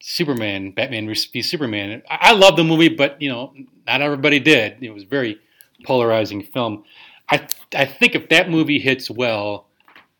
Superman, 0.00 0.70
Batman 0.70 1.06
v 1.06 1.42
Superman. 1.42 2.02
I, 2.10 2.18
I 2.20 2.32
love 2.32 2.56
the 2.56 2.64
movie, 2.64 2.90
but 2.90 3.20
you 3.22 3.30
know, 3.30 3.54
not 3.86 4.02
everybody 4.02 4.38
did. 4.38 4.82
It 4.82 4.90
was 4.90 5.04
a 5.04 5.06
very 5.06 5.40
polarizing 5.84 6.42
film. 6.42 6.84
I 7.30 7.46
I 7.74 7.86
think 7.86 8.14
if 8.14 8.28
that 8.28 8.50
movie 8.50 8.78
hits 8.78 9.10
well, 9.10 9.66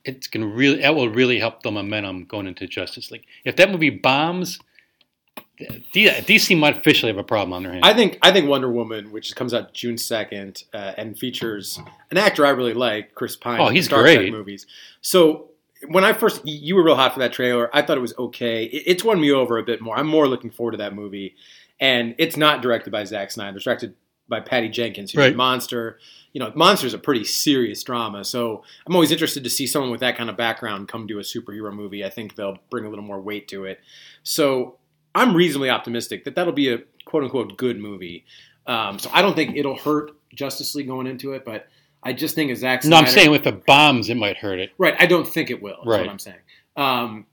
it's 0.05 0.27
gonna 0.27 0.47
really 0.47 0.81
that 0.81 0.95
will 0.95 1.11
really 1.11 1.39
help 1.39 1.63
the 1.63 1.71
momentum 1.71 2.25
going 2.25 2.47
into 2.47 2.67
Justice 2.67 3.11
League. 3.11 3.27
If 3.45 3.57
that 3.57 3.71
movie 3.71 3.91
bombs, 3.91 4.59
DC 5.61 6.59
might 6.59 6.77
officially 6.77 7.11
have 7.13 7.19
a 7.19 7.25
problem 7.25 7.53
on 7.53 7.63
their 7.63 7.73
hands. 7.73 7.85
I 7.87 7.95
think 7.95 8.19
I 8.23 8.33
think 8.33 8.49
Wonder 8.49 8.71
Woman, 8.71 9.13
which 9.13 9.35
comes 9.37 9.55
out 9.55 9.73
June 9.73 9.97
second, 9.99 10.65
uh, 10.73 10.93
and 10.97 11.19
features 11.19 11.79
an 12.11 12.19
actor 12.19 12.45
I 12.45 12.51
really 12.51 12.75
like, 12.75 13.15
Chris 13.15 13.37
Pine. 13.37 13.61
Oh, 13.61 13.69
he's 13.69 13.87
Star 13.87 14.03
great. 14.03 14.17
Trek 14.17 14.33
movies. 14.33 14.67
So 15.01 15.51
when 15.89 16.05
I 16.05 16.13
first, 16.13 16.41
you 16.45 16.75
were 16.75 16.83
real 16.85 16.97
hot 16.97 17.13
for 17.13 17.21
that 17.21 17.33
trailer. 17.33 17.71
I 17.75 17.83
thought 17.83 17.97
it 17.99 18.01
was 18.01 18.15
okay. 18.19 18.65
It, 18.65 18.83
it's 18.87 19.05
won 19.05 19.21
me 19.21 19.31
over 19.31 19.59
a 19.59 19.63
bit 19.63 19.81
more. 19.81 19.97
I'm 19.97 20.07
more 20.09 20.27
looking 20.27 20.51
forward 20.51 20.73
to 20.73 20.79
that 20.79 20.95
movie, 20.95 21.37
and 21.79 22.15
it's 22.19 22.37
not 22.37 22.63
directed 22.63 22.91
by 22.91 23.05
Zack 23.05 23.31
Snyder. 23.31 23.57
It's 23.57 23.65
directed 23.65 23.95
by 24.27 24.41
Patty 24.41 24.71
Jenkins, 24.71 25.13
who 25.13 25.21
Right. 25.21 25.29
did 25.29 25.37
Monster. 25.37 25.99
You 26.33 26.41
know, 26.41 26.51
Monster's 26.57 26.95
a 26.95 26.99
pretty 26.99 27.23
serious 27.25 27.83
drama, 27.85 28.25
so 28.25 28.65
I'm 28.87 28.95
always 28.95 29.13
interested 29.13 29.45
to 29.45 29.51
see 29.51 29.69
someone 29.69 29.93
with 29.93 30.01
that 30.01 30.17
kind 30.17 30.29
of 30.29 30.37
background 30.37 30.89
come 30.89 31.07
do 31.07 31.19
a 31.21 31.23
superhero 31.23 31.73
movie. 31.73 32.05
I 32.05 32.11
think 32.11 32.35
they'll 32.35 32.59
bring 32.71 32.87
a 32.87 32.89
little 32.89 33.05
more 33.05 33.21
weight 33.21 33.47
to 33.49 33.67
it. 33.67 33.79
So 34.25 34.79
I'm 35.15 35.35
reasonably 35.35 35.71
optimistic 35.71 36.25
that 36.25 36.35
that'll 36.35 36.53
be 36.53 36.73
a 36.73 36.79
quote 37.05 37.25
unquote 37.25 37.57
good 37.57 37.79
movie. 37.79 38.25
Um, 38.67 38.99
so 38.99 39.11
I 39.13 39.23
don't 39.23 39.35
think 39.35 39.57
it'll 39.57 39.77
hurt 39.77 40.13
Justice 40.35 40.75
League 40.75 40.87
going 40.89 41.07
into 41.07 41.33
it, 41.33 41.45
but 41.45 41.69
I 42.03 42.13
just 42.13 42.35
think 42.35 42.51
as 42.51 42.59
Zack 42.59 42.85
no, 42.85 42.97
I'm 42.97 43.07
saying 43.07 43.31
with 43.31 43.45
the 43.45 43.53
bombs, 43.53 44.09
it 44.11 44.17
might 44.17 44.37
hurt 44.37 44.59
it. 44.59 44.71
right. 44.79 44.95
I 44.99 45.07
don't 45.07 45.27
think 45.27 45.51
it 45.51 45.63
will. 45.63 45.79
Right. 45.85 46.01
what 46.03 46.11
I'm 46.11 46.19
saying. 46.19 46.37
Um, 46.77 47.27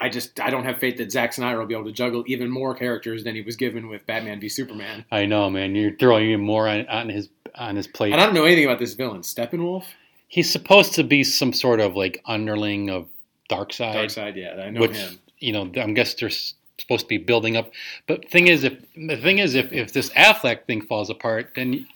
I 0.00 0.08
just 0.08 0.40
I 0.40 0.50
don't 0.50 0.64
have 0.64 0.78
faith 0.78 0.96
that 0.98 1.12
Zack 1.12 1.32
Snyder 1.34 1.58
will 1.58 1.66
be 1.66 1.74
able 1.74 1.84
to 1.84 1.92
juggle 1.92 2.24
even 2.26 2.50
more 2.50 2.74
characters 2.74 3.22
than 3.24 3.34
he 3.34 3.42
was 3.42 3.56
given 3.56 3.88
with 3.88 4.06
Batman 4.06 4.40
v 4.40 4.48
Superman. 4.48 5.04
I 5.12 5.26
know, 5.26 5.50
man. 5.50 5.74
You're 5.74 5.96
throwing 5.96 6.26
even 6.30 6.44
more 6.44 6.68
on, 6.68 6.86
on 6.88 7.08
his 7.08 7.28
on 7.54 7.76
his 7.76 7.86
plate. 7.86 8.12
And 8.12 8.20
I 8.20 8.24
don't 8.24 8.34
know 8.34 8.44
anything 8.44 8.64
about 8.64 8.78
this 8.78 8.94
villain, 8.94 9.20
Steppenwolf. 9.20 9.84
He's 10.28 10.50
supposed 10.50 10.94
to 10.94 11.04
be 11.04 11.22
some 11.24 11.52
sort 11.52 11.80
of 11.80 11.96
like 11.96 12.22
underling 12.24 12.88
of 12.88 13.08
Darkseid. 13.50 13.94
Darkseid, 13.94 14.36
yeah, 14.36 14.62
I 14.62 14.70
know 14.70 14.80
which 14.80 14.96
him. 14.96 15.18
you 15.38 15.52
know 15.52 15.70
I 15.76 15.90
guess 15.92 16.14
they're 16.14 16.28
s- 16.28 16.54
supposed 16.80 17.04
to 17.04 17.08
be 17.08 17.18
building 17.18 17.56
up. 17.56 17.70
But 18.06 18.30
thing 18.30 18.48
is, 18.48 18.64
if 18.64 18.80
the 18.94 19.16
thing 19.16 19.38
is, 19.38 19.54
if, 19.54 19.72
if 19.72 19.92
this 19.92 20.10
Affleck 20.10 20.66
thing 20.66 20.82
falls 20.82 21.10
apart, 21.10 21.52
then 21.54 21.86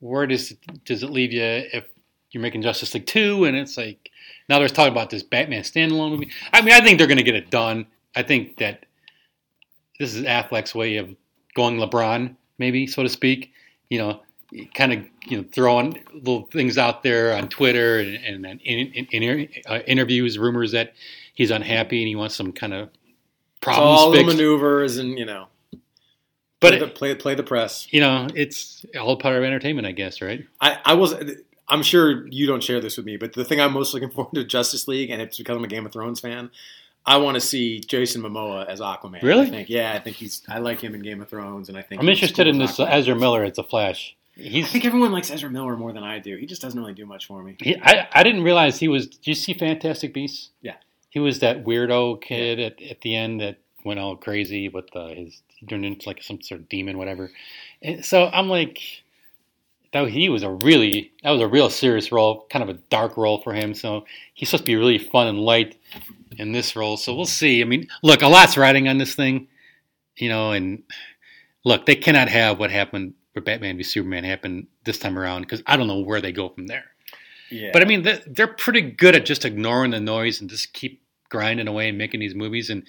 where 0.00 0.26
does 0.26 0.54
does 0.84 1.02
it 1.02 1.10
leave 1.10 1.32
you 1.32 1.42
if 1.42 1.84
you're 2.30 2.42
making 2.42 2.62
Justice 2.62 2.92
League 2.94 3.06
two 3.06 3.44
and 3.44 3.56
it's 3.56 3.76
like 3.76 4.10
now 4.48 4.58
there's 4.58 4.72
talking 4.72 4.92
about 4.92 5.10
this 5.10 5.22
Batman 5.22 5.62
standalone 5.62 6.12
movie. 6.12 6.30
I 6.52 6.60
mean, 6.60 6.74
I 6.74 6.80
think 6.80 6.98
they're 6.98 7.06
going 7.06 7.18
to 7.18 7.24
get 7.24 7.34
it 7.34 7.50
done. 7.50 7.86
I 8.14 8.22
think 8.22 8.58
that 8.58 8.86
this 9.98 10.14
is 10.14 10.24
Affleck's 10.24 10.74
way 10.74 10.96
of 10.96 11.14
going 11.54 11.78
LeBron, 11.78 12.36
maybe 12.58 12.86
so 12.86 13.02
to 13.02 13.08
speak. 13.08 13.52
You 13.90 13.98
know, 13.98 14.20
kind 14.74 14.92
of 14.92 15.04
you 15.26 15.38
know 15.38 15.44
throwing 15.52 16.00
little 16.12 16.48
things 16.52 16.78
out 16.78 17.02
there 17.02 17.34
on 17.34 17.48
Twitter 17.48 18.00
and, 18.00 18.46
and, 18.46 18.60
and 18.64 19.48
uh, 19.66 19.78
interviews, 19.86 20.38
rumors 20.38 20.72
that 20.72 20.94
he's 21.34 21.50
unhappy 21.50 22.00
and 22.02 22.08
he 22.08 22.16
wants 22.16 22.34
some 22.34 22.52
kind 22.52 22.74
of 22.74 22.90
problems 23.60 24.00
all 24.00 24.12
fixed. 24.12 24.26
maneuvers 24.26 24.96
and 24.98 25.18
you 25.18 25.24
know, 25.24 25.46
But 26.60 26.70
play, 26.70 26.78
the, 26.78 26.86
play 26.88 27.14
play 27.14 27.34
the 27.34 27.42
press. 27.42 27.86
you 27.92 28.00
know, 28.00 28.28
it's 28.34 28.84
all 29.00 29.16
part 29.16 29.36
of 29.36 29.44
entertainment, 29.44 29.86
I 29.86 29.92
guess, 29.92 30.20
right? 30.22 30.44
I, 30.60 30.78
I 30.84 30.94
was. 30.94 31.14
I'm 31.68 31.82
sure 31.82 32.28
you 32.28 32.46
don't 32.46 32.62
share 32.62 32.80
this 32.80 32.96
with 32.96 33.06
me, 33.06 33.16
but 33.16 33.32
the 33.32 33.44
thing 33.44 33.60
I'm 33.60 33.72
most 33.72 33.92
looking 33.92 34.10
forward 34.14 34.34
to 34.34 34.44
Justice 34.44 34.86
League, 34.86 35.10
and 35.10 35.20
it's 35.20 35.36
because 35.38 35.56
I'm 35.56 35.64
a 35.64 35.68
Game 35.68 35.84
of 35.86 35.92
Thrones 35.92 36.20
fan. 36.20 36.50
I 37.08 37.18
want 37.18 37.36
to 37.36 37.40
see 37.40 37.78
Jason 37.80 38.20
Momoa 38.22 38.66
as 38.66 38.80
Aquaman. 38.80 39.22
Really? 39.22 39.46
I 39.46 39.50
think, 39.50 39.68
yeah, 39.68 39.92
I 39.92 40.00
think 40.00 40.16
he's. 40.16 40.42
I 40.48 40.58
like 40.58 40.80
him 40.80 40.94
in 40.94 41.02
Game 41.02 41.20
of 41.22 41.28
Thrones, 41.28 41.68
and 41.68 41.78
I 41.78 41.82
think 41.82 42.00
I'm 42.00 42.08
interested 42.08 42.46
in 42.48 42.58
this 42.58 42.78
Aquaman. 42.78 42.90
Ezra 42.90 43.14
Miller 43.16 43.44
as 43.44 43.58
a 43.58 43.62
Flash. 43.62 44.16
I 44.38 44.62
think 44.62 44.84
everyone 44.84 45.12
likes 45.12 45.30
Ezra 45.30 45.48
Miller 45.48 45.76
more 45.76 45.92
than 45.92 46.02
I 46.02 46.18
do. 46.18 46.36
He 46.36 46.44
just 46.46 46.60
doesn't 46.60 46.78
really 46.78 46.92
do 46.92 47.06
much 47.06 47.26
for 47.26 47.42
me. 47.42 47.56
he, 47.60 47.74
I 47.80 48.06
I 48.12 48.22
didn't 48.22 48.42
realize 48.42 48.78
he 48.78 48.88
was. 48.88 49.06
Did 49.06 49.26
you 49.26 49.34
see 49.34 49.54
Fantastic 49.54 50.12
Beasts? 50.12 50.50
Yeah. 50.62 50.74
He 51.16 51.20
was 51.20 51.38
that 51.38 51.64
weirdo 51.64 52.20
kid 52.20 52.60
at, 52.60 52.82
at 52.82 53.00
the 53.00 53.16
end 53.16 53.40
that 53.40 53.56
went 53.86 53.98
all 53.98 54.16
crazy 54.16 54.68
with 54.68 54.94
uh, 54.94 55.06
his 55.08 55.40
turned 55.66 55.86
into 55.86 56.06
like 56.06 56.22
some 56.22 56.42
sort 56.42 56.60
of 56.60 56.68
demon, 56.68 56.98
whatever. 56.98 57.30
And 57.80 58.04
so 58.04 58.26
I'm 58.26 58.50
like, 58.50 58.82
that 59.94 60.08
he 60.10 60.28
was 60.28 60.42
a 60.42 60.50
really 60.50 61.12
that 61.22 61.30
was 61.30 61.40
a 61.40 61.46
real 61.46 61.70
serious 61.70 62.12
role, 62.12 62.46
kind 62.50 62.62
of 62.62 62.68
a 62.68 62.78
dark 62.90 63.16
role 63.16 63.40
for 63.40 63.54
him. 63.54 63.72
So 63.72 64.04
he's 64.34 64.50
supposed 64.50 64.66
to 64.66 64.70
be 64.70 64.76
really 64.76 64.98
fun 64.98 65.26
and 65.26 65.38
light 65.38 65.78
in 66.36 66.52
this 66.52 66.76
role. 66.76 66.98
So 66.98 67.14
we'll 67.14 67.24
see. 67.24 67.62
I 67.62 67.64
mean, 67.64 67.88
look, 68.02 68.20
a 68.20 68.28
lot's 68.28 68.58
riding 68.58 68.86
on 68.86 68.98
this 68.98 69.14
thing, 69.14 69.48
you 70.18 70.28
know, 70.28 70.52
and 70.52 70.82
look, 71.64 71.86
they 71.86 71.96
cannot 71.96 72.28
have 72.28 72.58
what 72.58 72.70
happened 72.70 73.14
with 73.34 73.46
Batman 73.46 73.78
v 73.78 73.82
Superman 73.82 74.24
happen 74.24 74.66
this 74.84 74.98
time 74.98 75.18
around 75.18 75.44
because 75.44 75.62
I 75.66 75.78
don't 75.78 75.86
know 75.86 76.00
where 76.00 76.20
they 76.20 76.32
go 76.32 76.50
from 76.50 76.66
there. 76.66 76.84
Yeah, 77.50 77.70
But 77.72 77.80
I 77.80 77.86
mean, 77.86 78.02
they're, 78.02 78.20
they're 78.26 78.46
pretty 78.48 78.82
good 78.82 79.16
at 79.16 79.24
just 79.24 79.46
ignoring 79.46 79.92
the 79.92 80.00
noise 80.00 80.42
and 80.42 80.50
just 80.50 80.74
keep 80.74 81.00
grinding 81.28 81.68
away 81.68 81.88
and 81.88 81.98
making 81.98 82.20
these 82.20 82.34
movies. 82.34 82.70
And 82.70 82.82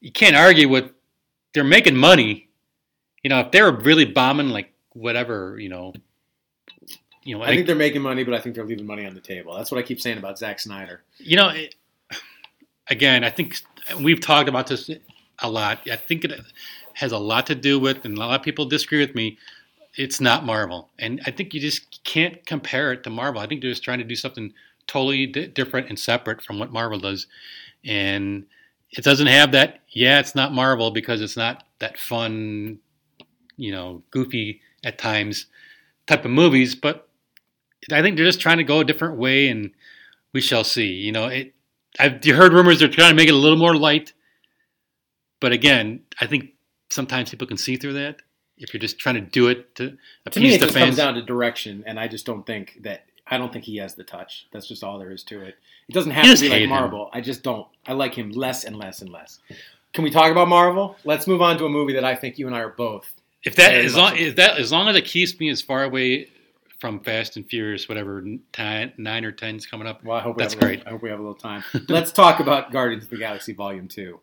you 0.00 0.10
can't 0.12 0.36
argue 0.36 0.68
with 0.68 0.90
they're 1.52 1.64
making 1.64 1.96
money. 1.96 2.48
You 3.22 3.30
know, 3.30 3.40
if 3.40 3.50
they 3.52 3.62
were 3.62 3.72
really 3.72 4.04
bombing 4.04 4.48
like 4.50 4.72
whatever, 4.92 5.58
you 5.58 5.68
know, 5.68 5.92
you 7.22 7.36
know, 7.38 7.42
I 7.42 7.48
think 7.54 7.66
they're 7.66 7.74
making 7.76 8.02
money, 8.02 8.22
but 8.22 8.34
I 8.34 8.38
think 8.40 8.54
they're 8.54 8.64
leaving 8.66 8.86
money 8.86 9.06
on 9.06 9.14
the 9.14 9.20
table. 9.20 9.54
That's 9.56 9.70
what 9.70 9.78
I 9.78 9.82
keep 9.82 10.00
saying 10.00 10.18
about 10.18 10.38
Zack 10.38 10.60
Snyder. 10.60 11.02
you 11.18 11.36
know, 11.36 11.48
it- 11.48 11.74
again, 12.88 13.24
I 13.24 13.30
think 13.30 13.56
we've 14.00 14.20
talked 14.20 14.48
about 14.48 14.66
this 14.66 14.90
a 15.38 15.50
lot. 15.50 15.88
I 15.90 15.96
think 15.96 16.24
it 16.24 16.38
has 16.94 17.12
a 17.12 17.18
lot 17.18 17.46
to 17.46 17.54
do 17.54 17.78
with, 17.78 18.04
and 18.04 18.16
a 18.16 18.20
lot 18.20 18.38
of 18.38 18.44
people 18.44 18.66
disagree 18.66 19.00
with 19.00 19.14
me. 19.14 19.38
It's 19.96 20.20
not 20.20 20.44
Marvel, 20.44 20.90
and 20.98 21.20
I 21.24 21.30
think 21.30 21.54
you 21.54 21.60
just 21.60 22.02
can't 22.04 22.44
compare 22.46 22.92
it 22.92 23.04
to 23.04 23.10
Marvel. 23.10 23.40
I 23.40 23.46
think 23.46 23.62
they're 23.62 23.70
just 23.70 23.84
trying 23.84 23.98
to 24.00 24.04
do 24.04 24.16
something 24.16 24.52
totally 24.86 25.26
di- 25.26 25.46
different 25.46 25.88
and 25.88 25.98
separate 25.98 26.42
from 26.42 26.58
what 26.58 26.72
Marvel 26.72 26.98
does, 26.98 27.26
and 27.84 28.46
it 28.90 29.04
doesn't 29.04 29.26
have 29.26 29.52
that. 29.52 29.80
Yeah, 29.88 30.20
it's 30.20 30.34
not 30.34 30.52
Marvel 30.52 30.90
because 30.90 31.20
it's 31.20 31.36
not 31.36 31.64
that 31.78 31.98
fun, 31.98 32.78
you 33.56 33.72
know, 33.72 34.02
goofy 34.10 34.60
at 34.84 34.98
times 34.98 35.46
type 36.06 36.24
of 36.24 36.30
movies. 36.30 36.74
But 36.74 37.08
I 37.92 38.02
think 38.02 38.16
they're 38.16 38.26
just 38.26 38.40
trying 38.40 38.58
to 38.58 38.64
go 38.64 38.80
a 38.80 38.84
different 38.84 39.18
way, 39.18 39.48
and 39.48 39.70
we 40.32 40.40
shall 40.40 40.64
see. 40.64 40.92
You 40.92 41.12
know, 41.12 41.26
it. 41.26 41.54
I've 41.98 42.24
you 42.24 42.34
heard 42.34 42.52
rumors 42.52 42.78
they're 42.80 42.88
trying 42.88 43.10
to 43.10 43.16
make 43.16 43.28
it 43.28 43.34
a 43.34 43.38
little 43.38 43.58
more 43.58 43.76
light, 43.76 44.12
but 45.40 45.52
again, 45.52 46.00
I 46.20 46.26
think 46.26 46.50
sometimes 46.90 47.30
people 47.30 47.46
can 47.46 47.56
see 47.56 47.76
through 47.76 47.94
that 47.94 48.22
if 48.56 48.72
you're 48.72 48.80
just 48.80 48.98
trying 48.98 49.16
to 49.16 49.20
do 49.20 49.48
it 49.48 49.74
to 49.76 49.96
appease 50.26 50.34
To 50.34 50.40
me, 50.40 50.54
it 50.54 50.60
the 50.60 50.66
just 50.66 50.78
comes 50.78 50.96
down 50.96 51.14
to 51.14 51.22
direction, 51.22 51.84
and 51.86 51.98
I 51.98 52.08
just 52.08 52.26
don't 52.26 52.46
think 52.46 52.80
that. 52.82 53.04
I 53.34 53.38
don't 53.38 53.52
think 53.52 53.64
he 53.64 53.76
has 53.78 53.94
the 53.94 54.04
touch. 54.04 54.46
That's 54.52 54.66
just 54.66 54.82
all 54.84 54.98
there 54.98 55.10
is 55.10 55.22
to 55.24 55.42
it. 55.42 55.56
It 55.88 55.92
doesn't 55.92 56.12
have 56.12 56.24
You 56.24 56.34
to 56.36 56.40
be 56.40 56.48
like 56.48 56.58
hate 56.58 56.64
him. 56.64 56.70
Marvel. 56.70 57.10
I 57.12 57.20
just 57.20 57.42
don't. 57.42 57.66
I 57.86 57.92
like 57.92 58.14
him 58.14 58.30
less 58.30 58.64
and 58.64 58.76
less 58.76 59.02
and 59.02 59.10
less. 59.10 59.40
Can 59.92 60.04
we 60.04 60.10
talk 60.10 60.30
about 60.30 60.48
Marvel? 60.48 60.96
Let's 61.04 61.26
move 61.26 61.42
on 61.42 61.58
to 61.58 61.66
a 61.66 61.68
movie 61.68 61.92
that 61.94 62.04
I 62.04 62.14
think 62.14 62.38
you 62.38 62.46
and 62.46 62.56
I 62.56 62.60
are 62.60 62.70
both. 62.70 63.12
If 63.44 63.56
that 63.56 63.74
as 63.74 63.94
long 63.94 64.16
as 64.16 64.34
that 64.36 64.58
as 64.58 64.72
long 64.72 64.88
as 64.88 64.96
it 64.96 65.04
keeps 65.04 65.38
me 65.38 65.50
as 65.50 65.60
far 65.60 65.84
away 65.84 66.30
from 66.78 67.00
Fast 67.00 67.36
and 67.36 67.46
Furious, 67.46 67.88
whatever 67.88 68.24
nine, 68.58 69.24
or 69.24 69.32
ten 69.32 69.56
is 69.56 69.66
coming 69.66 69.86
up. 69.86 70.02
Well, 70.02 70.16
I 70.16 70.20
hope 70.20 70.36
That's 70.38 70.54
a 70.54 70.56
little- 70.56 70.68
great. 70.70 70.86
I 70.86 70.90
hope 70.90 71.02
we 71.02 71.10
have 71.10 71.18
a 71.18 71.22
little 71.22 71.34
time. 71.34 71.62
Let's 71.88 72.10
talk 72.12 72.40
about 72.40 72.72
Guardians 72.72 73.04
of 73.04 73.10
the 73.10 73.16
Galaxy 73.18 73.52
Volume 73.52 73.88
Two. 73.88 74.20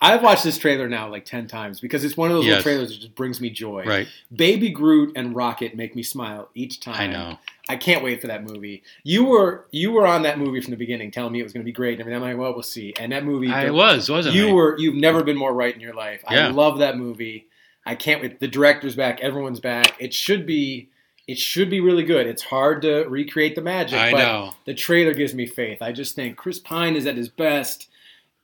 I've 0.00 0.22
watched 0.22 0.44
this 0.44 0.58
trailer 0.58 0.88
now 0.88 1.08
like 1.10 1.24
ten 1.24 1.46
times 1.46 1.80
because 1.80 2.04
it's 2.04 2.16
one 2.16 2.30
of 2.30 2.36
those 2.36 2.44
Yes. 2.46 2.56
little 2.58 2.62
trailers 2.64 2.88
that 2.90 2.96
just 3.00 3.14
brings 3.14 3.40
me 3.40 3.50
joy. 3.50 3.84
Right, 3.84 4.06
Baby 4.34 4.68
Groot 4.68 5.12
and 5.16 5.34
Rocket 5.34 5.74
make 5.74 5.96
me 5.96 6.02
smile 6.02 6.48
each 6.54 6.80
time. 6.80 7.00
I 7.00 7.06
know. 7.06 7.38
I 7.68 7.76
can't 7.76 8.04
wait 8.04 8.20
for 8.20 8.26
that 8.28 8.44
movie. 8.44 8.82
You 9.02 9.24
were 9.24 9.66
you 9.70 9.92
were 9.92 10.06
on 10.06 10.22
that 10.22 10.38
movie 10.38 10.60
from 10.60 10.70
the 10.70 10.76
beginning, 10.76 11.10
telling 11.10 11.32
me 11.32 11.40
it 11.40 11.44
was 11.44 11.52
going 11.52 11.62
to 11.62 11.66
be 11.66 11.72
great 11.72 11.92
and 11.94 12.00
everything. 12.02 12.22
I'm 12.22 12.28
like, 12.28 12.38
well, 12.38 12.52
we'll 12.52 12.62
see. 12.62 12.94
And 12.98 13.10
that 13.12 13.24
movie, 13.24 13.50
I 13.50 13.70
was, 13.70 14.08
wasn't 14.08 14.34
you 14.36 14.50
I? 14.50 14.52
were 14.52 14.78
you've 14.78 14.94
never 14.94 15.24
been 15.24 15.36
more 15.36 15.52
right 15.52 15.74
in 15.74 15.80
your 15.80 15.94
life. 15.94 16.22
I 16.26 16.48
love 16.48 16.78
that 16.78 16.96
movie. 16.96 17.46
I 17.84 17.94
can't 17.94 18.20
wait. 18.20 18.40
The 18.40 18.48
director's 18.48 18.96
back. 18.96 19.20
Everyone's 19.20 19.60
back. 19.60 19.94
It 19.98 20.12
should 20.12 20.46
be. 20.46 20.90
It 21.26 21.38
should 21.38 21.70
be 21.70 21.80
really 21.80 22.04
good. 22.04 22.28
It's 22.28 22.42
hard 22.42 22.82
to 22.82 23.02
recreate 23.08 23.56
the 23.56 23.60
magic. 23.62 23.98
I 23.98 24.12
but 24.12 24.18
know. 24.18 24.52
The 24.64 24.74
trailer 24.74 25.12
gives 25.12 25.34
me 25.34 25.44
faith. 25.46 25.82
I 25.82 25.90
just 25.90 26.14
think 26.14 26.36
Chris 26.36 26.60
Pine 26.60 26.94
is 26.94 27.04
at 27.06 27.16
his 27.16 27.28
best. 27.28 27.88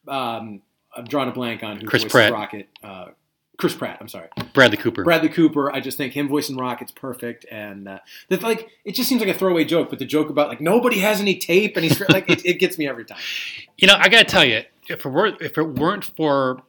Um, 0.09 0.63
I've 0.97 1.09
drawn 1.09 1.29
a 1.29 1.33
blank 1.33 1.63
on 1.63 1.81
who 1.81 1.87
Chris 1.87 2.03
voices 2.03 2.13
Pratt. 2.13 2.33
Rocket. 2.33 2.69
Uh, 2.83 3.07
Chris 3.59 3.75
Pratt. 3.75 3.99
I'm 4.01 4.09
sorry, 4.09 4.29
Bradley 4.55 4.77
Cooper. 4.77 5.05
Bradley 5.05 5.29
Cooper. 5.29 5.73
I 5.73 5.81
just 5.81 5.97
think 5.97 6.15
him 6.15 6.29
voicing 6.29 6.57
Rocket's 6.57 6.91
perfect, 6.91 7.47
and 7.51 7.89
uh, 7.89 7.99
that's 8.29 8.43
like 8.43 8.69
it 8.85 8.93
just 8.95 9.09
seems 9.09 9.21
like 9.21 9.31
a 9.31 9.39
throwaway 9.39 9.65
joke, 9.65 9.91
but 9.91 9.99
the 9.99 10.05
joke 10.05 10.31
about 10.31 10.49
like 10.49 10.61
nobody 10.61 10.99
has 10.99 11.21
any 11.21 11.37
tape, 11.37 11.77
and 11.77 11.85
he's 11.85 12.01
like 12.09 12.29
it, 12.29 12.45
it 12.45 12.55
gets 12.55 12.79
me 12.79 12.89
every 12.89 13.05
time. 13.05 13.19
You 13.79 13.89
know, 13.89 13.97
I 13.99 14.09
gotta 14.09 14.25
tell 14.25 14.45
you, 14.45 14.63
if 14.89 15.05
it 15.05 15.09
weren't 15.09 15.41
if 15.43 15.59
it 15.59 15.65
weren't 15.65 16.05
for 16.05 16.63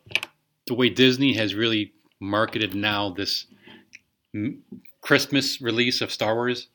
the 0.66 0.74
way 0.74 0.90
Disney 0.90 1.34
has 1.34 1.54
really 1.54 1.94
marketed 2.20 2.74
now 2.74 3.12
this 3.12 3.46
Christmas 5.02 5.62
release 5.62 6.02
of 6.02 6.12
Star 6.12 6.34
Wars, 6.34 6.70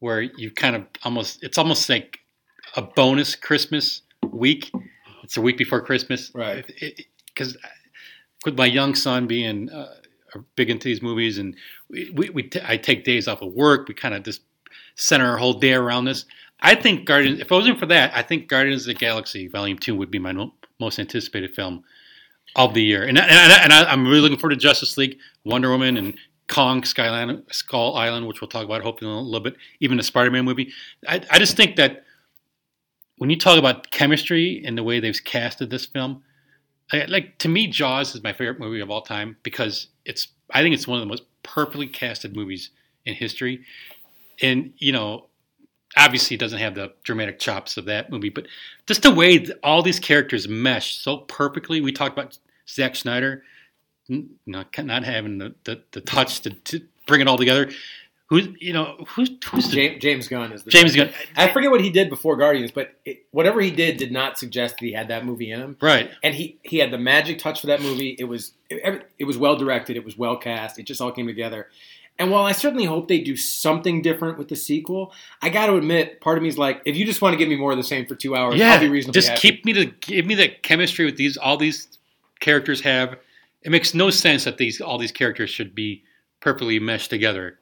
where 0.00 0.22
you 0.22 0.50
kind 0.50 0.74
of 0.74 0.86
almost 1.04 1.42
it's 1.42 1.56
almost 1.56 1.88
like 1.88 2.18
a 2.76 2.82
bonus 2.82 3.36
Christmas 3.36 4.02
week. 4.24 4.72
It's 5.26 5.36
a 5.36 5.40
week 5.40 5.58
before 5.58 5.80
Christmas, 5.80 6.30
Right. 6.34 6.64
Because 7.26 7.56
with 8.44 8.56
my 8.56 8.66
young 8.66 8.94
son 8.94 9.26
being 9.26 9.68
uh, 9.70 9.92
big 10.54 10.70
into 10.70 10.84
these 10.84 11.02
movies, 11.02 11.36
and 11.38 11.56
we, 11.90 12.10
we, 12.14 12.30
we 12.30 12.42
t- 12.44 12.60
I 12.64 12.76
take 12.76 13.02
days 13.02 13.26
off 13.26 13.42
of 13.42 13.52
work, 13.52 13.88
we 13.88 13.94
kind 13.94 14.14
of 14.14 14.22
just 14.22 14.42
center 14.94 15.26
our 15.28 15.36
whole 15.36 15.54
day 15.54 15.74
around 15.74 16.04
this. 16.04 16.26
I 16.60 16.76
think 16.76 17.06
Guardians. 17.06 17.40
If 17.40 17.50
it 17.50 17.54
wasn't 17.54 17.80
for 17.80 17.86
that, 17.86 18.12
I 18.14 18.22
think 18.22 18.46
Guardians 18.46 18.82
of 18.82 18.86
the 18.86 18.94
Galaxy 18.94 19.48
Volume 19.48 19.78
Two 19.78 19.96
would 19.96 20.12
be 20.12 20.20
my 20.20 20.30
no, 20.30 20.54
most 20.78 21.00
anticipated 21.00 21.56
film 21.56 21.82
of 22.54 22.72
the 22.72 22.84
year. 22.84 23.02
And 23.02 23.18
and, 23.18 23.28
and 23.28 23.72
I, 23.72 23.84
I'm 23.90 24.06
really 24.06 24.20
looking 24.20 24.38
forward 24.38 24.54
to 24.54 24.60
Justice 24.60 24.96
League, 24.96 25.18
Wonder 25.44 25.70
Woman, 25.70 25.96
and 25.96 26.16
Kong 26.46 26.84
Skyline, 26.84 27.42
Skull 27.50 27.96
Island, 27.96 28.28
which 28.28 28.40
we'll 28.40 28.48
talk 28.48 28.64
about 28.64 28.82
hopefully 28.82 29.10
in 29.10 29.16
a 29.16 29.20
little 29.20 29.40
bit. 29.40 29.56
Even 29.80 29.96
the 29.96 30.04
Spider-Man 30.04 30.44
movie. 30.44 30.72
I, 31.08 31.20
I 31.32 31.40
just 31.40 31.56
think 31.56 31.74
that 31.76 32.04
when 33.18 33.30
you 33.30 33.38
talk 33.38 33.58
about 33.58 33.90
chemistry 33.90 34.62
and 34.64 34.76
the 34.76 34.82
way 34.82 35.00
they've 35.00 35.24
casted 35.24 35.70
this 35.70 35.86
film, 35.86 36.22
I, 36.92 37.04
like 37.06 37.38
to 37.38 37.48
me, 37.48 37.66
Jaws 37.66 38.14
is 38.14 38.22
my 38.22 38.32
favorite 38.32 38.60
movie 38.60 38.80
of 38.80 38.90
all 38.90 39.02
time 39.02 39.36
because 39.42 39.88
it's. 40.04 40.28
I 40.50 40.62
think 40.62 40.74
it's 40.74 40.86
one 40.86 40.98
of 40.98 41.02
the 41.02 41.08
most 41.08 41.24
perfectly 41.42 41.88
casted 41.88 42.36
movies 42.36 42.70
in 43.04 43.14
history, 43.14 43.64
and 44.40 44.72
you 44.78 44.92
know, 44.92 45.26
obviously 45.96 46.36
it 46.36 46.40
doesn't 46.40 46.58
have 46.58 46.74
the 46.74 46.92
dramatic 47.02 47.38
chops 47.38 47.76
of 47.76 47.86
that 47.86 48.10
movie, 48.10 48.28
but 48.28 48.46
just 48.86 49.02
the 49.02 49.12
way 49.12 49.44
all 49.64 49.82
these 49.82 49.98
characters 49.98 50.46
mesh 50.46 50.96
so 50.96 51.18
perfectly. 51.18 51.80
We 51.80 51.90
talked 51.92 52.16
about 52.16 52.38
Zack 52.68 52.94
Snyder, 52.94 53.42
not 54.46 54.76
not 54.78 55.04
having 55.04 55.38
the, 55.38 55.54
the, 55.64 55.82
the 55.92 56.00
touch 56.00 56.40
to, 56.42 56.50
to 56.50 56.80
bring 57.06 57.20
it 57.20 57.28
all 57.28 57.38
together. 57.38 57.70
Who's 58.28 58.48
you 58.58 58.72
know 58.72 59.04
who's 59.08 59.30
who's 59.48 59.70
the, 59.70 59.76
James, 59.76 60.02
James 60.02 60.28
Gunn 60.28 60.50
is 60.52 60.64
the 60.64 60.70
James 60.72 60.96
Gunn? 60.96 61.12
I 61.36 61.52
forget 61.52 61.70
what 61.70 61.80
he 61.80 61.90
did 61.90 62.10
before 62.10 62.36
Guardians, 62.36 62.72
but 62.72 62.92
it, 63.04 63.24
whatever 63.30 63.60
he 63.60 63.70
did 63.70 63.98
did 63.98 64.10
not 64.10 64.36
suggest 64.36 64.78
that 64.78 64.84
he 64.84 64.92
had 64.92 65.08
that 65.08 65.24
movie 65.24 65.52
in 65.52 65.60
him. 65.60 65.76
Right. 65.80 66.10
And 66.24 66.34
he 66.34 66.58
he 66.62 66.78
had 66.78 66.90
the 66.90 66.98
magic 66.98 67.38
touch 67.38 67.60
for 67.60 67.68
that 67.68 67.80
movie. 67.80 68.16
It 68.18 68.24
was 68.24 68.52
it, 68.68 69.08
it 69.20 69.24
was 69.24 69.38
well 69.38 69.54
directed. 69.56 69.96
It 69.96 70.04
was 70.04 70.18
well 70.18 70.36
cast. 70.36 70.76
It 70.78 70.84
just 70.86 71.00
all 71.00 71.12
came 71.12 71.28
together. 71.28 71.68
And 72.18 72.30
while 72.30 72.44
I 72.44 72.52
certainly 72.52 72.86
hope 72.86 73.08
they 73.08 73.20
do 73.20 73.36
something 73.36 74.00
different 74.02 74.38
with 74.38 74.48
the 74.48 74.56
sequel, 74.56 75.12
I 75.42 75.50
got 75.50 75.66
to 75.66 75.76
admit, 75.76 76.20
part 76.22 76.38
of 76.38 76.42
me 76.42 76.48
is 76.48 76.56
like, 76.56 76.80
if 76.86 76.96
you 76.96 77.04
just 77.04 77.20
want 77.20 77.34
to 77.34 77.36
give 77.36 77.48
me 77.48 77.56
more 77.56 77.72
of 77.72 77.76
the 77.76 77.84
same 77.84 78.06
for 78.06 78.14
two 78.14 78.34
hours, 78.34 78.56
Yeah, 78.58 78.72
I'll 78.72 78.80
be 78.80 78.88
reasonably 78.88 79.18
just 79.20 79.28
happy. 79.28 79.40
keep 79.42 79.64
me 79.66 79.74
to 79.74 79.84
give 79.84 80.24
me 80.24 80.34
the 80.34 80.48
chemistry 80.48 81.04
with 81.04 81.16
these 81.16 81.36
all 81.36 81.58
these 81.58 81.86
characters 82.40 82.80
have. 82.80 83.16
It 83.62 83.70
makes 83.70 83.94
no 83.94 84.10
sense 84.10 84.44
that 84.44 84.56
these 84.56 84.80
all 84.80 84.98
these 84.98 85.12
characters 85.12 85.50
should 85.50 85.74
be 85.74 86.02
perfectly 86.40 86.80
meshed 86.80 87.10
together. 87.10 87.58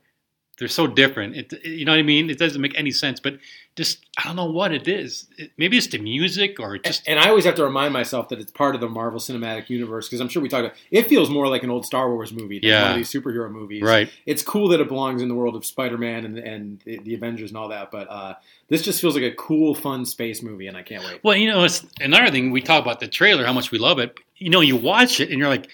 They're 0.58 0.68
so 0.68 0.86
different. 0.86 1.36
It, 1.36 1.64
you 1.64 1.84
know 1.84 1.92
what 1.92 1.98
I 1.98 2.02
mean? 2.02 2.30
It 2.30 2.38
doesn't 2.38 2.60
make 2.60 2.78
any 2.78 2.92
sense. 2.92 3.18
But 3.18 3.38
just 3.76 4.06
I 4.16 4.24
don't 4.24 4.36
know 4.36 4.50
what 4.50 4.72
it 4.72 4.86
is. 4.86 5.26
It, 5.36 5.50
maybe 5.56 5.76
it's 5.76 5.88
the 5.88 5.98
music 5.98 6.60
or 6.60 6.78
just 6.78 7.06
and 7.08 7.18
I 7.18 7.28
always 7.28 7.44
have 7.44 7.56
to 7.56 7.64
remind 7.64 7.92
myself 7.92 8.28
that 8.28 8.38
it's 8.38 8.52
part 8.52 8.74
of 8.74 8.80
the 8.80 8.88
Marvel 8.88 9.18
Cinematic 9.18 9.68
Universe 9.68 10.08
because 10.08 10.20
I'm 10.20 10.28
sure 10.28 10.40
we 10.40 10.48
talked 10.48 10.66
about 10.66 10.76
it. 10.90 11.08
feels 11.08 11.28
more 11.28 11.48
like 11.48 11.64
an 11.64 11.70
old 11.70 11.84
Star 11.84 12.08
Wars 12.12 12.32
movie 12.32 12.60
than 12.60 12.82
one 12.82 12.90
of 12.92 12.96
these 12.96 13.10
superhero 13.10 13.50
movies. 13.50 13.82
right. 13.82 14.08
It's 14.26 14.42
cool 14.42 14.68
that 14.68 14.80
it 14.80 14.88
belongs 14.88 15.22
in 15.22 15.28
the 15.28 15.34
world 15.34 15.56
of 15.56 15.64
Spider-Man 15.64 16.24
and, 16.24 16.38
and 16.38 16.80
the 16.84 16.98
the 16.98 17.14
Avengers 17.14 17.50
and 17.50 17.58
all 17.58 17.68
that, 17.68 17.90
but 17.90 18.08
uh, 18.08 18.34
this 18.68 18.82
just 18.82 19.00
feels 19.00 19.14
like 19.14 19.24
a 19.24 19.34
cool, 19.34 19.74
fun 19.74 20.06
space 20.06 20.42
movie, 20.42 20.68
and 20.68 20.76
I 20.76 20.82
can't 20.82 21.04
wait. 21.04 21.20
Well, 21.22 21.36
you 21.36 21.50
know, 21.50 21.64
it's 21.64 21.84
another 22.00 22.30
thing. 22.30 22.50
We 22.50 22.60
talk 22.60 22.82
about 22.82 23.00
the 23.00 23.08
trailer, 23.08 23.44
how 23.44 23.52
much 23.52 23.70
we 23.70 23.78
love 23.78 23.98
it. 23.98 24.18
You 24.36 24.50
know, 24.50 24.60
you 24.60 24.76
watch 24.76 25.20
it 25.20 25.30
and 25.30 25.38
you're 25.38 25.48
like, 25.48 25.68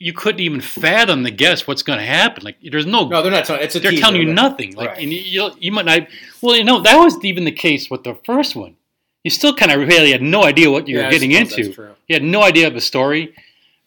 you, 0.00 0.12
couldn't 0.12 0.40
even 0.40 0.60
fathom 0.60 1.22
the 1.22 1.30
guess 1.30 1.66
what's 1.68 1.82
going 1.84 1.98
to 2.00 2.04
happen. 2.04 2.42
Like, 2.42 2.56
there's 2.72 2.86
no 2.86 3.06
No, 3.06 3.22
they're 3.22 3.30
not 3.30 3.44
telling. 3.44 3.62
It's 3.62 3.76
a 3.76 3.80
they're 3.80 3.92
teaser, 3.92 4.02
telling 4.02 4.20
you 4.22 4.32
nothing. 4.32 4.74
Like, 4.74 4.88
Right. 4.88 5.02
and 5.02 5.12
you, 5.12 5.20
you 5.20 5.50
you 5.60 5.70
might 5.72 5.84
not. 5.84 6.08
Well, 6.42 6.56
you 6.56 6.64
know, 6.64 6.80
that 6.82 6.96
was 6.96 7.22
even 7.24 7.44
the 7.44 7.52
case 7.52 7.88
with 7.90 8.02
the 8.02 8.14
first 8.24 8.56
one. 8.56 8.76
You 9.24 9.30
still 9.30 9.54
kind 9.54 9.70
of 9.70 9.78
really 9.86 10.10
had 10.12 10.22
no 10.22 10.42
idea 10.44 10.70
what 10.70 10.88
you 10.88 10.96
Yeah, 10.98 11.04
were 11.04 11.10
getting 11.12 11.32
into. 11.32 11.62
that's 11.64 11.74
true. 11.74 11.90
You 12.08 12.14
had 12.14 12.22
no 12.24 12.42
idea 12.42 12.66
of 12.66 12.74
the 12.74 12.80
story. 12.80 13.34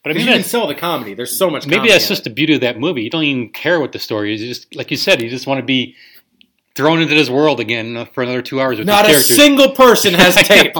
But 0.03 0.11
I 0.11 0.13
mean, 0.15 0.27
you 0.27 0.33
can 0.33 0.43
sell 0.43 0.67
the 0.67 0.75
comedy. 0.75 1.13
There's 1.13 1.35
so 1.35 1.49
much. 1.49 1.65
maybe 1.65 1.77
comedy 1.77 1.93
that's 1.93 2.07
just 2.07 2.23
the 2.25 2.29
beauty 2.29 2.53
of 2.55 2.61
that 2.61 2.77
movie. 2.79 3.03
You 3.03 3.09
don't 3.09 3.23
even 3.23 3.49
care 3.49 3.79
what 3.79 3.93
the 3.93 3.99
story 3.99 4.35
is. 4.35 4.41
You 4.41 4.49
just, 4.49 4.75
like 4.75 4.91
you 4.91 4.97
said, 4.97 5.21
you 5.21 5.29
just 5.29 5.47
want 5.47 5.59
to 5.61 5.65
be 5.65 5.95
thrown 6.75 7.01
into 7.01 7.15
this 7.15 7.29
world 7.29 7.59
again 7.59 7.95
uh, 7.95 8.05
for 8.05 8.21
another 8.21 8.41
two 8.41 8.59
hours 8.59 8.77
with 8.79 8.85
not 8.85 9.05
a 9.05 9.09
characters. 9.09 9.35
single 9.35 9.71
person 9.71 10.13
has 10.23 10.35
tape. 10.35 10.75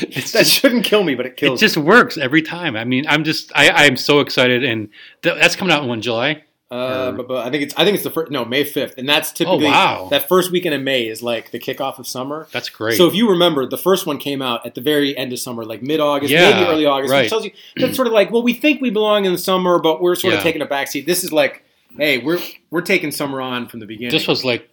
It's 0.00 0.32
that 0.32 0.40
just, 0.40 0.52
shouldn't 0.52 0.84
kill 0.84 1.04
me, 1.04 1.14
but 1.14 1.26
it 1.26 1.36
kills. 1.36 1.60
it 1.62 1.66
just 1.66 1.76
works 1.76 2.16
every 2.16 2.42
time. 2.42 2.76
I 2.76 2.84
mean, 2.84 3.04
I'm 3.08 3.24
just 3.24 3.52
I 3.54 3.70
I'm 3.70 3.96
so 3.96 4.20
excited, 4.20 4.64
and 4.64 4.88
th- 5.22 5.36
that's 5.40 5.56
coming 5.56 5.72
out 5.72 5.82
in 5.82 5.88
one 5.88 6.00
July. 6.02 6.34
me. 6.34 6.42
Uh, 6.70 7.12
but, 7.12 7.28
but 7.28 7.46
I 7.46 7.50
think 7.50 7.64
it's. 7.64 7.74
I 7.76 7.84
think 7.84 7.96
it's 7.96 8.04
the 8.04 8.10
first. 8.10 8.30
No, 8.32 8.46
May 8.46 8.64
fifth, 8.64 8.94
and 8.96 9.06
that's 9.06 9.30
typically 9.30 9.66
Oh, 9.66 9.70
wow. 9.70 10.08
that 10.10 10.26
first 10.26 10.50
weekend 10.50 10.74
in 10.74 10.82
May 10.84 11.06
is 11.06 11.22
like 11.22 11.50
the 11.50 11.58
kickoff 11.58 11.98
of 11.98 12.06
summer. 12.06 12.48
That's 12.50 12.70
great. 12.70 12.96
So 12.96 13.06
if 13.06 13.14
you 13.14 13.28
remember, 13.28 13.66
the 13.66 13.76
first 13.76 14.06
one 14.06 14.16
came 14.16 14.40
out 14.40 14.64
at 14.64 14.74
the 14.74 14.80
very 14.80 15.14
end 15.14 15.34
of 15.34 15.38
summer, 15.38 15.66
like 15.66 15.82
mid 15.82 16.00
August, 16.00 16.32
Yeah, 16.32 16.50
maybe 16.50 16.70
early 16.70 16.86
August. 16.86 17.12
right. 17.12 17.26
It 17.26 17.28
tells 17.28 17.44
you 17.44 17.50
that's 17.76 17.94
sort 17.94 18.06
of 18.08 18.14
like, 18.14 18.30
well, 18.30 18.42
we 18.42 18.54
think 18.54 18.80
we 18.80 18.88
belong 18.88 19.26
in 19.26 19.32
the 19.32 19.38
summer, 19.38 19.78
but 19.80 20.00
we're 20.00 20.14
sort 20.14 20.32
Yeah. 20.32 20.38
of 20.38 20.42
taking 20.42 20.62
a 20.62 20.66
backseat. 20.66 21.04
This 21.04 21.24
is 21.24 21.30
like, 21.30 21.62
hey, 21.98 22.16
we're 22.18 22.38
we're 22.70 22.80
taking 22.80 23.10
summer 23.10 23.42
on 23.42 23.68
from 23.68 23.80
the 23.80 23.86
beginning. 23.86 24.12
this 24.12 24.26
was 24.26 24.42
like, 24.42 24.70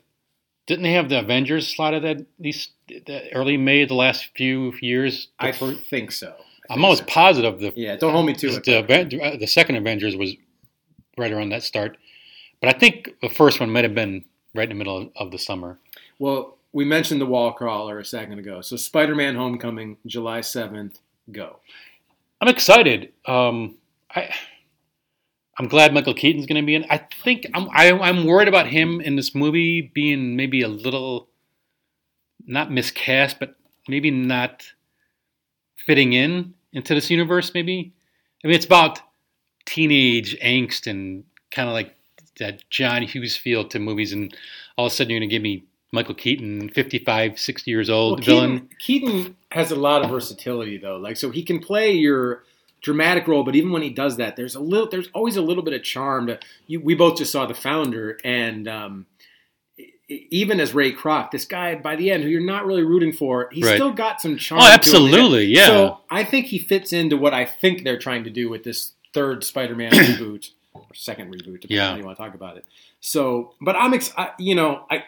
didn't 0.70 0.84
they 0.84 0.94
have 0.94 1.10
the 1.10 1.18
Avengers 1.20 1.68
slotted 1.68 2.06
at 2.06 2.20
that? 2.20 2.28
these 2.38 2.70
the 2.88 3.34
early 3.34 3.58
May 3.58 3.86
the 3.86 3.96
last 3.96 4.30
few 4.36 4.72
years? 4.82 5.30
I 5.40 5.52
think 5.52 6.12
so. 6.12 6.36
I 6.70 6.76
I'm 6.76 6.86
almost 6.86 7.02
so. 7.02 7.06
positive 7.08 7.60
the 7.60 7.74
Yeah, 7.76 7.96
don't 7.96 8.14
hold 8.14 8.28
me 8.28 8.34
to 8.36 8.48
it. 8.50 8.64
the, 8.64 9.20
uh, 9.20 9.38
the 9.38 9.48
second 9.48 9.78
Avengers 9.78 10.16
was 10.16 10.36
right 11.18 11.32
around 11.32 11.50
that 11.50 11.64
start, 11.64 11.98
but 12.62 12.74
I 12.74 12.78
think 12.78 13.16
the 13.20 13.30
first 13.30 13.60
one 13.60 13.72
might 13.72 13.84
have 13.84 13.96
been 13.96 14.24
right 14.54 14.70
in 14.70 14.70
the 14.70 14.76
middle 14.76 14.96
of, 14.96 15.10
of 15.16 15.32
the 15.32 15.40
summer. 15.40 15.80
Well, 16.20 16.60
we 16.72 16.86
mentioned 16.86 17.20
the 17.20 17.26
wall 17.26 17.52
crawler 17.52 17.98
a 17.98 18.06
second 18.06 18.38
ago. 18.38 18.62
So 18.62 18.76
Spider-Man: 18.76 19.36
Homecoming, 19.36 19.98
July 20.06 20.42
seventh, 20.42 21.00
go. 21.32 21.62
I'm 22.42 22.48
excited. 22.48 23.12
Um, 23.26 23.76
I 24.14 24.32
I'm 25.60 25.68
glad 25.68 25.94
Michael 25.94 26.14
Keaton's 26.14 26.46
going 26.46 26.62
to 26.62 26.66
be 26.66 26.74
in. 26.74 26.86
I 26.90 26.98
think 26.98 27.46
I'm 27.54 27.70
I, 27.72 27.92
I'm 27.92 28.26
worried 28.26 28.48
about 28.48 28.68
him 28.68 29.02
in 29.02 29.18
this 29.18 29.36
movie 29.36 29.82
being 29.82 30.38
maybe 30.38 30.62
a 30.62 30.70
little 30.70 31.28
not 32.48 32.72
miscast, 32.72 33.38
but 33.40 33.56
maybe 33.88 34.10
not 34.10 34.64
fitting 35.76 36.14
in 36.14 36.54
into 36.72 36.96
this 36.96 37.10
universe. 37.12 37.54
Maybe 37.54 37.94
I 38.44 38.48
mean 38.48 38.56
it's 38.56 38.66
about 38.66 39.02
teenage 39.66 40.40
angst 40.40 40.88
and 40.88 41.26
kind 41.52 41.68
of 41.68 41.74
like 41.74 41.94
that 42.40 42.64
John 42.70 43.02
Hughes 43.02 43.36
feel 43.36 43.68
to 43.68 43.80
movies, 43.80 44.14
and 44.14 44.34
all 44.78 44.86
of 44.86 44.94
a 44.94 44.96
sudden 44.96 45.12
you're 45.12 45.20
going 45.20 45.30
to 45.30 45.36
give 45.36 45.44
me 45.44 45.66
Michael 45.92 46.16
Keaton, 46.16 46.70
55, 46.70 47.38
60 47.38 47.72
years 47.72 47.90
old 47.90 48.20
Well, 48.20 48.26
villain. 48.26 48.70
Keaton, 48.80 49.10
Keaton 49.10 49.36
has 49.52 49.72
a 49.72 49.76
lot 49.76 50.04
of 50.06 50.10
versatility 50.10 50.78
though. 50.78 50.96
Like 50.96 51.18
so 51.18 51.32
he 51.32 51.44
can 51.44 51.60
play 51.60 51.92
your 51.92 52.44
dramatic 52.82 53.28
role, 53.28 53.44
but 53.44 53.56
even 53.56 53.72
when 53.72 53.82
he 53.82 53.90
does 53.90 54.18
that, 54.18 54.36
there's 54.36 54.56
a 54.56 54.60
little 54.60 54.88
there's 54.90 55.10
always 55.14 55.36
a 55.38 55.42
little 55.42 55.64
bit 55.64 55.74
of 55.74 55.84
charm 55.84 56.28
to 56.28 56.40
you 56.68 56.80
we 56.80 56.96
both 56.96 57.18
just 57.18 57.32
saw 57.32 57.46
the 57.46 57.54
founder 57.54 58.18
and 58.24 58.68
um 58.68 59.06
even 60.08 60.60
as 60.60 60.74
Ray 60.74 60.92
Kroc, 60.92 61.30
this 61.30 61.46
guy 61.46 61.76
by 61.76 61.96
the 61.96 62.10
end 62.10 62.24
who 62.24 62.30
you're 62.30 62.42
not 62.42 62.66
really 62.66 62.82
rooting 62.84 63.14
for, 63.14 63.50
he's 63.52 63.66
Right. 63.66 63.76
still 63.76 63.92
got 63.94 64.20
some 64.22 64.38
charm. 64.38 64.62
Oh, 64.62 64.66
to 64.66 64.72
absolutely, 64.72 65.46
yeah. 65.46 65.68
So 65.68 65.98
I 66.10 66.24
think 66.24 66.48
he 66.48 66.58
fits 66.58 66.94
into 66.94 67.16
what 67.16 67.34
I 67.34 67.46
think 67.46 67.84
they're 67.84 68.00
trying 68.00 68.24
to 68.24 68.32
do 68.32 68.50
with 68.50 68.64
this 68.64 68.94
third 69.14 69.44
Spider-Man 69.44 69.92
reboot 69.92 70.50
or 70.74 70.86
second 70.96 71.32
reboot, 71.32 71.62
depending 71.62 71.78
Yeah. 71.78 71.86
on 71.88 71.92
how 71.92 71.98
you 71.98 72.06
want 72.06 72.18
to 72.18 72.24
talk 72.24 72.34
about 72.34 72.58
it. 72.58 72.66
So, 73.02 73.54
but 73.62 73.76
I'm, 73.76 73.94
ex- 73.94 74.14
I, 74.18 74.32
you 74.40 74.56
know, 74.56 74.84
I 74.90 75.04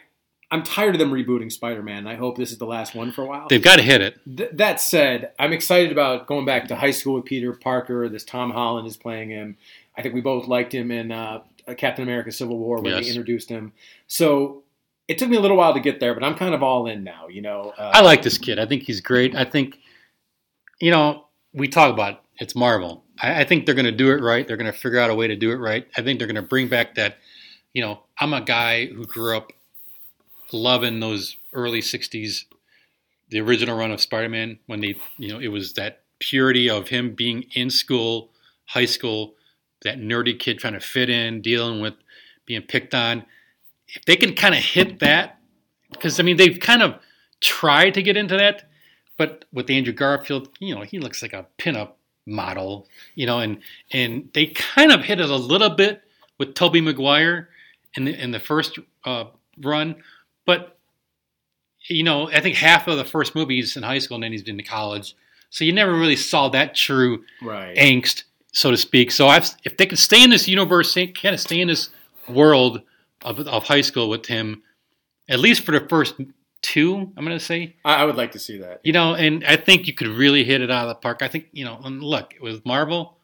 I'm 0.52 0.64
tired 0.64 0.96
of 0.96 1.00
them 1.00 1.12
rebooting 1.12 1.52
Spider-Man. 1.52 2.06
I 2.08 2.16
hope 2.16 2.38
this 2.38 2.52
is 2.52 2.58
the 2.58 2.66
last 2.66 2.94
one 2.94 3.12
for 3.14 3.24
a 3.24 3.26
while. 3.26 3.48
They've 3.50 3.64
got 3.64 3.78
to 3.78 3.82
hit 3.84 4.02
it. 4.02 4.20
Th- 4.38 4.50
that 4.54 4.82
said, 4.82 5.32
I'm 5.40 5.54
excited 5.54 5.92
about 5.92 6.28
going 6.28 6.46
back 6.46 6.68
to 6.68 6.76
high 6.76 6.92
school 6.92 7.16
with 7.16 7.26
Peter 7.26 7.54
Parker. 7.54 8.10
This 8.10 8.26
Tom 8.26 8.52
Holland 8.52 8.86
is 8.88 8.98
playing 8.98 9.30
him. 9.30 9.58
I 9.98 10.02
think 10.02 10.14
we 10.14 10.22
both 10.22 10.48
liked 10.48 10.74
him 10.74 10.92
in 10.92 11.12
uh, 11.12 11.40
Captain 11.78 12.04
America: 12.04 12.32
Civil 12.32 12.58
War 12.58 12.82
when 12.82 12.94
Yes. 12.94 13.04
they 13.06 13.10
introduced 13.10 13.50
him. 13.50 13.72
So 14.08 14.64
it 15.08 15.18
took 15.18 15.30
me 15.30 15.38
a 15.38 15.42
little 15.42 15.58
while 15.58 15.74
to 15.74 15.80
get 15.80 16.00
there, 16.00 16.14
but 16.14 16.24
I'm 16.24 16.36
kind 16.36 16.54
of 16.54 16.62
all 16.64 16.86
in 16.88 17.04
now. 17.04 17.28
You 17.30 17.42
know, 17.42 17.74
uh, 17.78 17.92
I 17.94 18.02
like 18.02 18.22
this 18.22 18.38
kid. 18.38 18.60
I 18.60 18.66
think 18.66 18.84
he's 18.84 19.02
great. 19.02 19.36
I 19.36 19.46
think, 19.46 19.78
you 20.80 20.92
know, 20.92 21.26
we 21.54 21.68
talk 21.68 21.94
about 21.94 22.24
it's 22.40 22.56
Marvel. 22.56 23.04
I, 23.22 23.42
I 23.42 23.44
think 23.46 23.66
they're 23.66 23.76
going 23.76 23.86
to 23.86 23.92
do 23.92 24.12
it 24.12 24.22
right. 24.22 24.48
They're 24.48 24.58
going 24.58 24.72
to 24.72 24.78
figure 24.78 25.00
out 25.00 25.10
a 25.10 25.16
way 25.16 25.28
to 25.28 25.36
do 25.36 25.52
it 25.52 25.56
right. 25.58 25.88
I 25.98 26.02
think 26.02 26.20
they're 26.20 26.28
going 26.28 26.36
to 26.36 26.42
bring 26.42 26.68
back 26.68 26.96
that. 26.96 27.18
You 27.74 27.82
know, 27.82 28.04
I'm 28.20 28.34
a 28.34 28.42
guy 28.42 28.88
who 28.88 29.06
grew 29.06 29.38
up 29.38 29.54
loving 30.54 31.00
those 31.00 31.38
early 31.54 31.82
'60s, 31.82 32.46
the 33.30 33.42
original 33.42 33.78
run 33.78 33.92
of 33.92 34.02
Spider-Man 34.02 34.60
when 34.68 34.82
they, 34.82 34.96
you 35.18 35.30
know, 35.30 35.40
it 35.40 35.50
was 35.50 35.74
that 35.74 36.04
purity 36.20 36.70
of 36.70 36.90
him 36.90 37.14
being 37.14 37.46
in 37.54 37.70
school, 37.70 38.32
high 38.66 38.86
school, 38.86 39.36
that 39.84 39.98
nerdy 40.00 40.38
kid 40.38 40.60
trying 40.60 40.74
to 40.74 40.80
fit 40.80 41.10
in, 41.10 41.42
dealing 41.42 41.82
with 41.82 41.96
being 42.46 42.62
picked 42.62 42.94
on. 42.94 43.26
If 43.88 44.06
they 44.06 44.16
can 44.16 44.36
kind 44.36 44.56
of 44.56 44.62
hit 44.62 45.00
that, 45.00 45.40
because 45.92 46.20
I 46.20 46.24
mean 46.24 46.38
they've 46.38 46.60
kind 46.60 46.82
of 46.82 46.96
tried 47.42 47.94
to 47.96 48.04
get 48.04 48.18
into 48.18 48.38
that, 48.38 48.70
but 49.18 49.46
with 49.52 49.70
Andrew 49.70 49.94
Garfield, 49.94 50.50
you 50.60 50.74
know, 50.74 50.82
he 50.82 51.00
looks 51.00 51.22
like 51.22 51.34
a 51.34 51.48
pinup 51.58 51.94
model, 52.26 52.88
you 53.16 53.26
know, 53.26 53.40
and 53.40 53.60
and 53.92 54.30
they 54.34 54.48
kind 54.48 54.92
of 54.92 55.04
hit 55.04 55.20
it 55.20 55.30
a 55.30 55.36
little 55.36 55.70
bit 55.70 56.02
with 56.38 56.54
Tobey 56.54 56.82
Maguire 56.82 57.50
in 57.96 58.06
the 58.06 58.20
in 58.20 58.32
the 58.32 58.40
first 58.40 58.80
uh, 59.06 59.26
run, 59.62 59.96
but 60.52 60.78
you 61.88 62.04
know, 62.04 62.30
I 62.30 62.40
think 62.42 62.56
half 62.56 62.88
of 62.88 62.98
the 62.98 63.06
first 63.06 63.34
movies 63.36 63.76
in 63.76 63.84
high 63.84 64.00
school, 64.00 64.16
and 64.16 64.24
then 64.24 64.32
he's 64.32 64.44
been 64.44 64.58
to 64.58 64.64
college, 64.64 65.16
so 65.50 65.66
you 65.66 65.74
never 65.74 65.94
really 65.94 66.16
saw 66.16 66.50
that 66.50 66.76
true 66.76 67.24
Right. 67.42 67.76
angst, 67.76 68.24
so 68.54 68.72
to 68.72 68.78
speak. 68.78 69.12
So 69.12 69.28
I've, 69.28 69.50
if 69.64 69.78
they 69.78 69.86
can 69.86 69.98
stay 69.98 70.24
in 70.24 70.30
this 70.30 70.48
universe, 70.48 70.94
kind 70.94 71.34
of 71.34 71.40
stay 71.40 71.60
in 71.60 71.68
this 71.68 71.90
world 72.30 72.82
of, 73.24 73.40
of 73.40 73.64
high 73.64 73.82
school 73.82 74.10
with 74.10 74.28
him, 74.28 74.62
at 75.28 75.40
least 75.40 75.64
for 75.66 75.72
the 75.72 75.86
first 75.88 76.16
two, 76.62 77.12
I'm 77.18 77.26
going 77.26 77.38
to 77.38 77.44
say, 77.44 77.76
I, 77.84 77.96
I 77.96 78.06
would 78.06 78.16
like 78.16 78.32
to 78.34 78.40
see 78.40 78.58
that. 78.60 78.82
you 78.84 78.94
know, 78.94 79.16
and 79.16 79.44
I 79.46 79.56
think 79.58 79.88
you 79.88 79.94
could 79.94 80.08
really 80.08 80.44
hit 80.44 80.62
it 80.62 80.70
out 80.72 80.84
of 80.88 80.90
the 80.90 80.96
park. 80.96 81.22
I 81.22 81.28
think, 81.28 81.48
you 81.52 81.66
know, 81.66 81.80
and 81.84 82.04
look, 82.04 82.36
with 82.40 82.64
Marvel, 82.66 83.18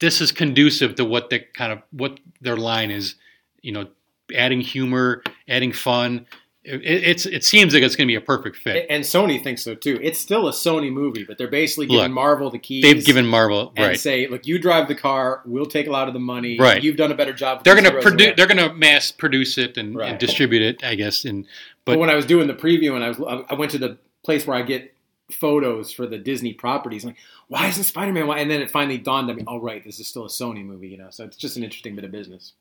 this 0.00 0.20
is 0.20 0.30
conducive 0.32 0.94
to 0.96 1.04
what 1.04 1.30
the 1.30 1.40
kind 1.40 1.72
of 1.72 1.82
what 1.90 2.20
their 2.40 2.56
line 2.56 2.90
is, 2.90 3.16
you 3.62 3.72
know, 3.72 3.88
adding 4.34 4.60
humor, 4.60 5.22
adding 5.48 5.72
fun. 5.72 6.26
It, 6.62 6.82
it's 6.84 7.24
it 7.24 7.42
seems 7.42 7.72
like 7.72 7.82
it's 7.82 7.96
going 7.96 8.06
to 8.06 8.10
be 8.12 8.16
a 8.16 8.20
perfect 8.20 8.56
fit. 8.56 8.86
And 8.90 9.02
Sony 9.02 9.42
thinks 9.42 9.62
so 9.62 9.74
too. 9.74 9.98
It's 10.02 10.20
still 10.20 10.46
a 10.46 10.52
Sony 10.52 10.92
movie, 10.92 11.24
but 11.24 11.38
they're 11.38 11.48
basically 11.48 11.86
giving 11.86 12.02
Look, 12.02 12.12
Marvel 12.12 12.50
the 12.50 12.58
keys. 12.58 12.82
They've 12.82 13.04
given 13.04 13.26
Marvel 13.26 13.72
and 13.76 13.88
right. 13.88 13.98
say, 13.98 14.26
"Look, 14.26 14.46
you 14.46 14.58
drive 14.58 14.86
the 14.86 14.94
car. 14.94 15.42
We'll 15.46 15.64
take 15.64 15.86
a 15.86 15.90
lot 15.90 16.06
of 16.08 16.14
the 16.14 16.20
money. 16.20 16.58
Right. 16.58 16.82
You've 16.82 16.96
done 16.96 17.12
a 17.12 17.14
better 17.14 17.32
job." 17.32 17.64
They're 17.64 17.74
going 17.74 17.84
to 17.84 17.90
heroes 17.90 18.04
than 18.04 18.12
we 18.12 18.18
produce. 18.18 18.36
They're 18.36 18.46
going 18.46 18.70
to 18.70 18.74
mass 18.74 19.10
produce 19.10 19.56
it 19.56 19.78
and, 19.78 19.96
Right. 19.96 20.10
and 20.10 20.18
distribute 20.18 20.62
it, 20.62 20.84
I 20.84 20.96
guess. 20.96 21.24
And 21.24 21.44
But, 21.84 21.92
but 21.92 21.98
when 21.98 22.10
I 22.10 22.14
was 22.14 22.26
doing 22.26 22.46
the 22.46 22.54
preview 22.54 22.94
and 22.94 23.04
I 23.04 23.08
was, 23.08 23.44
I 23.48 23.54
went 23.54 23.70
to 23.72 23.78
the 23.78 23.96
place 24.22 24.46
where 24.46 24.56
I 24.56 24.62
get 24.62 24.94
photos 25.32 25.92
for 25.92 26.06
the 26.06 26.18
Disney 26.18 26.52
properties. 26.52 27.04
I'm 27.04 27.10
like, 27.10 27.18
why 27.48 27.68
isn't 27.68 27.84
Spider 27.84 28.12
Man? 28.12 28.28
And 28.30 28.50
then 28.50 28.60
it 28.60 28.70
finally 28.70 28.98
dawned 28.98 29.30
on 29.30 29.36
me. 29.36 29.44
Oh, 29.46 29.58
right, 29.58 29.82
this 29.84 29.98
is 30.00 30.06
still 30.06 30.24
a 30.24 30.28
Sony 30.28 30.64
movie, 30.64 30.88
you 30.88 30.98
know. 30.98 31.08
So 31.10 31.24
it's 31.24 31.36
just 31.36 31.56
an 31.56 31.64
interesting 31.64 31.96
bit 31.96 32.04
of 32.04 32.10
business. 32.12 32.52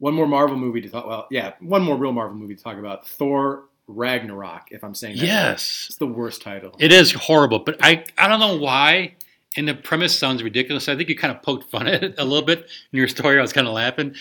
One 0.00 0.14
more 0.14 0.26
Marvel 0.26 0.56
movie 0.56 0.80
to 0.80 0.88
talk. 0.88 1.06
Well, 1.06 1.26
yeah, 1.30 1.52
one 1.60 1.82
more 1.82 1.96
real 1.96 2.12
Marvel 2.12 2.36
movie 2.36 2.56
to 2.56 2.62
talk 2.62 2.78
about. 2.78 3.06
Thor 3.06 3.64
Ragnarok. 3.86 4.68
If 4.70 4.82
I'm 4.82 4.94
saying 4.94 5.16
that 5.16 5.22
right. 5.22 5.28
yes, 5.28 5.86
it's 5.88 5.98
the 5.98 6.06
worst 6.06 6.42
title. 6.42 6.74
It 6.78 6.90
is 6.90 7.12
horrible, 7.12 7.60
but 7.60 7.76
I 7.82 8.04
I 8.18 8.28
don't 8.28 8.40
know 8.40 8.56
why. 8.56 9.14
And 9.56 9.66
the 9.66 9.74
premise 9.74 10.16
sounds 10.16 10.42
ridiculous. 10.42 10.88
I 10.88 10.96
think 10.96 11.08
you 11.08 11.16
kind 11.16 11.34
of 11.34 11.42
poked 11.42 11.70
fun 11.70 11.88
at 11.88 12.04
it 12.04 12.14
a 12.18 12.24
little 12.24 12.44
bit 12.46 12.60
in 12.60 12.98
your 12.98 13.08
story. 13.08 13.38
I 13.38 13.42
was 13.42 13.52
kind 13.52 13.66
of 13.66 13.74
laughing, 13.74 14.14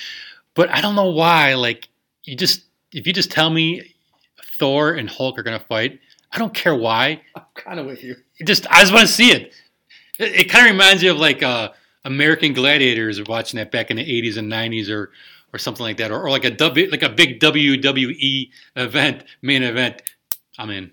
but 0.54 0.70
I 0.70 0.82
don't 0.82 0.96
know 0.96 1.12
why. 1.12 1.54
Like 1.54 1.88
you 2.26 2.36
just 2.36 2.64
if 2.92 3.08
you 3.08 3.14
just 3.14 3.32
tell 3.32 3.50
me 3.50 3.96
Thor 4.58 4.94
and 4.94 5.10
Hulk 5.10 5.40
are 5.40 5.44
going 5.44 5.58
to 5.58 5.66
fight, 5.66 6.00
I 6.32 6.38
don't 6.38 6.54
care 6.54 6.76
why. 6.76 7.22
I'm 7.36 7.44
kind 7.56 7.80
of 7.80 7.86
with 7.86 8.04
you. 8.04 8.16
It 8.38 8.48
just 8.48 8.68
I 8.70 8.82
just 8.82 8.94
want 8.94 9.08
to 9.08 9.14
see 9.14 9.32
it. 9.32 9.54
It, 10.20 10.36
it 10.36 10.50
kind 10.50 10.66
of 10.66 10.72
reminds 10.72 11.02
you 11.04 11.12
of 11.12 11.18
like 11.18 11.42
uh, 11.42 11.70
American 12.06 12.54
Gladiators, 12.54 13.24
watching 13.28 13.58
that 13.60 13.72
back 13.72 13.92
in 13.92 13.98
the 13.98 14.06
'80s 14.06 14.38
and 14.38 14.52
'90s, 14.52 14.90
or 14.90 15.12
or 15.54 15.60
something 15.60 15.84
like 15.84 15.98
that, 15.98 16.12
or, 16.12 16.22
or 16.22 16.30
like 16.30 16.46
a 16.46 16.52
W 16.52 16.90
like 16.90 17.04
a 17.04 17.10
big 17.10 17.40
WWE 17.40 18.50
event, 18.76 19.24
main 19.42 19.64
event. 19.64 20.02
I'm 20.58 20.70
in. 20.70 20.92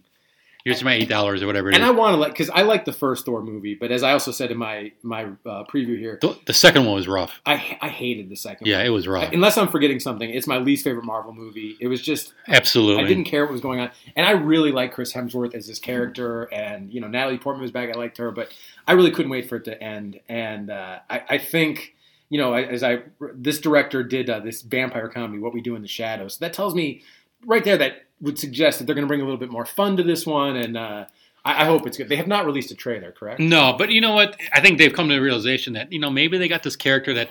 Here's 0.67 0.83
my 0.83 0.95
eight 0.95 1.09
dollars 1.09 1.45
or 1.45 1.47
whatever 1.47 1.69
it 1.69 1.75
is. 1.75 1.77
And 1.77 1.85
I 1.85 1.93
want 1.93 2.15
to 2.15 2.17
like 2.17 2.33
because 2.33 2.51
I 2.51 2.63
like 2.63 2.85
the 2.85 2.93
first 2.93 3.25
Thor 3.25 3.41
movie, 3.41 3.77
but 3.77 3.93
as 3.93 4.03
I 4.03 4.11
also 4.11 4.33
said 4.33 4.51
in 4.51 4.59
my 4.59 4.91
my 5.05 5.27
uh, 5.47 5.63
preview 5.73 5.97
here, 5.97 6.19
The, 6.21 6.37
the 6.47 6.53
second 6.53 6.87
one 6.87 6.97
was 6.97 7.07
rough. 7.07 7.41
I 7.47 7.79
I 7.81 7.89
hated 7.89 8.29
the 8.29 8.35
second. 8.35 8.67
Yeah, 8.67 8.79
one. 8.79 8.87
it 8.87 8.89
was 8.89 9.07
rough. 9.07 9.33
Unless 9.33 9.59
I'm 9.59 9.69
forgetting 9.69 10.01
something, 10.01 10.29
it's 10.29 10.49
my 10.49 10.59
least 10.59 10.83
favorite 10.83 11.05
Marvel 11.05 11.33
movie. 11.33 11.77
It 11.81 11.87
was 11.87 12.03
just 12.03 12.35
Absolutely. 12.49 13.05
I 13.05 13.07
didn't 13.07 13.27
care 13.27 13.45
what 13.45 13.53
was 13.53 13.61
going 13.61 13.79
on, 13.79 13.93
and 14.17 14.27
I 14.27 14.33
really 14.33 14.73
like 14.73 14.93
Chris 14.93 15.13
Hemsworth 15.13 15.55
as 15.55 15.69
his 15.69 15.79
character, 15.79 16.53
and 16.53 16.93
you 16.93 17.01
know 17.01 17.07
Natalie 17.07 17.39
Portman 17.39 17.63
was 17.63 17.71
back. 17.71 17.89
I 17.89 17.97
liked 17.97 18.19
her, 18.19 18.33
but 18.33 18.49
I 18.89 18.95
really 18.95 19.13
couldn't 19.13 19.31
wait 19.31 19.49
for 19.49 19.55
it 19.55 19.67
to 19.67 19.81
end. 19.81 20.19
And 20.29 20.71
uh, 20.71 20.99
I, 21.09 21.23
I 21.29 21.39
think 21.39 21.95
you 22.29 22.39
know 22.39 22.55
as 22.55 22.83
I 22.83 23.03
this 23.35 23.59
director 23.59 24.03
did 24.03 24.29
uh, 24.31 24.41
this 24.41 24.63
vampire 24.63 25.09
comedy, 25.09 25.39
What 25.39 25.55
We 25.55 25.61
Do 25.61 25.77
in 25.77 25.83
the 25.83 25.89
Shadows. 25.89 26.35
So 26.35 26.45
that 26.45 26.53
tells 26.53 26.75
me 26.75 27.03
right 27.45 27.65
there 27.65 27.79
that 27.79 28.07
would 28.21 28.39
suggest 28.39 28.79
that 28.79 28.87
they're 28.87 28.95
going 28.95 29.07
to 29.07 29.09
bring 29.09 29.21
a 29.21 29.25
little 29.25 29.39
bit 29.39 29.51
more 29.51 29.67
fun 29.67 29.97
to 29.99 30.03
this 30.03 30.27
one, 30.27 30.57
and 30.57 30.77
uh, 30.77 31.05
I, 31.45 31.63
I 31.63 31.65
hope 31.67 31.87
it's 31.87 31.97
good. 31.97 32.09
They 32.09 32.17
have 32.17 32.27
not 32.27 32.47
released 32.47 32.71
a 32.71 32.75
trailer, 32.75 33.13
correct? 33.13 33.41
No, 33.41 33.75
but 33.79 33.91
you 33.91 34.01
know 34.01 34.13
what? 34.13 34.37
I 34.53 34.61
think 34.61 34.79
they've 34.79 34.93
come 34.93 35.09
to 35.09 35.15
the 35.15 35.21
realization 35.21 35.75
that 35.75 35.93
you 35.93 35.99
know 35.99 36.11
maybe 36.11 36.39
they 36.39 36.49
got 36.49 36.63
this 36.63 36.77
character 36.77 37.15
that 37.15 37.29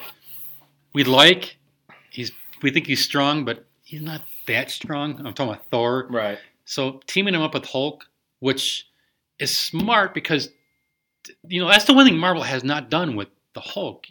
we 0.94 1.04
like. 1.04 1.58
He's 2.10 2.32
we 2.62 2.72
think 2.72 2.88
he's 2.88 3.04
strong, 3.04 3.46
but 3.46 3.66
he's 3.84 4.02
not 4.02 4.22
that 4.48 4.72
strong. 4.72 5.18
I'm 5.26 5.34
talking 5.34 5.54
about 5.54 5.66
Thor. 5.70 6.08
Right. 6.10 6.40
So 6.66 7.02
teaming 7.08 7.36
him 7.36 7.42
up 7.42 7.54
with 7.54 7.66
Hulk, 7.66 8.06
which 8.40 8.88
is 9.40 9.56
smart 9.56 10.14
because 10.14 10.50
you 11.48 11.62
know 11.62 11.68
that's 11.68 11.86
the 11.86 11.94
one 11.94 12.06
thing 12.06 12.18
Marvel 12.18 12.44
has 12.44 12.64
not 12.64 12.90
done 12.90 13.16
with 13.16 13.28
the 13.54 13.60
Hulk. 13.60 14.08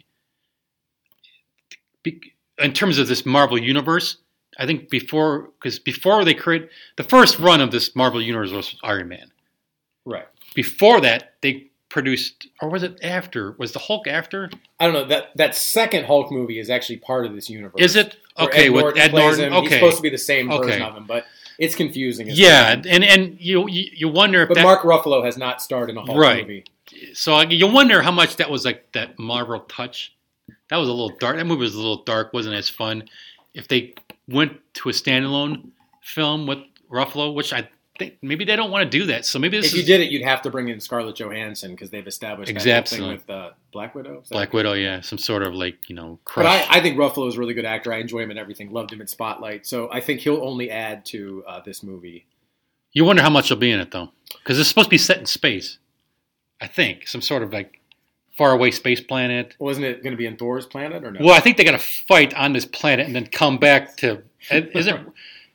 Be- 2.05 2.33
In 2.59 2.71
terms 2.71 2.97
of 2.99 3.07
this 3.09 3.25
Marvel 3.25 3.57
universe, 3.57 4.17
I 4.57 4.65
think 4.65 4.89
before 4.89 5.49
because 5.59 5.79
before 5.79 6.23
they 6.23 6.33
create 6.33 6.69
the 6.95 7.03
first 7.03 7.39
run 7.39 7.59
of 7.59 7.71
this 7.71 7.93
Marvel 7.95 8.21
universe 8.21 8.51
was 8.51 8.75
Iron 8.83 9.09
Man. 9.09 9.31
Right. 10.05 10.27
Before 10.53 11.01
that, 11.01 11.33
they 11.41 11.67
produced, 11.89 12.47
or 12.61 12.69
was 12.69 12.83
it 12.83 12.97
after? 13.03 13.55
Was 13.57 13.71
the 13.73 13.79
Hulk 13.79 14.07
after? 14.07 14.49
I 14.79 14.85
don't 14.85 14.93
know 14.93 15.05
that 15.05 15.35
that 15.35 15.55
second 15.55 16.05
Hulk 16.05 16.31
movie 16.31 16.59
is 16.59 16.69
actually 16.69 16.97
part 16.97 17.25
of 17.25 17.33
this 17.35 17.49
universe. 17.49 17.73
Is 17.81 17.95
it 17.97 18.15
okay 18.39 18.67
Ed 18.67 18.69
with 18.69 18.97
Ed 18.97 19.13
Norton? 19.13 19.45
him. 19.45 19.53
He's 19.53 19.61
Okay, 19.65 19.75
supposed 19.79 19.97
to 19.97 20.03
be 20.03 20.09
the 20.09 20.17
same 20.17 20.49
Okay. 20.51 20.65
version 20.67 20.81
of 20.83 20.95
him, 20.95 21.05
but 21.05 21.25
it's 21.57 21.75
confusing. 21.75 22.29
as 22.29 22.39
yeah, 22.39 22.75
well. 22.75 22.83
and 22.87 23.03
and 23.03 23.37
you 23.39 23.67
you, 23.67 23.89
you 23.93 24.07
wonder 24.09 24.43
if 24.43 24.49
But 24.49 24.55
that. 24.55 24.63
Mark 24.63 24.83
Ruffalo 24.83 25.25
has 25.25 25.35
not 25.37 25.61
starred 25.61 25.89
in 25.89 25.97
a 25.97 26.01
Hulk 26.05 26.17
Right. 26.17 26.41
movie. 26.47 26.63
so 27.13 27.41
you 27.41 27.67
wonder 27.67 28.01
how 28.01 28.11
much 28.11 28.35
that 28.37 28.49
was 28.49 28.63
like 28.63 28.91
that 28.93 29.17
Marvel 29.19 29.59
touch. 29.61 30.14
That 30.69 30.77
was 30.77 30.89
a 30.89 30.91
little 30.91 31.15
dark. 31.19 31.37
That 31.37 31.45
movie 31.45 31.61
was 31.61 31.75
a 31.75 31.77
little 31.77 32.03
dark. 32.03 32.33
wasn't 32.33 32.55
as 32.55 32.69
fun. 32.69 33.03
If 33.53 33.67
they 33.67 33.93
went 34.27 34.59
to 34.75 34.89
a 34.89 34.91
standalone 34.91 35.69
film 36.01 36.47
with 36.47 36.59
Ruffalo, 36.91 37.33
which 37.33 37.53
I 37.53 37.69
think 37.97 38.17
maybe 38.21 38.43
they 38.45 38.55
don't 38.55 38.71
want 38.71 38.83
to 38.83 38.89
do 38.99 39.05
that. 39.05 39.25
So 39.25 39.39
maybe 39.39 39.57
this 39.57 39.67
If 39.67 39.73
you 39.75 39.79
is 39.81 39.85
did 39.87 40.01
it, 40.01 40.11
you'd 40.11 40.23
have 40.23 40.41
to 40.41 40.49
bring 40.49 40.67
in 40.67 40.79
Scarlett 40.79 41.15
Johansson 41.15 41.71
because 41.71 41.91
they've 41.91 42.05
established 42.05 42.47
that 42.49 42.55
Exactly. 42.57 42.97
thing 42.97 43.07
with 43.07 43.29
uh, 43.29 43.51
Black 43.71 43.95
Widow. 43.95 44.23
Black 44.29 44.51
Widow. 44.53 44.73
Yeah, 44.73 45.01
some 45.01 45.17
sort 45.17 45.43
of 45.43 45.53
like 45.53 45.89
you 45.89 45.95
know 45.95 46.19
But. 46.35 46.45
I, 46.45 46.65
I 46.69 46.81
think 46.81 46.97
Ruffalo 46.97 47.27
is 47.29 47.35
a 47.35 47.39
really 47.39 47.53
good 47.53 47.65
actor. 47.65 47.93
I 47.93 47.99
enjoy 47.99 48.19
him 48.19 48.31
in 48.31 48.37
everything. 48.37 48.71
Loved 48.71 48.91
him 48.91 49.01
in 49.01 49.07
Spotlight. 49.07 49.65
So 49.65 49.89
I 49.91 50.01
think 50.01 50.19
he'll 50.21 50.43
only 50.43 50.69
add 50.71 51.05
to 51.07 51.43
uh, 51.47 51.61
this 51.61 51.83
movie. 51.83 52.25
You 52.91 53.05
wonder 53.05 53.21
how 53.21 53.29
much 53.29 53.49
he'll 53.49 53.57
be 53.57 53.71
in 53.71 53.79
it 53.79 53.91
though, 53.91 54.09
because 54.39 54.59
it's 54.59 54.69
supposed 54.69 54.87
to 54.87 54.91
be 54.91 54.97
set 54.97 55.19
in 55.19 55.25
space. 55.25 55.77
I 56.59 56.67
think 56.67 57.07
some 57.07 57.21
sort 57.21 57.43
of 57.43 57.53
like 57.53 57.79
faraway 58.37 58.71
space 58.71 59.01
planet. 59.01 59.55
Wasn't 59.59 59.85
it 59.85 60.03
going 60.03 60.11
to 60.11 60.17
be 60.17 60.25
in 60.25 60.37
Thor's 60.37 60.65
planet 60.65 61.03
or 61.03 61.11
no? 61.11 61.19
Well, 61.25 61.35
I 61.35 61.39
think 61.39 61.57
they 61.57 61.63
got 61.63 61.71
to 61.71 61.79
fight 61.79 62.33
on 62.33 62.53
this 62.53 62.65
planet 62.65 63.05
and 63.05 63.15
then 63.15 63.27
come 63.27 63.57
back 63.57 63.97
to. 63.97 64.21
Is 64.51 64.87
it 64.87 64.99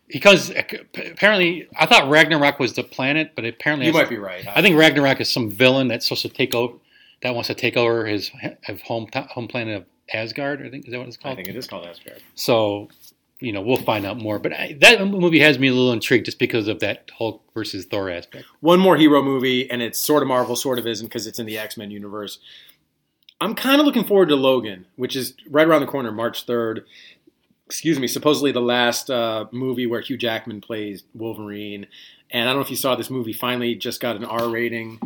because 0.09 0.51
apparently 0.51 1.69
I 1.79 1.87
thought 1.87 2.11
Ragnarok 2.11 2.59
was 2.59 2.73
the 2.73 2.83
planet, 2.83 3.33
but 3.37 3.45
apparently 3.45 3.87
you 3.87 3.93
might 3.93 4.09
be 4.09 4.19
right. 4.19 4.45
I 4.49 4.63
think 4.63 4.77
Ragnarok 4.77 5.21
is 5.21 5.31
some 5.31 5.51
villain 5.51 5.89
that's 5.89 6.07
supposed 6.07 6.23
to 6.23 6.29
take 6.29 6.55
over 6.55 6.75
that 7.23 7.35
wants 7.35 7.49
to 7.49 7.55
take 7.55 7.77
over 7.77 8.07
his 8.07 8.31
his 8.63 8.81
home 8.83 9.09
home 9.15 9.49
planet 9.49 9.77
of 9.77 9.87
Asgard. 10.13 10.65
I 10.67 10.71
think 10.71 10.87
is 10.87 10.93
that 10.93 10.99
what 10.99 11.09
it's 11.09 11.17
called. 11.17 11.33
I 11.33 11.37
think 11.37 11.49
it 11.49 11.57
is 11.57 11.67
called 11.67 11.87
Asgard. 11.87 12.23
So, 12.35 12.89
you 13.39 13.53
know, 13.53 13.61
we'll 13.61 13.77
find 13.77 14.05
out 14.05 14.19
more. 14.19 14.39
But 14.39 14.53
I, 14.53 14.77
that 14.81 15.07
movie 15.07 15.41
has 15.41 15.59
me 15.59 15.69
a 15.69 15.73
little 15.73 15.93
intrigued 15.93 16.25
just 16.27 16.39
because 16.39 16.67
of 16.67 16.81
that 16.81 17.11
Hulk 17.17 17.43
versus 17.55 17.85
Thor 17.85 18.11
aspect. 18.11 18.47
One 18.61 18.81
more 18.81 18.97
hero 18.97 19.23
movie, 19.23 19.71
and 19.71 19.83
it's 19.83 19.99
sort 19.99 20.23
of 20.23 20.29
Marvel, 20.29 20.57
sort 20.57 20.79
of 20.79 20.87
isn't 20.87 21.07
because 21.07 21.27
it's 21.27 21.39
in 21.39 21.47
the 21.47 21.59
X 21.59 21.77
Men 21.77 21.91
universe. 21.91 22.39
I'm 23.41 23.55
kind 23.55 23.81
of 23.81 23.87
looking 23.87 24.05
forward 24.05 24.29
to 24.29 24.37
Logan, 24.37 24.87
which 24.97 25.17
is 25.17 25.35
right 25.49 25.67
around 25.67 25.81
the 25.81 25.87
corner, 25.87 26.13
March 26.13 26.47
3rd. 26.47 26.83
Excuse 27.67 27.99
me, 27.99 28.07
supposedly 28.09 28.53
the 28.53 28.61
last 28.61 29.11
uh, 29.11 29.47
movie 29.53 29.87
where 29.87 30.01
Hugh 30.01 30.17
Jackman 30.17 30.61
plays 30.61 31.05
Wolverine. 31.15 31.87
And 32.31 32.43
I 32.49 32.53
don't 32.53 32.57
know 32.57 32.65
if 32.65 32.71
you 32.71 32.77
saw 32.77 32.97
this 32.97 33.11
movie 33.11 33.33
finally 33.33 33.75
just 33.77 34.01
got 34.01 34.17
an 34.17 34.25
R 34.25 34.49
rating, 34.49 34.99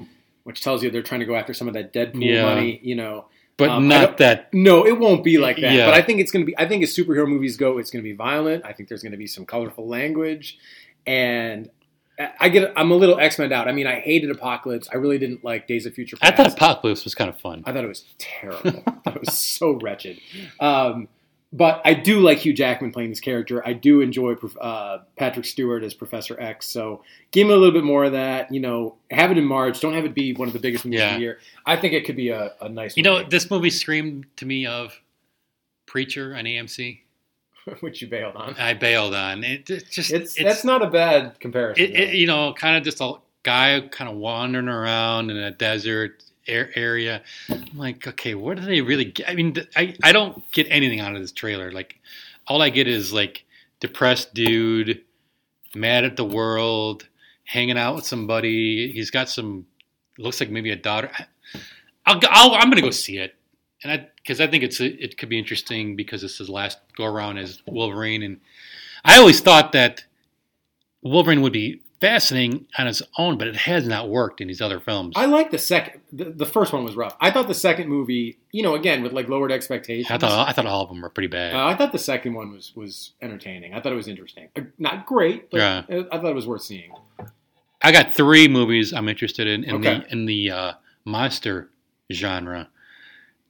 which 0.44 0.62
tells 0.62 0.82
you 0.82 0.90
they're 0.90 1.02
trying 1.02 1.20
to 1.20 1.26
go 1.26 1.34
after 1.36 1.54
some 1.54 1.68
of 1.68 1.74
that 1.74 1.92
Deadpool 1.92 2.24
Yeah. 2.24 2.42
money, 2.54 2.80
you 2.82 2.94
know. 2.94 3.26
But 3.56 3.68
Um, 3.70 3.86
not 3.86 4.16
that. 4.18 4.52
No, 4.52 4.84
it 4.84 4.98
won't 4.98 5.22
be 5.22 5.38
like 5.38 5.56
that. 5.60 5.72
Yeah. 5.72 5.86
But 5.86 5.94
I 5.94 6.02
think 6.02 6.20
it's 6.20 6.32
going 6.32 6.44
to 6.44 6.46
be. 6.46 6.58
I 6.58 6.66
think 6.66 6.82
as 6.82 6.94
superhero 6.94 7.28
movies 7.28 7.56
go, 7.56 7.78
it's 7.78 7.90
going 7.90 8.02
to 8.02 8.08
be 8.08 8.14
violent. 8.16 8.64
I 8.64 8.72
think 8.72 8.88
there's 8.88 9.02
going 9.02 9.12
to 9.12 9.18
be 9.18 9.28
some 9.28 9.46
colorful 9.46 9.86
language, 9.86 10.58
and 11.06 11.70
I- 12.40 12.48
get. 12.48 12.72
I'm 12.76 12.90
a 12.90 12.94
little 12.94 13.18
X 13.18 13.38
Men 13.38 13.52
out. 13.52 13.66
I 13.68 13.72
mean, 13.72 13.86
I 13.86 14.00
hated 14.00 14.30
Apocalypse. 14.30 14.88
I 14.92 14.96
really 14.96 15.18
didn't 15.18 15.42
like 15.44 15.66
Days 15.66 15.84
of 15.86 15.94
Future 15.94 16.16
I 16.22 16.30
thought 16.30 16.52
Apocalypse 16.52 17.04
was 17.04 17.14
kind 17.14 17.28
of 17.28 17.38
fun. 17.40 17.62
I 17.66 17.72
thought 17.72 17.84
it 17.84 17.88
was 17.88 18.04
terrible. 18.18 18.82
It 19.06 19.20
was 19.20 19.36
so 19.38 19.72
wretched. 19.72 20.18
Um, 20.60 21.08
but 21.52 21.80
I 21.84 21.94
do 21.94 22.18
like 22.20 22.38
Hugh 22.38 22.52
Jackman 22.52 22.90
playing 22.90 23.10
this 23.10 23.20
character. 23.20 23.64
I 23.64 23.72
do 23.74 24.00
enjoy 24.00 24.32
uh, 24.60 24.98
Patrick 25.16 25.44
Stewart 25.44 25.84
as 25.84 25.94
Professor 25.94 26.40
X. 26.40 26.66
So 26.66 27.04
give 27.30 27.46
me 27.46 27.52
a 27.52 27.56
little 27.56 27.72
bit 27.72 27.84
more 27.84 28.02
of 28.04 28.12
that. 28.12 28.52
You 28.52 28.58
know, 28.60 28.96
have 29.12 29.30
it 29.30 29.38
in 29.38 29.44
March. 29.44 29.78
Don't 29.80 29.94
have 29.94 30.04
it 30.04 30.14
be 30.14 30.32
one 30.34 30.48
of 30.48 30.54
the 30.54 30.58
biggest 30.58 30.84
movies 30.84 30.98
Yeah. 31.00 31.10
of 31.10 31.14
the 31.16 31.20
year. 31.20 31.38
I 31.64 31.76
think 31.76 31.92
it 31.94 32.04
could 32.06 32.16
be 32.16 32.30
a, 32.30 32.54
a 32.60 32.68
nice. 32.68 32.96
You 32.96 33.04
know, 33.04 33.22
this 33.22 33.50
movie 33.52 33.70
screamed 33.70 34.26
to 34.38 34.46
me 34.46 34.66
of 34.66 35.00
Preacher 35.86 36.34
on 36.34 36.44
AMC. 36.44 37.00
which 37.80 38.02
you 38.02 38.08
bailed 38.08 38.36
on. 38.36 38.54
I 38.54 38.74
bailed 38.74 39.14
on 39.14 39.44
it. 39.44 39.68
it 39.70 39.90
just 39.90 40.12
It's, 40.12 40.40
that's 40.40 40.64
not 40.64 40.82
a 40.82 40.88
bad 40.88 41.38
comparison. 41.40 41.84
it, 41.84 41.90
it, 41.94 42.14
you 42.14 42.26
know, 42.26 42.52
kind 42.52 42.76
of 42.76 42.84
just 42.84 43.00
a 43.00 43.14
guy 43.42 43.80
kind 43.90 44.10
of 44.10 44.16
wandering 44.16 44.68
around 44.68 45.30
in 45.30 45.36
a 45.36 45.50
desert 45.50 46.22
area. 46.46 47.22
I'm 47.48 47.64
like, 47.76 48.06
okay, 48.06 48.34
what 48.34 48.58
do 48.58 48.64
they 48.64 48.80
really 48.80 49.06
get? 49.06 49.28
I 49.28 49.34
mean, 49.34 49.56
I, 49.76 49.96
I 50.02 50.12
don't 50.12 50.50
get 50.52 50.66
anything 50.70 51.00
out 51.00 51.14
of 51.14 51.20
this 51.20 51.32
trailer. 51.32 51.72
Like, 51.72 51.98
all 52.46 52.60
I 52.60 52.70
get 52.70 52.86
is 52.86 53.12
like 53.12 53.44
depressed 53.80 54.34
dude, 54.34 55.02
mad 55.74 56.04
at 56.04 56.16
the 56.16 56.24
world, 56.24 57.08
hanging 57.44 57.78
out 57.78 57.94
with 57.94 58.06
somebody. 58.06 58.92
He's 58.92 59.10
got 59.10 59.28
some, 59.28 59.66
looks 60.18 60.40
like 60.40 60.50
maybe 60.50 60.70
a 60.70 60.76
daughter. 60.76 61.10
I'll, 62.06 62.20
I'll 62.28 62.54
I'm 62.54 62.68
gonna 62.68 62.82
go 62.82 62.90
see 62.90 63.18
it, 63.18 63.34
and 63.84 63.92
I 63.92 64.08
because 64.16 64.40
I 64.40 64.46
think 64.48 64.64
it's 64.64 64.80
it 64.80 65.16
could 65.18 65.28
be 65.28 65.38
interesting 65.38 65.94
because 65.94 66.22
this 66.22 66.40
is 66.40 66.48
last 66.48 66.78
go 66.96 67.04
around 67.04 67.38
as 67.38 67.62
Wolverine, 67.66 68.22
and 68.24 68.40
I 69.04 69.18
always 69.18 69.40
thought 69.40 69.72
that 69.72 70.04
Wolverine 71.02 71.42
would 71.42 71.52
be 71.52 71.80
fascinating 72.00 72.66
on 72.76 72.86
its 72.86 73.02
own, 73.18 73.38
but 73.38 73.46
it 73.46 73.56
has 73.56 73.86
not 73.86 74.08
worked 74.10 74.40
in 74.40 74.48
these 74.48 74.60
other 74.60 74.78
films. 74.80 75.14
I 75.16 75.26
like 75.26 75.50
the 75.50 75.58
second. 75.58 76.00
The, 76.12 76.24
the 76.24 76.44
first 76.46 76.72
one 76.72 76.84
was 76.84 76.96
rough. 76.96 77.16
I 77.20 77.30
thought 77.30 77.46
the 77.48 77.54
second 77.54 77.88
movie, 77.88 78.38
you 78.52 78.62
know, 78.62 78.74
again 78.74 79.02
with 79.02 79.12
like 79.12 79.28
lowered 79.28 79.52
expectations. 79.52 80.10
I 80.10 80.18
thought 80.18 80.48
I 80.48 80.52
thought 80.52 80.66
all 80.66 80.82
of 80.82 80.88
them 80.88 81.00
were 81.02 81.10
pretty 81.10 81.28
bad. 81.28 81.54
Uh, 81.54 81.66
I 81.66 81.76
thought 81.76 81.92
the 81.92 81.98
second 81.98 82.34
one 82.34 82.52
was 82.52 82.72
was 82.74 83.12
entertaining. 83.22 83.74
I 83.74 83.80
thought 83.80 83.92
it 83.92 83.96
was 83.96 84.08
interesting. 84.08 84.48
Uh, 84.56 84.62
Not 84.78 85.06
great, 85.06 85.50
but 85.50 85.58
Yeah. 85.58 85.82
I 85.90 85.94
I 86.12 86.18
thought 86.20 86.30
it 86.30 86.34
was 86.34 86.46
worth 86.46 86.62
seeing. 86.62 86.90
I 87.82 87.92
got 87.92 88.14
three 88.14 88.48
movies 88.48 88.92
I'm 88.94 89.08
interested 89.08 89.46
in 89.46 89.64
in 89.64 89.74
Okay. 89.76 89.98
the 90.00 90.12
in 90.12 90.24
the 90.26 90.50
uh, 90.50 90.72
monster 91.04 91.68
genre. 92.12 92.68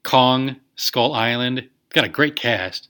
Kong, 0.05 0.57
Skull 0.77 1.13
Island. 1.13 1.59
It's 1.59 1.93
got 1.93 2.05
a 2.05 2.09
great 2.09 2.37
cast. 2.37 2.89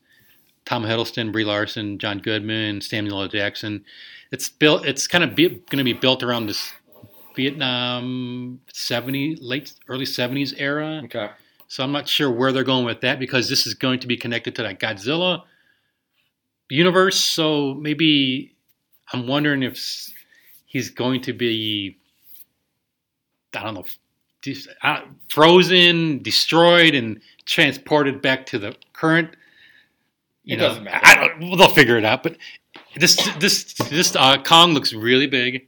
Tom 0.64 0.84
Hiddleston, 0.84 1.32
Brie 1.32 1.44
Larson, 1.44 1.98
John 1.98 2.18
Goodman, 2.18 2.80
Samuel 2.80 3.22
L. 3.22 3.28
Jackson. 3.28 3.84
It's 4.30 4.48
built. 4.48 4.86
It's 4.86 5.06
kind 5.06 5.24
of 5.24 5.34
be, 5.34 5.48
going 5.48 5.78
to 5.78 5.84
be 5.84 5.92
built 5.92 6.22
around 6.22 6.46
this 6.46 6.72
Vietnam 7.36 8.60
70 8.72 9.36
late 9.36 9.72
early 9.88 10.06
70s 10.06 10.54
era. 10.56 11.02
Okay. 11.04 11.30
So 11.68 11.82
I'm 11.82 11.92
not 11.92 12.08
sure 12.08 12.30
where 12.30 12.52
they're 12.52 12.64
going 12.64 12.84
with 12.84 13.00
that 13.00 13.18
because 13.18 13.48
this 13.48 13.66
is 13.66 13.74
going 13.74 14.00
to 14.00 14.06
be 14.06 14.16
connected 14.16 14.54
to 14.56 14.62
that 14.62 14.78
Godzilla 14.78 15.42
universe. 16.68 17.20
So 17.20 17.74
maybe 17.74 18.54
I'm 19.12 19.26
wondering 19.26 19.62
if 19.62 20.12
he's 20.66 20.90
going 20.90 21.22
to 21.22 21.32
be, 21.32 21.96
I 23.54 23.62
don't 23.62 23.74
know, 23.74 23.84
dis- 24.44 24.68
uh, 24.82 25.00
frozen, 25.28 26.22
destroyed, 26.22 26.94
and 26.94 27.20
transported 27.46 28.22
back 28.22 28.46
to 28.46 28.58
the 28.58 28.76
current. 28.92 29.34
You 30.44 30.54
It 30.54 30.58
know, 30.58 30.68
doesn't 30.68 30.84
matter. 30.84 31.00
I 31.02 31.14
don't, 31.14 31.40
well, 31.40 31.56
they'll 31.56 31.68
figure 31.74 31.96
it 31.96 32.04
out. 32.04 32.22
But 32.22 32.36
this 32.96 33.16
this 33.38 33.74
this 33.74 34.14
uh, 34.14 34.40
Kong 34.42 34.74
looks 34.74 34.92
really 34.92 35.26
big, 35.26 35.66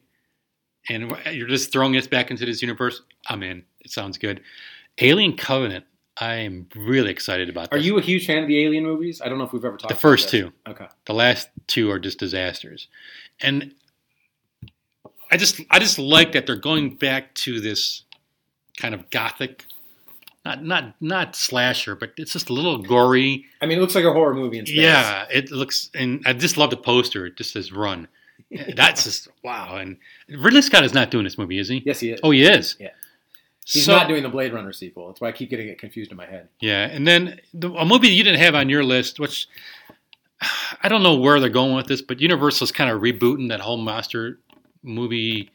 and 0.89 1.13
you're 1.33 1.49
just 1.49 1.73
throwing 1.73 1.97
us 1.97 2.07
back 2.07 2.31
into 2.31 2.45
this 2.45 2.63
universe. 2.63 3.03
I'm 3.29 3.43
in. 3.43 3.65
It 3.81 3.91
sounds 3.91 4.19
good. 4.19 4.43
Alien 5.01 5.37
Covenant. 5.37 5.87
I 6.19 6.37
am 6.37 6.67
really 6.75 7.11
excited 7.11 7.51
about. 7.51 7.71
That. 7.71 7.77
Are 7.77 7.79
this. 7.79 7.87
you 7.87 7.99
a 7.99 8.03
huge 8.03 8.27
fan 8.27 8.43
of 8.43 8.49
the 8.49 8.65
Alien 8.65 8.85
movies? 8.85 9.21
I 9.21 9.29
don't 9.29 9.39
know 9.39 9.45
if 9.45 9.53
we've 9.53 9.65
ever 9.65 9.77
talked. 9.77 9.93
The 9.93 10.01
first 10.01 10.29
two. 10.31 10.53
Okay. 10.67 10.87
The 11.07 11.13
last 11.13 11.49
two 11.67 11.91
are 11.91 11.99
just 11.99 12.19
disasters, 12.19 12.89
and 13.41 13.75
I 15.31 15.37
just 15.37 15.61
I 15.71 15.79
just 15.79 15.99
like 15.99 16.33
that 16.33 16.47
they're 16.47 16.57
going 16.57 16.97
back 16.97 17.35
to 17.37 17.61
this 17.61 18.03
kind 18.77 18.95
of 18.95 19.09
gothic, 19.11 19.65
not 20.45 20.65
not 20.65 20.95
not 21.01 21.35
slasher, 21.37 21.95
but 21.97 22.13
it's 22.17 22.33
just 22.33 22.51
a 22.51 22.53
little 22.53 22.79
gory. 22.79 23.47
I 23.61 23.67
mean, 23.67 23.79
it 23.79 23.81
looks 23.81 23.95
like 23.95 24.05
a 24.05 24.13
horror 24.13 24.35
movie 24.35 24.59
in 24.59 24.67
space. 24.67 24.79
Yeah, 24.79 25.27
it 25.33 25.51
looks, 25.51 25.91
and 25.95 26.23
I 26.27 26.33
just 26.33 26.57
love 26.57 26.71
the 26.71 26.77
poster. 26.77 27.27
It 27.27 27.37
just 27.37 27.53
says 27.53 27.73
"Run." 27.73 28.07
That's 28.77 29.05
just 29.05 29.29
wow. 29.43 29.77
And 29.77 29.97
Ridley 30.29 30.63
Scott 30.63 30.85
is 30.85 30.95
not 30.95 31.11
doing 31.11 31.25
this 31.25 31.37
movie, 31.39 31.59
is 31.59 31.69
he? 31.69 31.83
Yes, 31.85 32.01
he 32.01 32.11
is. 32.11 32.21
Oh, 32.23 32.31
he 32.31 32.45
is. 32.45 32.77
Yeah. 32.79 32.91
He's 33.65 33.85
So- 33.87 33.97
not 33.97 34.07
doing 34.09 34.23
the 34.23 34.29
Blade 34.29 34.53
Runner 34.53 34.73
sequel. 34.73 35.09
That's 35.09 35.21
why 35.21 35.29
I 35.29 35.33
keep 35.33 35.51
getting 35.51 35.67
it 35.69 35.79
confused 35.81 36.13
in 36.13 36.17
my 36.17 36.27
head. 36.27 36.49
Yeah, 36.61 36.85
and 36.87 37.07
then 37.09 37.41
the, 37.53 37.73
a 37.73 37.85
movie 37.85 38.09
you 38.09 38.23
didn't 38.23 38.39
have 38.41 38.55
on 38.55 38.69
your 38.69 38.85
list, 38.85 39.19
which 39.19 39.49
I 40.83 40.89
don't 40.89 41.03
know 41.03 41.17
where 41.17 41.41
they're 41.41 41.49
going 41.49 41.75
with 41.75 41.87
this, 41.87 42.03
but 42.03 42.21
Universal's 42.21 42.71
kind 42.71 42.91
of 42.91 43.01
rebooting 43.01 43.49
that 43.49 43.59
whole 43.61 43.79
monster 43.79 44.39
movie 44.85 45.51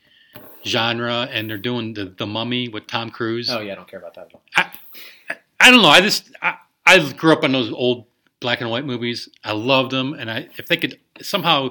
genre, 0.66 1.28
and 1.32 1.50
they're 1.50 1.58
doing 1.58 1.94
the 1.94 2.06
the 2.18 2.26
Mummy 2.26 2.70
with 2.70 2.88
Tom 2.88 3.10
Cruise. 3.10 3.50
Oh 3.50 3.60
yeah, 3.60 3.74
I 3.74 3.76
don't 3.76 3.88
care 3.88 4.00
about 4.00 4.14
that 4.16 4.28
at 4.28 4.34
all. 4.34 4.42
I, 4.56 5.38
I 5.60 5.72
don't 5.72 5.82
know. 5.82 5.90
I 5.90 6.02
just 6.02 6.32
I, 6.42 6.56
I 6.86 7.12
grew 7.14 7.34
up 7.34 7.44
on 7.44 7.52
those 7.52 7.72
old 7.72 8.06
black 8.40 8.62
and 8.62 8.70
white 8.70 8.86
movies. 8.86 9.30
I 9.44 9.54
loved 9.54 9.92
them, 9.92 10.14
and 10.14 10.30
I 10.30 10.50
if 10.58 10.68
they 10.68 10.78
could 10.78 11.00
somehow 11.22 11.70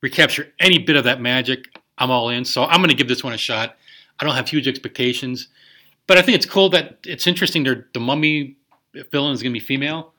recapture 0.00 0.52
any 0.60 0.78
bit 0.78 0.96
of 0.96 1.04
that 1.04 1.20
magic, 1.20 1.68
I'm 1.98 2.10
all 2.10 2.28
in. 2.28 2.44
So 2.44 2.64
I'm 2.64 2.78
going 2.78 2.90
to 2.90 2.96
give 2.96 3.08
this 3.08 3.22
one 3.22 3.32
a 3.32 3.38
shot. 3.38 3.76
I 4.18 4.24
don't 4.24 4.34
have 4.34 4.48
huge 4.48 4.68
expectations, 4.68 5.48
but 6.06 6.18
I 6.18 6.22
think 6.22 6.36
it's 6.36 6.46
cool 6.46 6.68
that 6.70 6.98
it's 7.04 7.26
interesting. 7.26 7.62
They're, 7.64 7.86
the 7.94 8.00
mummy 8.00 8.56
villain 9.10 9.32
is 9.32 9.42
going 9.42 9.52
to 9.52 9.58
be 9.58 9.64
female, 9.64 10.12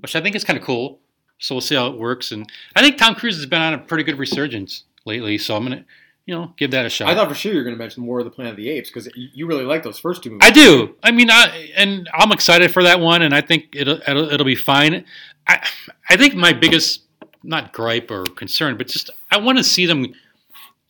which 0.00 0.14
I 0.14 0.20
think 0.20 0.36
is 0.36 0.44
kind 0.44 0.58
of 0.58 0.64
cool. 0.64 1.00
So 1.38 1.56
we'll 1.56 1.62
see 1.62 1.74
how 1.74 1.88
it 1.88 1.98
works. 1.98 2.30
And 2.30 2.48
I 2.76 2.82
think 2.82 2.98
Tom 2.98 3.16
Cruise 3.16 3.36
has 3.36 3.46
been 3.46 3.60
on 3.60 3.74
a 3.74 3.78
pretty 3.78 4.04
good 4.04 4.18
resurgence 4.18 4.84
lately. 5.04 5.38
So 5.38 5.56
I'm 5.56 5.66
going 5.66 5.78
to, 5.78 5.84
you 6.26 6.34
know, 6.34 6.52
give 6.56 6.70
that 6.70 6.86
a 6.86 6.88
shot. 6.88 7.08
I 7.08 7.14
thought 7.14 7.28
for 7.28 7.34
sure 7.34 7.52
you 7.52 7.58
were 7.58 7.64
going 7.64 7.74
to 7.74 7.78
mention 7.78 8.06
War 8.06 8.20
of 8.20 8.24
the 8.24 8.30
Planet 8.30 8.52
of 8.52 8.56
the 8.56 8.68
Apes 8.70 8.90
because 8.90 9.08
you 9.16 9.46
really 9.46 9.64
like 9.64 9.82
those 9.82 9.98
first 9.98 10.22
two 10.22 10.30
movies. 10.30 10.48
I 10.48 10.52
do. 10.52 10.94
I 11.02 11.10
mean, 11.10 11.30
I 11.30 11.70
and 11.76 12.08
I'm 12.14 12.30
excited 12.32 12.72
for 12.72 12.82
that 12.84 13.00
one, 13.00 13.22
and 13.22 13.34
I 13.34 13.40
think 13.40 13.74
it'll 13.74 14.00
it'll, 14.06 14.30
it'll 14.30 14.46
be 14.46 14.54
fine. 14.54 15.04
I 15.48 15.66
I 16.08 16.16
think 16.16 16.34
my 16.34 16.52
biggest 16.52 17.02
not 17.42 17.72
gripe 17.72 18.10
or 18.10 18.24
concern, 18.24 18.76
but 18.76 18.86
just 18.86 19.10
I 19.30 19.38
want 19.38 19.58
to 19.58 19.64
see 19.64 19.86
them 19.86 20.14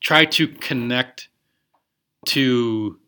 try 0.00 0.26
to 0.26 0.48
connect 0.48 1.28
to 2.26 2.98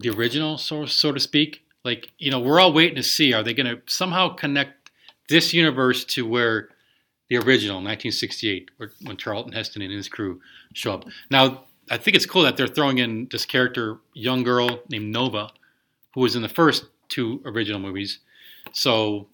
the 0.00 0.10
original, 0.10 0.58
so 0.58 0.84
so 0.84 1.12
to 1.12 1.20
speak. 1.20 1.64
Like 1.82 2.10
you 2.18 2.30
know, 2.30 2.40
we're 2.40 2.60
all 2.60 2.74
waiting 2.74 2.96
to 2.96 3.02
see 3.02 3.32
are 3.32 3.42
they 3.42 3.54
going 3.54 3.74
to 3.74 3.80
somehow 3.86 4.34
connect 4.34 4.90
this 5.30 5.54
universe 5.54 6.04
to 6.04 6.26
where 6.26 6.68
the 7.30 7.36
original 7.36 7.76
1968, 7.76 8.70
when 9.04 9.16
Charlton 9.16 9.52
Heston 9.52 9.82
and 9.82 9.92
his 9.92 10.08
crew 10.08 10.40
show 10.74 10.94
up. 10.94 11.04
Now, 11.30 11.64
I 11.88 11.96
think 11.96 12.16
it's 12.16 12.26
cool 12.26 12.42
that 12.42 12.56
they're 12.56 12.66
throwing 12.66 12.98
in 12.98 13.28
this 13.30 13.46
character, 13.46 13.98
young 14.12 14.42
girl 14.42 14.80
named 14.90 15.12
Nova, 15.12 15.50
who 16.14 16.20
was 16.20 16.34
in 16.34 16.42
the 16.42 16.48
first 16.48 16.86
two 17.08 17.40
original 17.44 17.78
movies. 17.78 18.18
So 18.72 19.28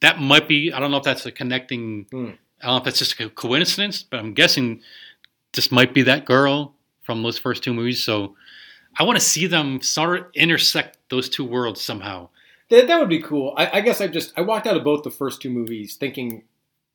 that 0.00 0.20
might 0.20 0.48
be. 0.48 0.72
I 0.72 0.80
don't 0.80 0.90
know 0.90 0.96
if 0.96 1.04
that's 1.04 1.24
a 1.24 1.32
connecting. 1.32 2.06
Hmm. 2.10 2.30
I 2.62 2.66
don't 2.66 2.74
know 2.74 2.76
if 2.78 2.84
that's 2.84 2.98
just 2.98 3.18
a 3.20 3.30
coincidence, 3.30 4.02
but 4.02 4.18
I'm 4.18 4.34
guessing 4.34 4.82
this 5.54 5.70
might 5.70 5.94
be 5.94 6.02
that 6.02 6.24
girl 6.24 6.74
from 7.02 7.22
those 7.22 7.38
first 7.38 7.62
two 7.62 7.72
movies. 7.72 8.02
So 8.02 8.34
I 8.98 9.04
want 9.04 9.18
to 9.18 9.24
see 9.24 9.46
them 9.46 9.80
sort 9.80 10.20
of 10.20 10.26
intersect 10.34 10.98
those 11.10 11.28
two 11.28 11.44
worlds 11.44 11.80
somehow. 11.80 12.28
That, 12.70 12.88
that 12.88 12.98
would 12.98 13.08
be 13.08 13.22
cool. 13.22 13.54
I, 13.56 13.78
I 13.78 13.80
guess 13.80 14.00
I 14.00 14.08
just 14.08 14.32
I 14.36 14.42
walked 14.42 14.66
out 14.66 14.76
of 14.76 14.84
both 14.84 15.04
the 15.04 15.10
first 15.10 15.40
two 15.40 15.50
movies 15.50 15.96
thinking 15.96 16.44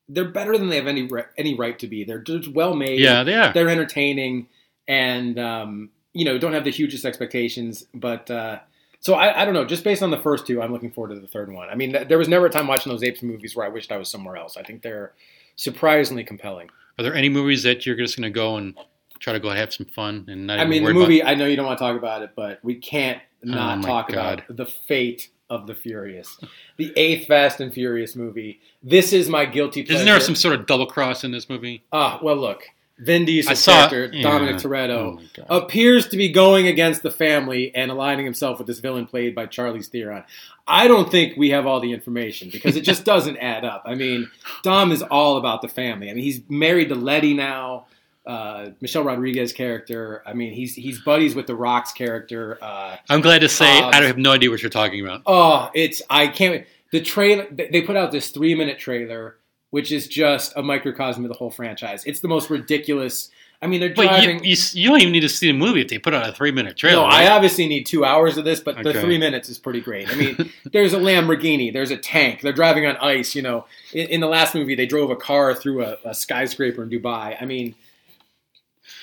they're 0.09 0.29
better 0.29 0.57
than 0.57 0.69
they 0.69 0.75
have 0.77 0.87
any 0.87 1.09
any 1.37 1.55
right 1.55 1.77
to 1.79 1.87
be. 1.87 2.03
They're 2.03 2.19
just 2.19 2.47
well 2.53 2.75
made. 2.75 2.99
Yeah, 2.99 3.23
they 3.23 3.33
are. 3.33 3.51
they're 3.53 3.69
entertaining, 3.69 4.47
and 4.87 5.39
um, 5.39 5.89
you 6.13 6.25
know 6.25 6.37
don't 6.37 6.53
have 6.53 6.63
the 6.63 6.71
hugest 6.71 7.05
expectations. 7.05 7.85
But 7.93 8.29
uh, 8.29 8.59
so 8.99 9.15
I, 9.15 9.41
I 9.41 9.45
don't 9.45 9.53
know. 9.53 9.65
Just 9.65 9.83
based 9.83 10.03
on 10.03 10.11
the 10.11 10.19
first 10.19 10.45
two, 10.47 10.61
I'm 10.61 10.71
looking 10.71 10.91
forward 10.91 11.13
to 11.15 11.19
the 11.19 11.27
third 11.27 11.51
one. 11.51 11.69
I 11.69 11.75
mean, 11.75 11.91
th- 11.93 12.07
there 12.07 12.17
was 12.17 12.27
never 12.27 12.45
a 12.45 12.49
time 12.49 12.67
watching 12.67 12.91
those 12.91 13.03
apes 13.03 13.21
movies 13.23 13.55
where 13.55 13.65
I 13.65 13.69
wished 13.69 13.91
I 13.91 13.97
was 13.97 14.09
somewhere 14.09 14.35
else. 14.37 14.57
I 14.57 14.63
think 14.63 14.81
they're 14.81 15.13
surprisingly 15.55 16.23
compelling. 16.23 16.69
Are 16.99 17.03
there 17.03 17.15
any 17.15 17.29
movies 17.29 17.63
that 17.63 17.85
you're 17.85 17.95
just 17.97 18.15
going 18.17 18.23
to 18.23 18.29
go 18.33 18.57
and 18.57 18.75
try 19.19 19.33
to 19.33 19.39
go 19.39 19.49
have 19.49 19.73
some 19.73 19.85
fun 19.87 20.25
and 20.27 20.47
not 20.47 20.59
I 20.59 20.61
even 20.61 20.69
mean, 20.69 20.83
the 20.83 20.85
worry 20.87 20.95
about- 20.97 21.01
movie. 21.09 21.23
I 21.23 21.35
know 21.35 21.45
you 21.45 21.55
don't 21.55 21.65
want 21.65 21.77
to 21.79 21.83
talk 21.83 21.97
about 21.97 22.21
it, 22.21 22.31
but 22.35 22.59
we 22.63 22.75
can't 22.75 23.21
not 23.43 23.79
Oh 23.79 23.81
talk 23.81 24.09
God. 24.11 24.43
about 24.47 24.57
the 24.57 24.65
fate 24.65 25.29
of 25.49 25.67
the 25.67 25.75
Furious, 25.75 26.39
the 26.77 26.91
eighth 26.97 27.27
Fast 27.27 27.59
and 27.61 27.73
Furious 27.73 28.15
movie. 28.15 28.59
This 28.81 29.13
is 29.13 29.29
my 29.29 29.45
guilty 29.45 29.83
pleasure. 29.83 29.95
Isn't 29.97 30.05
there 30.07 30.19
some 30.19 30.35
sort 30.35 30.55
of 30.59 30.65
double 30.65 30.87
cross 30.87 31.23
in 31.23 31.31
this 31.31 31.49
movie? 31.49 31.83
Ah, 31.91 32.19
well, 32.21 32.35
look, 32.35 32.63
Vin 32.97 33.25
Diesel's 33.25 33.59
saw- 33.59 33.89
character, 33.89 34.15
yeah. 34.17 34.23
Dominic 34.23 34.55
Oh 34.55 34.67
Toretto, 34.69 35.21
God. 35.35 35.45
appears 35.49 36.07
to 36.09 36.17
be 36.17 36.29
going 36.29 36.67
against 36.67 37.03
the 37.03 37.11
family 37.11 37.73
and 37.75 37.91
aligning 37.91 38.25
himself 38.25 38.57
with 38.57 38.67
this 38.67 38.79
villain 38.79 39.05
played 39.05 39.35
by 39.35 39.45
Charlize 39.45 39.87
Theron. 39.87 40.23
I 40.67 40.87
don't 40.87 41.11
think 41.11 41.37
we 41.37 41.51
have 41.51 41.67
all 41.67 41.79
the 41.79 41.91
information 41.93 42.49
because 42.49 42.75
it 42.75 42.81
just 42.81 43.03
doesn't 43.13 43.37
add 43.37 43.63
up. 43.65 43.83
I 43.85 43.93
mean, 43.95 44.31
Dom 44.63 44.91
is 44.91 45.03
all 45.03 45.37
about 45.37 45.61
the 45.61 45.67
family. 45.67 46.09
I 46.09 46.13
mean, 46.13 46.23
he's 46.23 46.41
married 46.49 46.89
to 46.89 46.95
Letty 46.95 47.33
now. 47.35 47.85
Uh, 48.25 48.69
Michelle 48.81 49.03
Rodriguez 49.03 49.53
character. 49.53 50.23
I 50.25 50.33
mean, 50.33 50.51
he's 50.53 50.73
he's 50.75 50.99
buddies 51.01 51.35
with 51.35 51.47
the 51.47 51.55
Rock's 51.55 51.91
character. 51.91 52.57
Uh, 52.61 52.97
I'm 53.09 53.21
glad 53.21 53.39
to 53.39 53.49
say 53.49 53.79
Um, 53.79 53.91
I 53.93 54.01
have 54.03 54.17
no 54.17 54.31
idea 54.31 54.49
what 54.49 54.61
you're 54.61 54.69
talking 54.69 55.03
about. 55.05 55.21
oh, 55.25 55.69
it's 55.73 56.01
I 56.09 56.27
can't. 56.27 56.65
The 56.91 57.01
trailer 57.01 57.45
they 57.51 57.81
put 57.81 57.95
out 57.95 58.11
this 58.11 58.29
three 58.29 58.55
minute 58.55 58.79
trailer, 58.79 59.37
which 59.69 59.91
is 59.91 60.07
just 60.07 60.53
a 60.55 60.63
microcosm 60.63 61.23
of 61.25 61.29
the 61.29 61.37
whole 61.37 61.51
franchise. 61.51 62.03
It's 62.05 62.19
the 62.21 62.27
most 62.27 62.49
ridiculous. 62.49 63.29
I 63.61 63.67
mean, 63.67 63.79
they're 63.79 63.93
But 63.93 64.01
you, 64.03 64.07
driving. 64.07 64.43
you, 64.43 64.55
you 64.73 64.89
don't 64.89 64.99
even 65.01 65.13
need 65.13 65.21
to 65.21 65.29
see 65.29 65.47
the 65.47 65.57
movie 65.57 65.79
if 65.81 65.87
they 65.87 65.97
put 65.97 66.13
out 66.13 66.27
a 66.27 66.33
three 66.33 66.51
minute 66.51 66.75
trailer. 66.77 67.01
no, 67.03 67.07
right? 67.07 67.25
I 67.27 67.31
obviously 67.31 67.67
need 67.67 67.85
two 67.85 68.03
hours 68.05 68.37
of 68.37 68.43
this, 68.45 68.59
but 68.59 68.75
the 68.83 68.89
Okay. 68.89 69.01
three 69.01 69.17
minutes 69.17 69.49
is 69.49 69.57
pretty 69.57 69.81
great. 69.81 70.09
I 70.11 70.15
mean, 70.15 70.51
there's 70.71 70.93
a 70.93 70.97
Lamborghini, 70.99 71.71
there's 71.71 71.89
a 71.89 71.97
tank, 71.97 72.41
they're 72.41 72.51
driving 72.53 72.85
on 72.85 72.97
ice. 72.97 73.33
You 73.33 73.41
know, 73.41 73.65
in, 73.93 74.07
in 74.07 74.19
the 74.19 74.27
last 74.27 74.55
movie, 74.55 74.75
they 74.75 74.85
drove 74.85 75.09
a 75.09 75.15
car 75.15 75.55
through 75.55 75.83
a, 75.85 75.97
a 76.03 76.13
skyscraper 76.13 76.83
in 76.83 76.89
Dubai. 76.89 77.37
I 77.41 77.45
mean, 77.45 77.75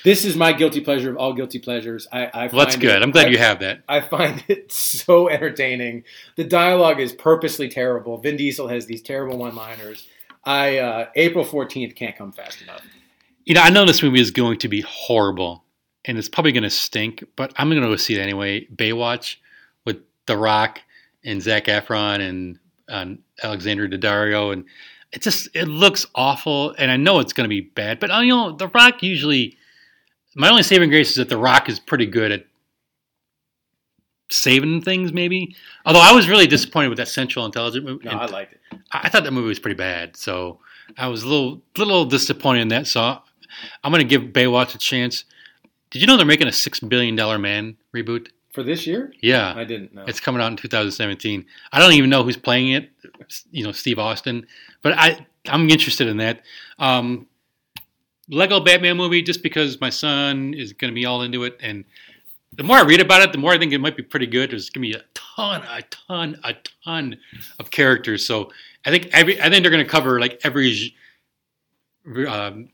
this 0.03 0.25
is 0.25 0.35
my 0.35 0.53
guilty 0.53 0.81
pleasure 0.81 1.09
of 1.11 1.17
all 1.17 1.33
guilty 1.33 1.59
pleasures. 1.59 2.07
I, 2.11 2.25
I 2.25 2.47
well, 2.47 2.65
that's 2.65 2.75
good. 2.75 2.95
it- 2.97 3.01
I'm 3.03 3.11
glad 3.11 3.27
I- 3.27 3.29
you 3.29 3.37
have 3.37 3.59
that. 3.59 3.83
I 3.87 4.01
find 4.01 4.43
it 4.47 4.71
so 4.71 5.29
entertaining. 5.29 6.03
The 6.35 6.43
dialogue 6.43 6.99
is 6.99 7.13
purposely 7.13 7.69
terrible. 7.69 8.17
Vin 8.17 8.35
Diesel 8.37 8.67
has 8.67 8.85
these 8.85 9.01
terrible 9.01 9.37
one-liners. 9.37 10.07
I 10.45 10.77
uh, 10.79 11.07
April 11.15 11.45
14th 11.45 11.95
can't 11.95 12.15
come 12.17 12.31
fast 12.33 12.61
enough. 12.61 12.81
You 13.45 13.55
know, 13.55 13.61
I 13.61 13.69
know 13.69 13.85
this 13.85 14.03
movie 14.03 14.19
is 14.21 14.31
going 14.31 14.57
to 14.59 14.67
be 14.67 14.81
horrible, 14.81 15.63
and 16.05 16.17
it's 16.17 16.29
probably 16.29 16.51
going 16.51 16.63
to 16.63 16.69
stink, 16.69 17.23
but 17.35 17.53
I'm 17.57 17.69
going 17.69 17.81
to 17.81 17.87
go 17.87 17.95
see 17.95 18.15
it 18.15 18.21
anyway. 18.21 18.65
Baywatch 18.67 19.37
with 19.85 19.97
The 20.25 20.37
Rock 20.37 20.79
and 21.25 21.41
Zac 21.41 21.65
Efron 21.65 22.19
and 22.27 22.59
um, 22.89 23.19
Alexandra 23.41 23.87
Daddario, 23.89 24.51
and 24.53 24.65
it 25.13 25.21
just 25.21 25.47
it 25.53 25.65
looks 25.65 26.05
awful, 26.15 26.71
and 26.77 26.91
I 26.91 26.97
know 26.97 27.19
it's 27.19 27.31
going 27.33 27.45
to 27.45 27.49
be 27.49 27.61
bad. 27.61 27.99
But 28.01 28.11
uh, 28.11 28.19
you 28.19 28.29
know, 28.35 28.51
The 28.51 28.67
Rock 28.67 29.01
usually. 29.03 29.57
My 30.35 30.49
only 30.49 30.63
saving 30.63 30.89
grace 30.89 31.09
is 31.09 31.15
that 31.15 31.29
The 31.29 31.37
Rock 31.37 31.69
is 31.69 31.79
pretty 31.79 32.05
good 32.05 32.31
at 32.31 32.45
saving 34.29 34.81
things, 34.81 35.13
maybe. 35.13 35.55
Although 35.85 36.01
I 36.01 36.11
was 36.11 36.27
really 36.27 36.47
disappointed 36.47 36.89
with 36.89 36.97
that 36.97 37.07
Central 37.07 37.45
Intelligence 37.45 37.85
movie. 37.85 38.05
No, 38.05 38.11
I 38.11 38.25
liked 38.25 38.53
it. 38.53 38.59
I 38.91 39.01
I 39.03 39.09
thought 39.09 39.23
that 39.23 39.31
movie 39.31 39.47
was 39.47 39.59
pretty 39.59 39.75
bad, 39.75 40.17
so 40.17 40.59
I 40.97 41.07
was 41.07 41.23
a 41.23 41.27
little 41.27 41.61
little 41.77 42.05
disappointed 42.05 42.61
in 42.61 42.67
that. 42.69 42.87
So 42.87 43.01
I'm 43.83 43.91
going 43.91 43.99
to 43.99 44.07
give 44.07 44.31
Baywatch 44.33 44.73
a 44.75 44.77
chance. 44.77 45.25
Did 45.91 46.01
you 46.01 46.07
know 46.07 46.17
they're 46.17 46.25
making 46.25 46.47
a 46.47 46.51
six 46.51 46.79
billion 46.79 47.15
dollar 47.15 47.37
man 47.37 47.77
reboot? 47.93 48.29
For 48.51 48.61
this 48.63 48.85
year? 48.85 49.11
Yeah, 49.21 49.53
I 49.55 49.63
didn't 49.63 49.95
know. 49.95 50.05
it's 50.07 50.19
coming 50.19 50.39
out 50.39 50.51
in 50.51 50.57
2017. 50.57 51.43
I 51.71 51.79
don't 51.79 51.93
even 51.93 52.09
know 52.11 52.23
who's 52.23 52.37
playing 52.37 52.71
it. 52.71 52.89
You 53.51 53.63
know, 53.63 53.71
Steve 53.71 53.97
Austin, 53.99 54.45
but 54.81 54.93
I 54.97 55.25
I'm 55.47 55.69
interested 55.69 56.07
in 56.07 56.17
that. 56.17 56.41
Um, 56.79 57.27
Lego 58.29 58.59
Batman 58.59 58.97
movie, 58.97 59.21
just 59.21 59.43
because 59.43 59.79
my 59.81 59.89
son 59.89 60.53
is 60.53 60.73
going 60.73 60.91
to 60.91 60.95
be 60.95 61.05
all 61.05 61.21
into 61.21 61.43
it, 61.43 61.57
and 61.61 61.83
the 62.55 62.63
more 62.63 62.77
I 62.77 62.83
read 62.83 63.01
about 63.01 63.21
it, 63.21 63.31
the 63.31 63.37
more 63.37 63.51
I 63.51 63.57
think 63.57 63.73
it 63.73 63.79
might 63.79 63.97
be 63.97 64.03
pretty 64.03 64.27
good. 64.27 64.51
There's 64.51 64.69
going 64.69 64.87
to 64.87 64.97
be 64.97 65.03
a 65.03 65.05
ton, 65.13 65.63
a 65.63 65.81
ton, 65.83 66.39
a 66.43 66.53
ton 66.85 67.17
of 67.59 67.71
characters. 67.71 68.25
So 68.25 68.51
I 68.85 68.91
think 68.91 69.09
every, 69.11 69.39
I 69.41 69.49
think 69.49 69.63
they're 69.63 69.71
going 69.71 69.83
to 69.83 69.89
cover 69.89 70.19
like 70.19 70.39
every 70.43 70.93
um, 72.27 72.69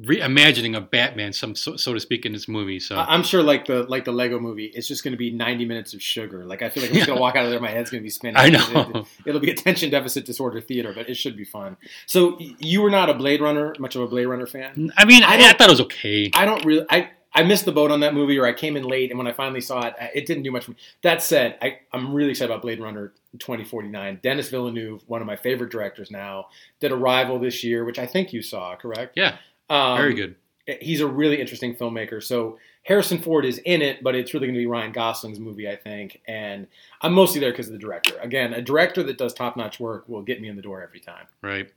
reimagining 0.00 0.76
of 0.76 0.90
Batman, 0.90 1.32
some 1.32 1.54
so, 1.54 1.76
so 1.76 1.92
to 1.92 2.00
speak, 2.00 2.24
in 2.24 2.32
this 2.32 2.48
movie. 2.48 2.80
So 2.80 2.96
I'm 2.96 3.22
sure, 3.22 3.42
like 3.42 3.66
the 3.66 3.82
like 3.84 4.04
the 4.04 4.12
Lego 4.12 4.38
movie, 4.38 4.66
it's 4.66 4.88
just 4.88 5.04
going 5.04 5.12
to 5.12 5.18
be 5.18 5.30
90 5.30 5.64
minutes 5.64 5.94
of 5.94 6.02
sugar. 6.02 6.44
Like 6.44 6.62
I 6.62 6.68
feel 6.68 6.82
like 6.82 6.90
I'm 6.90 6.96
just 6.96 7.06
going 7.06 7.16
to 7.18 7.20
walk 7.20 7.36
out 7.36 7.44
of 7.44 7.50
there, 7.50 7.60
my 7.60 7.70
head's 7.70 7.90
going 7.90 8.02
to 8.02 8.04
be 8.04 8.10
spinning. 8.10 8.36
I 8.36 8.48
know. 8.48 9.06
It'll 9.26 9.40
be 9.40 9.50
attention 9.50 9.90
deficit 9.90 10.24
disorder 10.24 10.60
theater, 10.60 10.92
but 10.94 11.08
it 11.08 11.14
should 11.16 11.36
be 11.36 11.44
fun. 11.44 11.76
So 12.06 12.38
you 12.38 12.82
were 12.82 12.90
not 12.90 13.10
a 13.10 13.14
Blade 13.14 13.40
Runner, 13.40 13.74
much 13.78 13.96
of 13.96 14.02
a 14.02 14.06
Blade 14.06 14.26
Runner 14.26 14.46
fan. 14.46 14.92
I 14.96 15.04
mean, 15.04 15.22
I 15.22 15.32
I, 15.32 15.50
I 15.50 15.52
thought 15.52 15.68
it 15.68 15.72
was 15.72 15.80
okay. 15.82 16.30
I 16.34 16.44
don't 16.44 16.64
really. 16.64 16.86
I 16.88 17.10
I 17.34 17.42
missed 17.44 17.64
the 17.64 17.72
boat 17.72 17.90
on 17.90 18.00
that 18.00 18.14
movie, 18.14 18.38
or 18.38 18.46
I 18.46 18.52
came 18.52 18.76
in 18.76 18.84
late, 18.84 19.10
and 19.10 19.18
when 19.18 19.26
I 19.26 19.32
finally 19.32 19.62
saw 19.62 19.86
it, 19.86 19.94
it 20.14 20.26
didn't 20.26 20.42
do 20.42 20.50
much 20.50 20.64
for 20.64 20.72
me. 20.72 20.76
That 21.02 21.22
said, 21.22 21.56
I, 21.62 21.78
I'm 21.92 22.12
really 22.12 22.30
excited 22.30 22.50
about 22.50 22.62
Blade 22.62 22.80
Runner 22.80 23.12
2049. 23.38 24.20
Denis 24.22 24.50
Villeneuve, 24.50 25.02
one 25.06 25.22
of 25.22 25.26
my 25.26 25.36
favorite 25.36 25.70
directors 25.70 26.10
now, 26.10 26.48
did 26.80 26.92
Arrival 26.92 27.38
this 27.38 27.64
year, 27.64 27.84
which 27.84 27.98
I 27.98 28.06
think 28.06 28.34
you 28.34 28.42
saw, 28.42 28.76
correct? 28.76 29.14
Yeah, 29.16 29.38
Um, 29.68 29.96
very 29.96 30.14
good. 30.14 30.36
He's 30.80 31.00
a 31.00 31.06
really 31.06 31.40
interesting 31.40 31.74
filmmaker. 31.74 32.22
So 32.22 32.58
Harrison 32.84 33.20
Ford 33.20 33.44
is 33.44 33.58
in 33.58 33.82
it, 33.82 34.02
but 34.02 34.14
it's 34.14 34.34
really 34.34 34.46
going 34.46 34.54
to 34.54 34.60
be 34.60 34.66
Ryan 34.66 34.92
Gosling's 34.92 35.40
movie, 35.40 35.68
I 35.68 35.76
think. 35.76 36.20
And 36.26 36.66
I'm 37.00 37.12
mostly 37.12 37.40
there 37.40 37.50
because 37.50 37.66
of 37.66 37.72
the 37.72 37.78
director. 37.78 38.16
Again, 38.20 38.54
a 38.54 38.62
director 38.62 39.02
that 39.04 39.18
does 39.18 39.34
top 39.34 39.56
notch 39.56 39.80
work 39.80 40.08
will 40.08 40.22
get 40.22 40.40
me 40.40 40.48
in 40.48 40.56
the 40.56 40.62
door 40.62 40.82
every 40.82 41.00
time. 41.00 41.26
Right. 41.42 41.70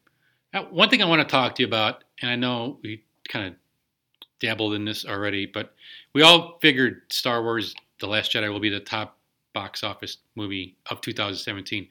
Now, 0.54 0.66
one 0.70 0.90
thing 0.90 1.02
I 1.02 1.06
want 1.06 1.22
to 1.22 1.28
talk 1.28 1.56
to 1.56 1.64
you 1.64 1.68
about, 1.68 2.04
and 2.22 2.32
I 2.32 2.36
know 2.36 2.80
we 2.82 3.04
kind 3.28 3.48
of 3.48 3.54
dabbled 4.40 4.74
in 4.74 4.86
this 4.86 5.06
already, 5.06 5.46
but 5.46 5.74
we 6.14 6.22
all 6.22 6.58
figured 6.62 7.02
Star 7.10 7.44
Wars: 7.44 7.76
The 8.00 8.08
Last 8.08 8.32
Jedi 8.32 8.52
will 8.52 8.60
be 8.60 8.70
the 8.70 8.80
top 8.80 9.18
box 9.54 9.84
office 9.84 10.18
movie 10.36 10.76
of 10.90 11.02
2017. 11.02 11.88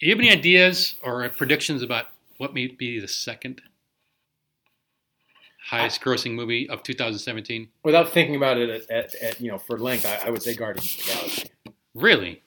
Do 0.00 0.06
you 0.06 0.12
have 0.12 0.18
any 0.18 0.30
ideas 0.30 0.96
or 1.02 1.28
predictions 1.28 1.82
about 1.82 2.06
what 2.38 2.54
may 2.54 2.66
be 2.66 2.98
the 2.98 3.08
second 3.08 3.62
highest 5.64 6.00
grossing 6.00 6.34
movie 6.34 6.68
of 6.68 6.82
2017? 6.82 7.68
Without 7.82 8.12
thinking 8.12 8.36
about 8.36 8.58
it 8.58 8.70
at, 8.70 8.90
at, 8.90 9.14
at 9.16 9.40
you 9.40 9.50
know 9.50 9.58
for 9.58 9.78
length, 9.78 10.06
I, 10.06 10.26
I 10.26 10.30
would 10.30 10.42
say 10.42 10.54
Guardians 10.54 10.98
of 10.98 11.06
the 11.06 11.12
Galaxy. 11.12 11.50
Really? 11.94 12.42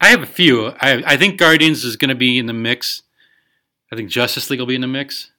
I 0.00 0.08
have 0.08 0.22
a 0.22 0.26
few. 0.26 0.66
I, 0.66 1.02
I 1.06 1.16
think 1.16 1.38
Guardians 1.38 1.84
is 1.84 1.96
going 1.96 2.10
to 2.10 2.14
be 2.14 2.38
in 2.38 2.46
the 2.46 2.52
mix. 2.52 3.02
I 3.90 3.96
think 3.96 4.10
Justice 4.10 4.50
League 4.50 4.60
will 4.60 4.66
be 4.66 4.74
in 4.74 4.80
the 4.80 4.86
mix. 4.86 5.30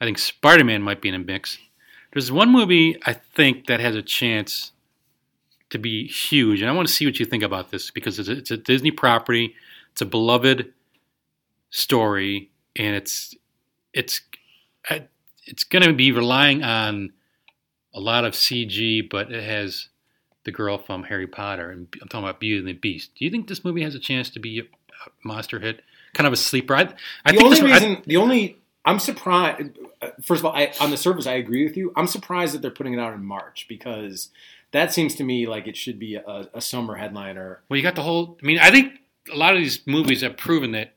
I 0.00 0.04
think 0.04 0.18
Spider 0.18 0.64
Man 0.64 0.82
might 0.82 1.00
be 1.00 1.08
in 1.08 1.20
the 1.20 1.26
mix. 1.26 1.58
There's 2.12 2.30
one 2.30 2.50
movie 2.50 2.96
I 3.04 3.12
think 3.12 3.66
that 3.66 3.80
has 3.80 3.94
a 3.94 4.02
chance 4.02 4.72
to 5.70 5.78
be 5.78 6.06
huge, 6.06 6.60
and 6.60 6.70
I 6.70 6.72
want 6.72 6.88
to 6.88 6.94
see 6.94 7.04
what 7.04 7.18
you 7.18 7.26
think 7.26 7.42
about 7.42 7.70
this 7.70 7.90
because 7.90 8.18
it's 8.18 8.28
a, 8.28 8.32
it's 8.32 8.50
a 8.50 8.56
Disney 8.56 8.90
property. 8.90 9.54
It's 9.92 10.00
a 10.00 10.06
beloved 10.06 10.72
story, 11.70 12.50
and 12.76 12.94
it's 12.94 13.34
it's 13.92 14.20
I- 14.88 15.08
it's 15.48 15.64
going 15.64 15.82
to 15.84 15.92
be 15.92 16.12
relying 16.12 16.62
on 16.62 17.12
a 17.94 18.00
lot 18.00 18.24
of 18.24 18.34
CG, 18.34 19.08
but 19.08 19.32
it 19.32 19.42
has 19.42 19.88
the 20.44 20.52
girl 20.52 20.78
from 20.78 21.04
Harry 21.04 21.26
Potter, 21.26 21.70
and 21.70 21.88
I'm 22.00 22.08
talking 22.08 22.24
about 22.28 22.40
Beauty 22.40 22.58
and 22.58 22.68
the 22.68 22.72
Beast. 22.72 23.10
Do 23.18 23.24
you 23.24 23.30
think 23.30 23.48
this 23.48 23.64
movie 23.64 23.82
has 23.82 23.94
a 23.94 23.98
chance 23.98 24.30
to 24.30 24.38
be 24.38 24.60
a 24.60 24.62
monster 25.24 25.58
hit? 25.58 25.82
Kind 26.14 26.26
of 26.26 26.32
a 26.32 26.36
sleeper. 26.36 26.74
I, 26.74 26.80
I 26.80 26.84
the 27.32 27.38
think 27.38 27.42
only 27.44 27.60
this, 27.60 27.60
I- 27.70 27.74
reason, 27.86 28.02
the 28.06 28.16
only, 28.16 28.56
I'm 28.84 28.98
surprised. 28.98 29.70
First 30.22 30.40
of 30.40 30.46
all, 30.46 30.52
I, 30.52 30.72
on 30.80 30.90
the 30.90 30.96
surface, 30.96 31.26
I 31.26 31.34
agree 31.34 31.64
with 31.66 31.76
you. 31.76 31.92
I'm 31.96 32.06
surprised 32.06 32.54
that 32.54 32.62
they're 32.62 32.70
putting 32.70 32.94
it 32.94 33.00
out 33.00 33.14
in 33.14 33.24
March 33.24 33.66
because 33.68 34.30
that 34.72 34.92
seems 34.92 35.14
to 35.16 35.24
me 35.24 35.46
like 35.46 35.66
it 35.66 35.76
should 35.76 35.98
be 35.98 36.14
a, 36.14 36.48
a 36.54 36.60
summer 36.60 36.96
headliner. 36.96 37.60
Well, 37.68 37.76
you 37.76 37.82
got 37.82 37.94
the 37.96 38.02
whole. 38.02 38.38
I 38.42 38.46
mean, 38.46 38.58
I 38.58 38.70
think 38.70 38.92
a 39.32 39.36
lot 39.36 39.54
of 39.54 39.60
these 39.60 39.86
movies 39.86 40.20
have 40.22 40.36
proven 40.36 40.72
that 40.72 40.94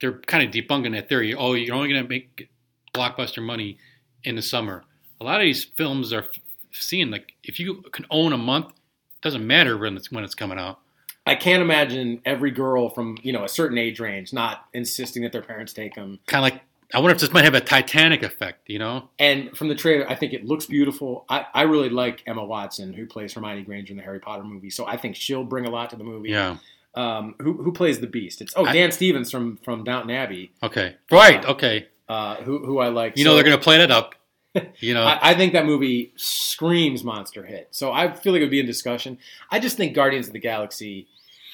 they're 0.00 0.18
kind 0.20 0.46
of 0.46 0.54
debunking 0.54 0.92
that 0.92 1.08
theory. 1.08 1.34
Oh, 1.34 1.52
you're 1.54 1.74
only 1.74 1.88
going 1.90 2.02
to 2.02 2.08
make 2.08 2.48
blockbuster 2.92 3.42
money 3.42 3.78
in 4.24 4.36
the 4.36 4.42
summer. 4.42 4.84
A 5.20 5.24
lot 5.24 5.40
of 5.40 5.44
these 5.44 5.64
films 5.64 6.12
are 6.12 6.26
seeing 6.72 7.10
like 7.10 7.34
if 7.44 7.60
you 7.60 7.82
can 7.92 8.06
own 8.10 8.32
a 8.32 8.38
month, 8.38 8.68
it 8.68 9.22
doesn't 9.22 9.46
matter 9.46 9.76
when 9.76 9.96
it's 9.96 10.10
when 10.10 10.24
it's 10.24 10.34
coming 10.34 10.58
out. 10.58 10.78
I 11.26 11.34
can't 11.34 11.62
imagine 11.62 12.22
every 12.24 12.50
girl 12.50 12.88
from 12.88 13.18
you 13.22 13.32
know 13.32 13.44
a 13.44 13.48
certain 13.48 13.78
age 13.78 14.00
range 14.00 14.32
not 14.32 14.66
insisting 14.72 15.22
that 15.22 15.32
their 15.32 15.42
parents 15.42 15.72
take 15.72 15.94
them. 15.94 16.18
Kind 16.26 16.44
of 16.44 16.52
like 16.52 16.62
I 16.92 16.98
wonder 16.98 17.14
if 17.14 17.20
this 17.20 17.32
might 17.32 17.44
have 17.44 17.54
a 17.54 17.60
Titanic 17.60 18.22
effect. 18.22 18.68
You 18.68 18.78
know? 18.78 19.10
And 19.18 19.56
from 19.56 19.68
the 19.68 19.74
trailer, 19.74 20.08
I 20.08 20.14
think 20.14 20.32
it 20.32 20.44
looks 20.44 20.66
beautiful. 20.66 21.24
I, 21.28 21.46
I 21.54 21.62
really 21.62 21.88
like 21.88 22.22
Emma 22.26 22.44
Watson, 22.44 22.92
who 22.92 23.06
plays 23.06 23.32
Hermione 23.32 23.62
Granger 23.62 23.92
in 23.92 23.96
the 23.96 24.02
Harry 24.02 24.20
Potter 24.20 24.42
movie. 24.42 24.70
So 24.70 24.86
I 24.86 24.96
think 24.96 25.16
she'll 25.16 25.44
bring 25.44 25.66
a 25.66 25.70
lot 25.70 25.90
to 25.90 25.96
the 25.96 26.04
movie. 26.04 26.30
Yeah. 26.30 26.56
Um, 26.94 27.36
who, 27.40 27.52
who 27.52 27.72
plays 27.72 28.00
the 28.00 28.08
Beast? 28.08 28.40
It's 28.40 28.52
oh 28.56 28.64
I- 28.64 28.72
Dan 28.72 28.90
Stevens 28.90 29.30
from 29.30 29.58
from 29.58 29.84
Downton 29.84 30.10
Abbey. 30.10 30.52
Okay. 30.62 30.96
Right. 31.10 31.44
Okay. 31.44 31.86
Uh, 32.10 32.36
who 32.42 32.64
who 32.64 32.78
I 32.78 32.88
like. 32.88 33.16
You 33.16 33.24
know 33.24 33.30
So- 33.30 33.34
they're 33.36 33.44
going 33.44 33.56
to 33.58 33.62
plan 33.62 33.80
it 33.80 33.90
up. 33.90 34.14
You 34.80 34.94
know. 34.94 35.04
I, 35.04 35.30
I 35.30 35.34
think 35.34 35.52
that 35.52 35.64
movie 35.64 36.12
screams 36.16 37.04
monster 37.04 37.44
hit. 37.46 37.68
So 37.70 37.92
I 37.92 38.12
feel 38.12 38.32
like 38.32 38.40
it 38.40 38.46
would 38.46 38.50
be 38.50 38.58
in 38.58 38.66
discussion. 38.66 39.16
I 39.48 39.60
just 39.60 39.76
think 39.76 39.94
Guardians 39.94 40.26
of 40.26 40.32
the 40.32 40.40
Galaxy 40.40 41.06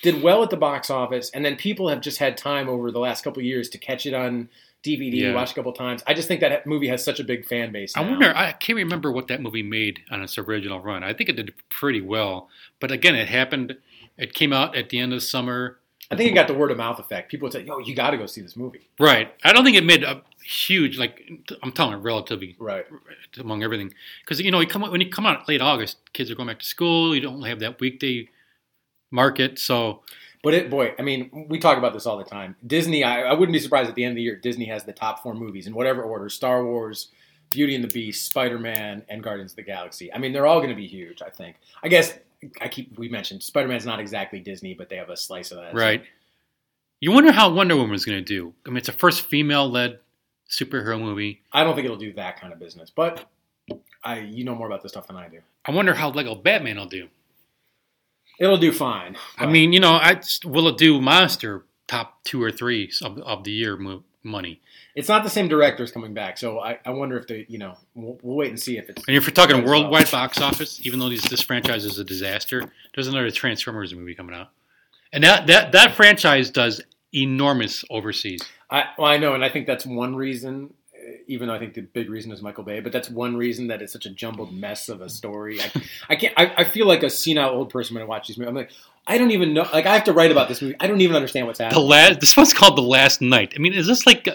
did 0.02 0.22
well 0.22 0.42
at 0.42 0.48
the 0.48 0.56
box 0.56 0.88
office, 0.88 1.30
and 1.34 1.44
then 1.44 1.56
people 1.56 1.88
have 1.90 2.00
just 2.00 2.16
had 2.18 2.38
time 2.38 2.68
over 2.70 2.90
the 2.90 2.98
last 2.98 3.22
couple 3.22 3.40
of 3.40 3.44
years 3.44 3.68
to 3.70 3.78
catch 3.78 4.06
it 4.06 4.14
on 4.14 4.48
DVD, 4.82 5.12
Yeah. 5.20 5.34
watch 5.34 5.50
a 5.52 5.54
couple 5.54 5.72
times. 5.74 6.02
I 6.06 6.14
just 6.14 6.26
think 6.28 6.40
that 6.40 6.66
movie 6.66 6.88
has 6.88 7.04
such 7.04 7.20
a 7.20 7.24
big 7.24 7.44
fan 7.44 7.70
base. 7.70 7.92
I 7.96 8.00
wonder. 8.00 8.32
I 8.34 8.52
can't 8.52 8.76
remember 8.78 9.12
what 9.12 9.28
that 9.28 9.42
movie 9.42 9.62
made 9.62 10.00
on 10.10 10.22
its 10.22 10.38
original 10.38 10.80
run. 10.80 11.02
I 11.04 11.12
think 11.12 11.28
it 11.28 11.36
did 11.36 11.52
pretty 11.68 12.00
well, 12.00 12.48
but 12.80 12.90
again, 12.90 13.14
it 13.14 13.28
happened. 13.28 13.76
It 14.16 14.32
came 14.32 14.54
out 14.54 14.74
at 14.74 14.88
the 14.88 15.00
end 15.00 15.12
of 15.12 15.22
summer. 15.22 15.78
I 16.10 16.16
think 16.16 16.30
it 16.30 16.34
got 16.34 16.46
the 16.46 16.54
word 16.54 16.70
of 16.70 16.78
mouth 16.78 16.98
effect. 16.98 17.30
People 17.30 17.46
would 17.46 17.52
say, 17.52 17.62
"Yo, 17.62 17.78
you 17.78 17.94
got 17.94 18.10
to 18.10 18.16
go 18.16 18.26
see 18.26 18.40
this 18.40 18.56
movie." 18.56 18.88
Right. 19.00 19.34
I 19.42 19.52
don't 19.52 19.64
think 19.64 19.76
it 19.76 19.84
made 19.84 20.04
a 20.04 20.22
huge 20.44 20.98
like. 20.98 21.28
I'm 21.62 21.72
telling 21.72 22.00
relatively 22.00 22.54
Right. 22.58 22.86
among 23.38 23.62
everything 23.64 23.92
because 24.20 24.40
you 24.40 24.50
know 24.50 24.60
you 24.60 24.66
come 24.68 24.82
when 24.82 25.00
you 25.00 25.10
come 25.10 25.26
out 25.26 25.48
late 25.48 25.60
August, 25.60 25.98
kids 26.12 26.30
are 26.30 26.34
going 26.36 26.48
back 26.48 26.60
to 26.60 26.66
school. 26.66 27.14
You 27.14 27.20
don't 27.20 27.42
have 27.42 27.58
that 27.60 27.80
weekday 27.80 28.28
market, 29.10 29.58
so 29.58 30.02
But 30.42 30.54
it, 30.54 30.70
boy, 30.70 30.94
I 30.98 31.02
mean, 31.02 31.46
we 31.48 31.58
talk 31.58 31.78
about 31.78 31.92
this 31.92 32.06
all 32.06 32.18
the 32.18 32.24
time. 32.24 32.54
Disney, 32.66 33.02
I, 33.02 33.22
I 33.22 33.32
wouldn't 33.34 33.52
be 33.52 33.58
surprised 33.58 33.88
at 33.88 33.94
the 33.96 34.04
end 34.04 34.12
of 34.12 34.16
the 34.16 34.22
year, 34.22 34.36
Disney 34.36 34.66
has 34.66 34.84
the 34.84 34.92
top 34.92 35.22
four 35.22 35.34
movies 35.34 35.66
in 35.66 35.74
whatever 35.74 36.02
order: 36.02 36.28
Star 36.28 36.64
Wars, 36.64 37.08
Beauty 37.50 37.74
and 37.74 37.82
the 37.82 37.88
Beast, 37.88 38.26
Spider 38.26 38.58
Man, 38.58 39.04
and 39.08 39.22
Guardians 39.22 39.52
of 39.52 39.56
the 39.56 39.62
Galaxy. 39.62 40.12
I 40.12 40.18
mean, 40.18 40.32
they're 40.32 40.46
all 40.46 40.58
going 40.58 40.70
to 40.70 40.76
be 40.76 40.86
huge. 40.86 41.20
I 41.22 41.30
think. 41.30 41.56
I 41.82 41.88
guess 41.88 42.16
I 42.60 42.68
keep 42.68 42.98
we 42.98 43.08
mentioned 43.08 43.42
Spider 43.42 43.68
Man's 43.68 43.86
not 43.86 44.00
exactly 44.00 44.40
Disney, 44.40 44.74
but 44.74 44.88
they 44.88 44.96
have 44.96 45.10
a 45.10 45.16
slice 45.16 45.50
of 45.50 45.58
that. 45.58 45.74
right. 45.74 46.02
You 47.00 47.12
wonder 47.12 47.30
how 47.30 47.52
Wonder 47.52 47.76
Woman 47.76 47.94
is 47.94 48.06
going 48.06 48.18
to 48.18 48.24
do. 48.24 48.54
I 48.64 48.70
mean, 48.70 48.78
it's 48.78 48.88
a 48.88 48.92
first 48.92 49.26
female-led 49.26 49.98
superhero 50.50 50.98
movie. 50.98 51.42
I 51.52 51.62
don't 51.62 51.74
think 51.74 51.84
it'll 51.84 51.98
do 51.98 52.14
that 52.14 52.40
kind 52.40 52.54
of 52.54 52.58
business, 52.58 52.90
but 52.90 53.28
I 54.02 54.20
you 54.20 54.44
know 54.44 54.54
more 54.54 54.66
about 54.66 54.82
this 54.82 54.92
stuff 54.92 55.06
than 55.06 55.16
I 55.16 55.28
do. 55.28 55.40
I 55.64 55.72
wonder 55.72 55.94
how 55.94 56.10
Lego 56.10 56.34
Batman 56.34 56.78
will 56.78 56.86
do. 56.86 57.08
It'll 58.38 58.56
do 58.58 58.72
fine. 58.72 59.16
I 59.38 59.46
mean, 59.46 59.72
you 59.72 59.80
know, 59.80 59.92
I 59.92 60.20
will 60.44 60.68
it 60.68 60.78
do 60.78 61.00
monster 61.00 61.64
top 61.86 62.22
two 62.24 62.42
or 62.42 62.50
three 62.50 62.90
of, 63.02 63.18
of 63.18 63.44
the 63.44 63.52
year 63.52 63.76
mo- 63.76 64.04
money? 64.26 64.60
it's 64.96 65.08
not 65.08 65.22
the 65.22 65.30
same 65.30 65.46
directors 65.46 65.92
coming 65.92 66.14
back, 66.14 66.38
so 66.38 66.58
I, 66.58 66.78
I 66.86 66.90
wonder 66.90 67.18
if 67.18 67.26
they, 67.26 67.44
you 67.48 67.58
know, 67.58 67.76
we'll, 67.94 68.18
we'll 68.22 68.36
wait 68.36 68.48
and 68.48 68.58
see 68.58 68.78
if 68.78 68.88
it's. 68.88 69.06
And 69.06 69.14
if 69.14 69.24
you're 69.24 69.34
talking 69.34 69.62
worldwide 69.62 70.10
box 70.10 70.40
office, 70.40 70.84
even 70.84 70.98
though 70.98 71.10
these, 71.10 71.22
this 71.24 71.42
franchise 71.42 71.84
is 71.84 71.98
a 71.98 72.04
disaster, 72.04 72.72
there's 72.94 73.06
another 73.06 73.30
Transformers 73.30 73.94
movie 73.94 74.14
coming 74.14 74.34
out, 74.34 74.48
and 75.12 75.22
that 75.22 75.46
that 75.48 75.72
that 75.72 75.92
franchise 75.92 76.48
does 76.48 76.80
enormous 77.14 77.84
overseas. 77.90 78.40
I, 78.70 78.84
well, 78.96 79.06
I 79.06 79.18
know, 79.18 79.34
and 79.34 79.44
I 79.44 79.50
think 79.50 79.66
that's 79.66 79.84
one 79.84 80.16
reason. 80.16 80.72
Even 81.26 81.48
though 81.48 81.54
I 81.54 81.58
think 81.58 81.74
the 81.74 81.82
big 81.82 82.10
reason 82.10 82.32
is 82.32 82.42
Michael 82.42 82.64
Bay, 82.64 82.80
but 82.80 82.92
that's 82.92 83.08
one 83.10 83.36
reason 83.36 83.68
that 83.68 83.82
it's 83.82 83.92
such 83.92 84.06
a 84.06 84.10
jumbled 84.10 84.52
mess 84.52 84.88
of 84.88 85.00
a 85.00 85.08
story. 85.08 85.60
I, 85.60 85.72
I 86.10 86.16
can't. 86.16 86.34
I, 86.36 86.52
I 86.58 86.64
feel 86.64 86.86
like 86.86 87.02
a 87.02 87.10
senile 87.10 87.50
old 87.50 87.70
person 87.70 87.94
when 87.94 88.02
I 88.02 88.06
watch 88.06 88.28
these 88.28 88.38
movies. 88.38 88.48
I'm 88.48 88.54
like, 88.54 88.70
I 89.06 89.18
don't 89.18 89.30
even 89.30 89.54
know. 89.54 89.68
Like, 89.72 89.86
I 89.86 89.94
have 89.94 90.04
to 90.04 90.12
write 90.12 90.32
about 90.32 90.48
this 90.48 90.60
movie. 90.60 90.74
I 90.80 90.86
don't 90.86 91.00
even 91.00 91.16
understand 91.16 91.46
what's 91.46 91.58
happening. 91.58 91.80
The 91.80 91.86
last 91.88 92.20
this 92.20 92.36
one's 92.36 92.52
called 92.52 92.76
The 92.76 92.82
Last 92.82 93.20
Knight. 93.20 93.52
I 93.54 93.58
mean, 93.58 93.72
is 93.72 93.86
this 93.86 94.06
like 94.06 94.28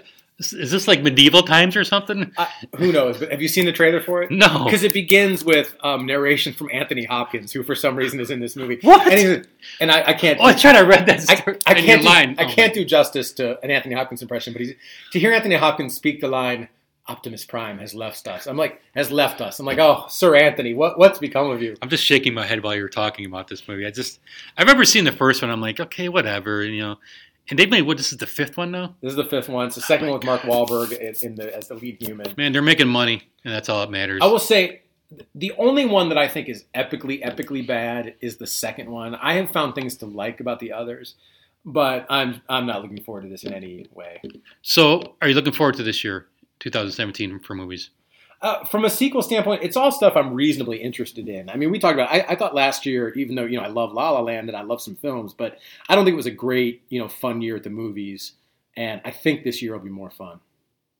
is 0.53 0.71
this 0.71 0.87
like 0.87 1.01
medieval 1.01 1.43
times 1.43 1.75
or 1.75 1.83
something? 1.83 2.31
I, 2.37 2.47
who 2.77 2.91
knows? 2.91 3.17
But 3.17 3.31
have 3.31 3.41
you 3.41 3.47
seen 3.47 3.65
the 3.65 3.71
trailer 3.71 4.01
for 4.01 4.23
it? 4.23 4.31
No. 4.31 4.65
because 4.65 4.83
it 4.83 4.93
begins 4.93 5.43
with 5.43 5.75
um, 5.83 6.05
narration 6.05 6.53
from 6.53 6.69
Anthony 6.73 7.03
Hopkins, 7.05 7.51
who 7.51 7.63
for 7.63 7.75
some 7.75 7.95
reason 7.95 8.19
is 8.19 8.29
in 8.31 8.39
this 8.39 8.55
movie. 8.55 8.79
What? 8.81 9.11
And, 9.11 9.47
and 9.79 9.91
I, 9.91 10.09
I 10.09 10.13
can't. 10.13 10.39
Oh, 10.39 10.45
I 10.45 10.53
tried 10.53 10.79
to 10.79 10.85
read 10.85 11.05
that 11.05 11.29
I, 11.29 11.71
I 11.71 11.73
can't. 11.75 12.01
Do, 12.01 12.07
line. 12.07 12.35
I 12.39 12.45
Oh, 12.45 12.47
can't 12.47 12.73
do 12.73 12.83
justice 12.85 13.31
to 13.33 13.59
an 13.63 13.71
Anthony 13.71 13.95
Hopkins 13.95 14.21
impression, 14.21 14.53
but 14.53 14.61
he's 14.61 14.73
to 15.11 15.19
hear 15.19 15.31
Anthony 15.33 15.55
Hopkins 15.55 15.95
speak 15.95 16.21
the 16.21 16.27
line 16.27 16.69
"Optimus 17.07 17.45
Prime 17.45 17.79
has 17.79 17.93
left 17.93 18.27
us." 18.27 18.47
I'm 18.47 18.57
like, 18.57 18.81
has 18.95 19.11
left 19.11 19.41
us. 19.41 19.59
I'm 19.59 19.65
like, 19.65 19.79
oh, 19.79 20.05
Sir 20.09 20.35
Anthony, 20.35 20.73
what 20.73 20.97
what's 20.97 21.19
become 21.19 21.49
of 21.51 21.61
you? 21.61 21.75
I'm 21.81 21.89
just 21.89 22.03
shaking 22.05 22.33
my 22.33 22.45
head 22.45 22.63
while 22.63 22.75
you 22.75 22.81
were 22.81 22.89
talking 22.89 23.25
about 23.25 23.47
this 23.47 23.67
movie. 23.67 23.85
I 23.85 23.91
just 23.91 24.19
I 24.57 24.61
remember 24.61 24.85
seeing 24.85 25.05
the 25.05 25.11
first 25.11 25.41
one. 25.41 25.51
I'm 25.51 25.61
like, 25.61 25.79
okay, 25.79 26.09
whatever, 26.09 26.63
you 26.63 26.81
know. 26.81 26.97
And 27.51 27.59
they 27.59 27.65
made 27.65 27.81
what? 27.81 27.97
This 27.97 28.13
is 28.13 28.17
the 28.17 28.25
fifth 28.25 28.55
one 28.55 28.71
now. 28.71 28.95
This 29.01 29.11
is 29.11 29.17
the 29.17 29.25
fifth 29.25 29.49
one. 29.49 29.67
It's 29.67 29.75
the 29.75 29.81
oh 29.81 29.85
second 29.85 30.07
one 30.07 30.19
with 30.19 30.25
Mark 30.25 30.41
Wahlberg 30.41 30.93
in, 30.93 31.13
in 31.21 31.35
the 31.35 31.55
as 31.55 31.67
the 31.67 31.75
lead 31.75 31.97
human. 32.01 32.33
Man, 32.37 32.53
they're 32.53 32.61
making 32.61 32.87
money, 32.87 33.29
and 33.43 33.53
that's 33.53 33.67
all 33.67 33.81
that 33.81 33.91
matters. 33.91 34.21
I 34.23 34.27
will 34.27 34.39
say 34.39 34.83
the 35.35 35.51
only 35.57 35.85
one 35.85 36.07
that 36.09 36.17
I 36.17 36.29
think 36.29 36.47
is 36.47 36.63
epically, 36.73 37.21
epically 37.21 37.67
bad 37.67 38.15
is 38.21 38.37
the 38.37 38.47
second 38.47 38.89
one. 38.89 39.15
I 39.15 39.33
have 39.33 39.51
found 39.51 39.75
things 39.75 39.97
to 39.97 40.05
like 40.05 40.39
about 40.39 40.59
the 40.59 40.71
others, 40.71 41.15
but 41.65 42.05
I'm 42.09 42.41
I'm 42.47 42.65
not 42.65 42.81
looking 42.83 43.03
forward 43.03 43.23
to 43.23 43.27
this 43.27 43.43
in 43.43 43.53
any 43.53 43.85
way. 43.93 44.21
So, 44.61 45.15
are 45.21 45.27
you 45.27 45.35
looking 45.35 45.53
forward 45.53 45.75
to 45.75 45.83
this 45.83 46.05
year, 46.05 46.27
2017, 46.61 47.39
for 47.39 47.53
movies? 47.53 47.89
Uh, 48.41 48.63
from 48.65 48.85
a 48.85 48.89
sequel 48.89 49.21
standpoint, 49.21 49.61
it's 49.61 49.77
all 49.77 49.91
stuff 49.91 50.13
I'm 50.15 50.33
reasonably 50.33 50.81
interested 50.81 51.29
in. 51.29 51.49
I 51.49 51.57
mean, 51.57 51.69
we 51.69 51.77
talked 51.77 51.93
about. 51.93 52.11
I, 52.11 52.25
I 52.29 52.35
thought 52.35 52.55
last 52.55 52.85
year, 52.87 53.09
even 53.13 53.35
though 53.35 53.45
you 53.45 53.57
know 53.57 53.63
I 53.63 53.67
love 53.67 53.93
La 53.93 54.09
La 54.09 54.21
Land 54.21 54.49
and 54.49 54.57
I 54.57 54.63
love 54.63 54.81
some 54.81 54.95
films, 54.95 55.33
but 55.33 55.59
I 55.87 55.95
don't 55.95 56.05
think 56.05 56.13
it 56.13 56.17
was 56.17 56.25
a 56.25 56.31
great 56.31 56.81
you 56.89 56.99
know 56.99 57.07
fun 57.07 57.41
year 57.41 57.55
at 57.55 57.63
the 57.63 57.69
movies. 57.69 58.33
And 58.75 59.01
I 59.05 59.11
think 59.11 59.43
this 59.43 59.61
year 59.61 59.73
will 59.73 59.83
be 59.83 59.89
more 59.89 60.09
fun. 60.09 60.39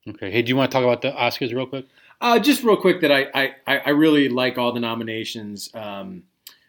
Okay. 0.06 0.30
Hey, 0.30 0.42
do 0.42 0.50
you 0.50 0.56
want 0.56 0.70
to 0.70 0.76
talk 0.76 0.84
about 0.84 1.02
the 1.02 1.10
Oscars 1.10 1.54
real 1.54 1.66
quick? 1.66 1.86
Uh, 2.20 2.38
just 2.38 2.62
real 2.62 2.76
quick, 2.76 3.00
that 3.00 3.10
I, 3.10 3.54
I, 3.66 3.78
I 3.78 3.90
really 3.90 4.28
like 4.28 4.58
all 4.58 4.72
the 4.72 4.80
nominations. 4.80 5.70
Um, 5.74 6.24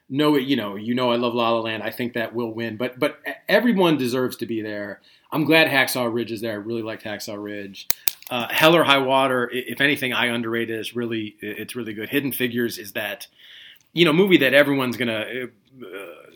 know 0.09 0.35
it, 0.35 0.43
you 0.43 0.55
know, 0.55 0.75
you 0.75 0.93
know, 0.93 1.11
I 1.11 1.15
love 1.15 1.33
La 1.33 1.51
La 1.51 1.59
Land. 1.59 1.83
I 1.83 1.91
think 1.91 2.13
that 2.13 2.33
will 2.33 2.53
win, 2.53 2.77
but 2.77 2.99
but 2.99 3.19
everyone 3.49 3.97
deserves 3.97 4.35
to 4.37 4.45
be 4.45 4.61
there. 4.61 5.01
I'm 5.31 5.45
glad 5.45 5.67
Hacksaw 5.67 6.13
Ridge 6.13 6.31
is 6.31 6.41
there. 6.41 6.51
I 6.51 6.55
really 6.55 6.83
liked 6.83 7.03
Hacksaw 7.03 7.41
Ridge. 7.41 7.87
Uh, 8.33 8.47
Hell 8.49 8.75
or 8.75 8.83
High 8.83 8.97
Water, 8.97 9.47
if 9.53 9.79
anything, 9.79 10.11
I 10.11 10.25
underrate 10.33 10.71
it. 10.71 10.79
It's 10.79 10.95
really 10.95 11.35
it's 11.39 11.75
really 11.75 11.93
good. 11.93 12.09
Hidden 12.09 12.31
Figures 12.31 12.79
is 12.79 12.93
that 12.93 13.27
you 13.93 14.05
know 14.05 14.11
movie 14.11 14.37
that 14.37 14.55
everyone's 14.55 14.97
gonna 14.97 15.49
uh, 15.83 15.87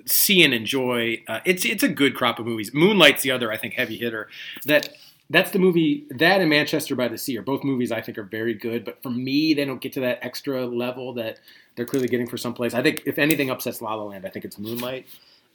see 0.06 0.44
and 0.44 0.54
enjoy. 0.54 1.24
Uh, 1.28 1.40
it's 1.44 1.66
it's 1.66 1.82
a 1.82 1.88
good 1.88 2.14
crop 2.14 2.38
of 2.38 2.46
movies. 2.46 2.72
Moonlight's 2.72 3.24
the 3.24 3.32
other, 3.32 3.52
I 3.52 3.58
think, 3.58 3.74
heavy 3.74 3.98
hitter. 3.98 4.30
That 4.66 4.90
that's 5.32 5.50
the 5.50 5.58
movie 5.58 6.06
that 6.12 6.40
and 6.40 6.52
Manchester 6.52 6.96
by 6.96 7.08
the 7.08 7.18
Sea 7.18 7.40
are 7.40 7.42
both 7.42 7.64
movies 7.64 7.92
I 7.92 8.02
think 8.02 8.20
are 8.20 8.24
very 8.24 8.54
good, 8.54 8.86
but 8.86 9.02
for 9.02 9.10
me, 9.10 9.56
they 9.56 9.66
don't 9.66 9.82
get 9.82 9.94
to 9.94 10.00
that 10.02 10.20
extra 10.22 10.68
level 10.68 11.14
that 11.14 11.40
they're 11.76 11.86
clearly 11.88 12.08
getting 12.08 12.28
for 12.28 12.38
someplace. 12.38 12.76
I 12.76 12.84
think 12.84 13.02
if 13.08 13.18
anything 13.18 13.50
upsets 13.50 13.82
La 13.82 13.96
La 13.96 14.04
Land, 14.04 14.24
I 14.24 14.30
think 14.30 14.46
it's 14.46 14.60
Moonlight. 14.60 15.08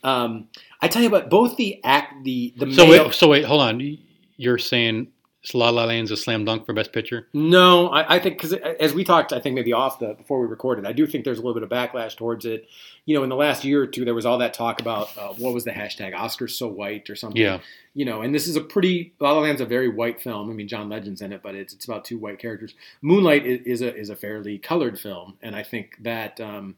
Um, 0.03 0.49
I 0.81 0.89
tell 0.89 1.03
you 1.03 1.11
what, 1.11 1.31
both 1.31 1.57
the 1.57 1.81
act, 1.85 2.25
the 2.25 2.53
the 2.57 2.75
So 2.75 2.85
male- 2.85 3.05
wait, 3.05 3.15
so 3.15 3.29
wait, 3.29 3.45
hold 3.45 3.61
on. 3.63 3.99
You're 4.37 4.59
saying 4.59 5.07
La 5.55 5.71
La 5.71 5.85
Land's 5.85 6.11
a 6.13 6.17
slam 6.17 6.45
dunk 6.45 6.65
for 6.65 6.73
Best 6.73 6.93
Picture? 6.93 7.27
No, 7.33 7.89
I, 7.89 8.15
I 8.15 8.19
think 8.21 8.37
because 8.37 8.53
as 8.53 8.95
we 8.95 9.03
talked, 9.03 9.33
I 9.33 9.41
think 9.41 9.57
maybe 9.57 9.73
off 9.73 9.99
the 9.99 10.15
before 10.15 10.41
we 10.41 10.47
recorded, 10.47 10.87
I 10.87 10.93
do 10.93 11.07
think 11.07 11.25
there's 11.25 11.39
a 11.39 11.43
little 11.43 11.55
bit 11.55 11.65
of 11.65 11.69
backlash 11.69 12.17
towards 12.17 12.45
it. 12.45 12.69
You 13.07 13.17
know, 13.17 13.25
in 13.25 13.29
the 13.29 13.37
last 13.37 13.65
year 13.65 13.83
or 13.83 13.87
two, 13.89 14.05
there 14.05 14.15
was 14.15 14.25
all 14.25 14.39
that 14.39 14.55
talk 14.55 14.81
about 14.81 15.17
uh, 15.19 15.33
what 15.35 15.53
was 15.53 15.65
the 15.65 15.73
hashtag 15.73 16.15
Oscars 16.15 16.51
so 16.51 16.69
white 16.69 17.11
or 17.11 17.17
something. 17.17 17.43
Yeah. 17.43 17.59
You 17.95 18.05
know, 18.05 18.23
and 18.23 18.33
this 18.33 18.47
is 18.47 18.55
a 18.55 18.61
pretty 18.61 19.15
La 19.19 19.33
La 19.33 19.41
Land's 19.41 19.61
a 19.61 19.67
very 19.67 19.89
white 19.89 20.23
film. 20.23 20.49
I 20.49 20.55
mean, 20.55 20.69
John 20.69 20.89
Legend's 20.89 21.21
in 21.21 21.33
it, 21.33 21.43
but 21.43 21.57
it's 21.57 21.75
it's 21.75 21.85
about 21.85 22.05
two 22.05 22.19
white 22.19 22.39
characters. 22.39 22.75
Moonlight 23.01 23.45
is, 23.45 23.61
is 23.67 23.83
a 23.83 23.97
is 23.97 24.11
a 24.11 24.17
fairly 24.17 24.59
colored 24.59 24.99
film, 24.99 25.39
and 25.43 25.57
I 25.57 25.63
think 25.63 25.97
that. 26.03 26.41
Um, 26.41 26.77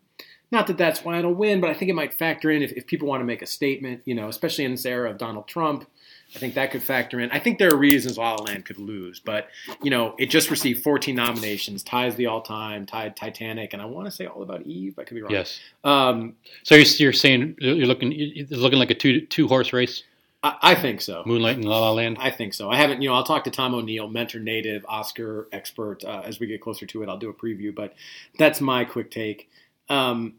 not 0.50 0.68
that 0.68 0.78
that's 0.78 1.02
why 1.02 1.18
it'll 1.18 1.34
win, 1.34 1.60
but 1.60 1.70
I 1.70 1.74
think 1.74 1.90
it 1.90 1.94
might 1.94 2.14
factor 2.14 2.48
in 2.48 2.62
if, 2.62 2.70
if 2.72 2.86
people 2.86 3.08
want 3.08 3.22
to 3.22 3.24
make 3.24 3.42
a 3.42 3.46
statement, 3.46 4.02
you 4.04 4.14
know, 4.14 4.28
especially 4.28 4.64
in 4.64 4.70
this 4.70 4.86
era 4.86 5.10
of 5.10 5.18
Donald 5.18 5.48
Trump. 5.48 5.88
I 6.34 6.38
think 6.38 6.54
that 6.54 6.70
could 6.70 6.82
factor 6.82 7.20
in. 7.20 7.30
I 7.30 7.38
think 7.38 7.58
there 7.58 7.70
are 7.70 7.76
reasons 7.76 8.18
La 8.18 8.34
La 8.34 8.42
Land 8.44 8.64
could 8.64 8.78
lose, 8.78 9.20
but 9.20 9.48
you 9.82 9.90
know, 9.90 10.14
it 10.18 10.26
just 10.26 10.50
received 10.50 10.82
14 10.82 11.14
nominations, 11.14 11.82
ties 11.82 12.16
the 12.16 12.26
all-time, 12.26 12.86
tied 12.86 13.16
Titanic, 13.16 13.72
and 13.72 13.80
I 13.80 13.84
want 13.84 14.06
to 14.06 14.10
say 14.10 14.26
All 14.26 14.42
About 14.42 14.62
Eve. 14.62 14.98
I 14.98 15.04
could 15.04 15.14
be 15.14 15.22
wrong. 15.22 15.32
Yes. 15.32 15.60
Um, 15.84 16.34
So 16.64 16.74
you're, 16.74 16.86
you're 16.98 17.12
saying 17.12 17.56
you're 17.58 17.86
looking 17.86 18.12
it's 18.12 18.50
looking 18.50 18.78
like 18.78 18.90
a 18.90 18.94
two 18.94 19.20
two 19.22 19.46
horse 19.46 19.72
race, 19.72 20.02
I, 20.44 20.56
I 20.62 20.74
think 20.74 21.00
so. 21.00 21.22
Moonlight 21.26 21.56
and 21.56 21.64
La 21.64 21.80
La 21.80 21.90
Land. 21.92 22.18
I 22.20 22.30
think 22.30 22.54
so. 22.54 22.70
I 22.70 22.76
haven't, 22.76 23.02
you 23.02 23.08
know, 23.08 23.14
I'll 23.14 23.24
talk 23.24 23.44
to 23.44 23.50
Tom 23.50 23.74
O'Neil, 23.74 24.08
mentor 24.08 24.38
native, 24.38 24.84
Oscar 24.86 25.48
expert. 25.50 26.04
Uh, 26.04 26.22
as 26.24 26.38
we 26.38 26.46
get 26.46 26.60
closer 26.60 26.86
to 26.86 27.02
it, 27.02 27.08
I'll 27.08 27.16
do 27.16 27.30
a 27.30 27.34
preview, 27.34 27.74
but 27.74 27.94
that's 28.38 28.60
my 28.60 28.84
quick 28.84 29.10
take. 29.10 29.48
Um, 29.88 30.34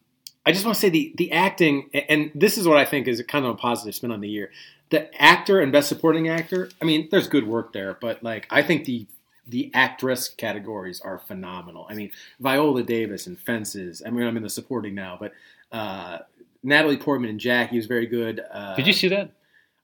I 0.45 0.51
just 0.51 0.63
want 0.63 0.75
to 0.75 0.81
say 0.81 0.89
the 0.89 1.13
the 1.17 1.31
acting, 1.31 1.89
and 2.07 2.31
this 2.35 2.59
is 2.59 2.67
what 2.67 2.77
I 2.77 2.85
think 2.85 3.07
is 3.07 3.21
kind 3.27 3.45
of 3.45 3.51
a 3.51 3.55
positive 3.55 3.95
spin 3.95 4.11
on 4.11 4.21
the 4.21 4.29
year. 4.29 4.51
The 4.95 5.21
actor 5.21 5.59
and 5.59 5.73
best 5.73 5.89
supporting 5.89 6.29
actor. 6.29 6.69
I 6.81 6.85
mean, 6.85 7.09
there's 7.11 7.27
good 7.27 7.45
work 7.45 7.73
there, 7.73 7.97
but 7.99 8.23
like 8.23 8.47
I 8.49 8.61
think 8.61 8.85
the 8.85 9.07
the 9.45 9.69
actress 9.73 10.29
categories 10.29 11.01
are 11.01 11.19
phenomenal. 11.19 11.85
I 11.89 11.95
mean, 11.95 12.11
Viola 12.39 12.81
Davis 12.81 13.27
and 13.27 13.37
Fences. 13.37 14.01
I 14.05 14.09
mean, 14.09 14.25
I'm 14.25 14.37
in 14.37 14.43
the 14.43 14.49
supporting 14.49 14.95
now, 14.95 15.17
but 15.19 15.33
uh, 15.73 16.19
Natalie 16.63 16.95
Portman 16.95 17.29
and 17.29 17.41
Jackie 17.41 17.75
was 17.75 17.87
very 17.87 18.05
good. 18.05 18.39
Uh, 18.49 18.75
Did 18.77 18.87
you 18.87 18.93
see 18.93 19.09
that? 19.09 19.31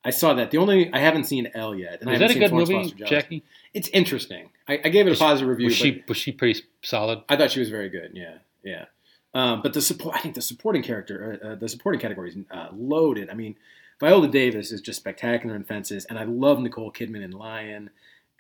I 0.06 0.12
saw 0.12 0.34
that. 0.36 0.50
The 0.50 0.58
only 0.60 0.92
I 0.94 1.00
haven't 1.00 1.26
seen 1.26 1.50
Elle 1.54 1.76
yet. 1.76 2.00
And 2.00 2.10
I 2.10 2.14
Was 2.14 2.22
haven't 2.22 2.40
that 2.40 2.46
a 2.46 2.50
good 2.50 2.68
Florence 2.68 2.94
movie, 2.94 3.04
Jackie? 3.04 3.44
It's 3.74 3.90
interesting. 3.90 4.50
I, 4.70 4.80
I 4.86 4.90
gave 4.90 5.08
it 5.08 5.14
a 5.14 5.20
positive 5.20 5.50
review. 5.50 5.66
Was 5.66 5.76
she 5.76 6.04
was 6.08 6.18
she 6.18 6.32
pretty 6.32 6.62
solid? 6.84 7.22
I 7.28 7.36
thought 7.36 7.52
she 7.52 7.60
was 7.60 7.70
very 7.70 7.90
good. 7.90 8.12
Yeah, 8.14 8.38
yeah. 8.64 8.86
Um, 9.34 9.62
but 9.62 9.74
the 9.74 9.82
support, 9.82 10.16
I 10.16 10.20
think 10.20 10.36
the 10.36 10.42
supporting 10.42 10.84
character, 10.84 11.40
uh, 11.44 11.48
uh, 11.48 11.56
the 11.56 11.68
supporting 11.68 12.00
category 12.00 12.30
is 12.30 12.38
uh, 12.50 12.70
loaded. 12.74 13.30
I 13.30 13.34
mean, 13.34 13.56
Viola 14.02 14.28
Davis 14.28 14.72
is 14.72 14.82
just 14.82 15.00
spectacular 15.00 15.56
in 15.56 15.64
Fences, 15.64 16.06
and 16.06 16.18
I 16.18 16.24
love 16.24 16.60
Nicole 16.60 16.92
Kidman 16.92 17.24
in 17.24 17.32
Lion, 17.32 17.92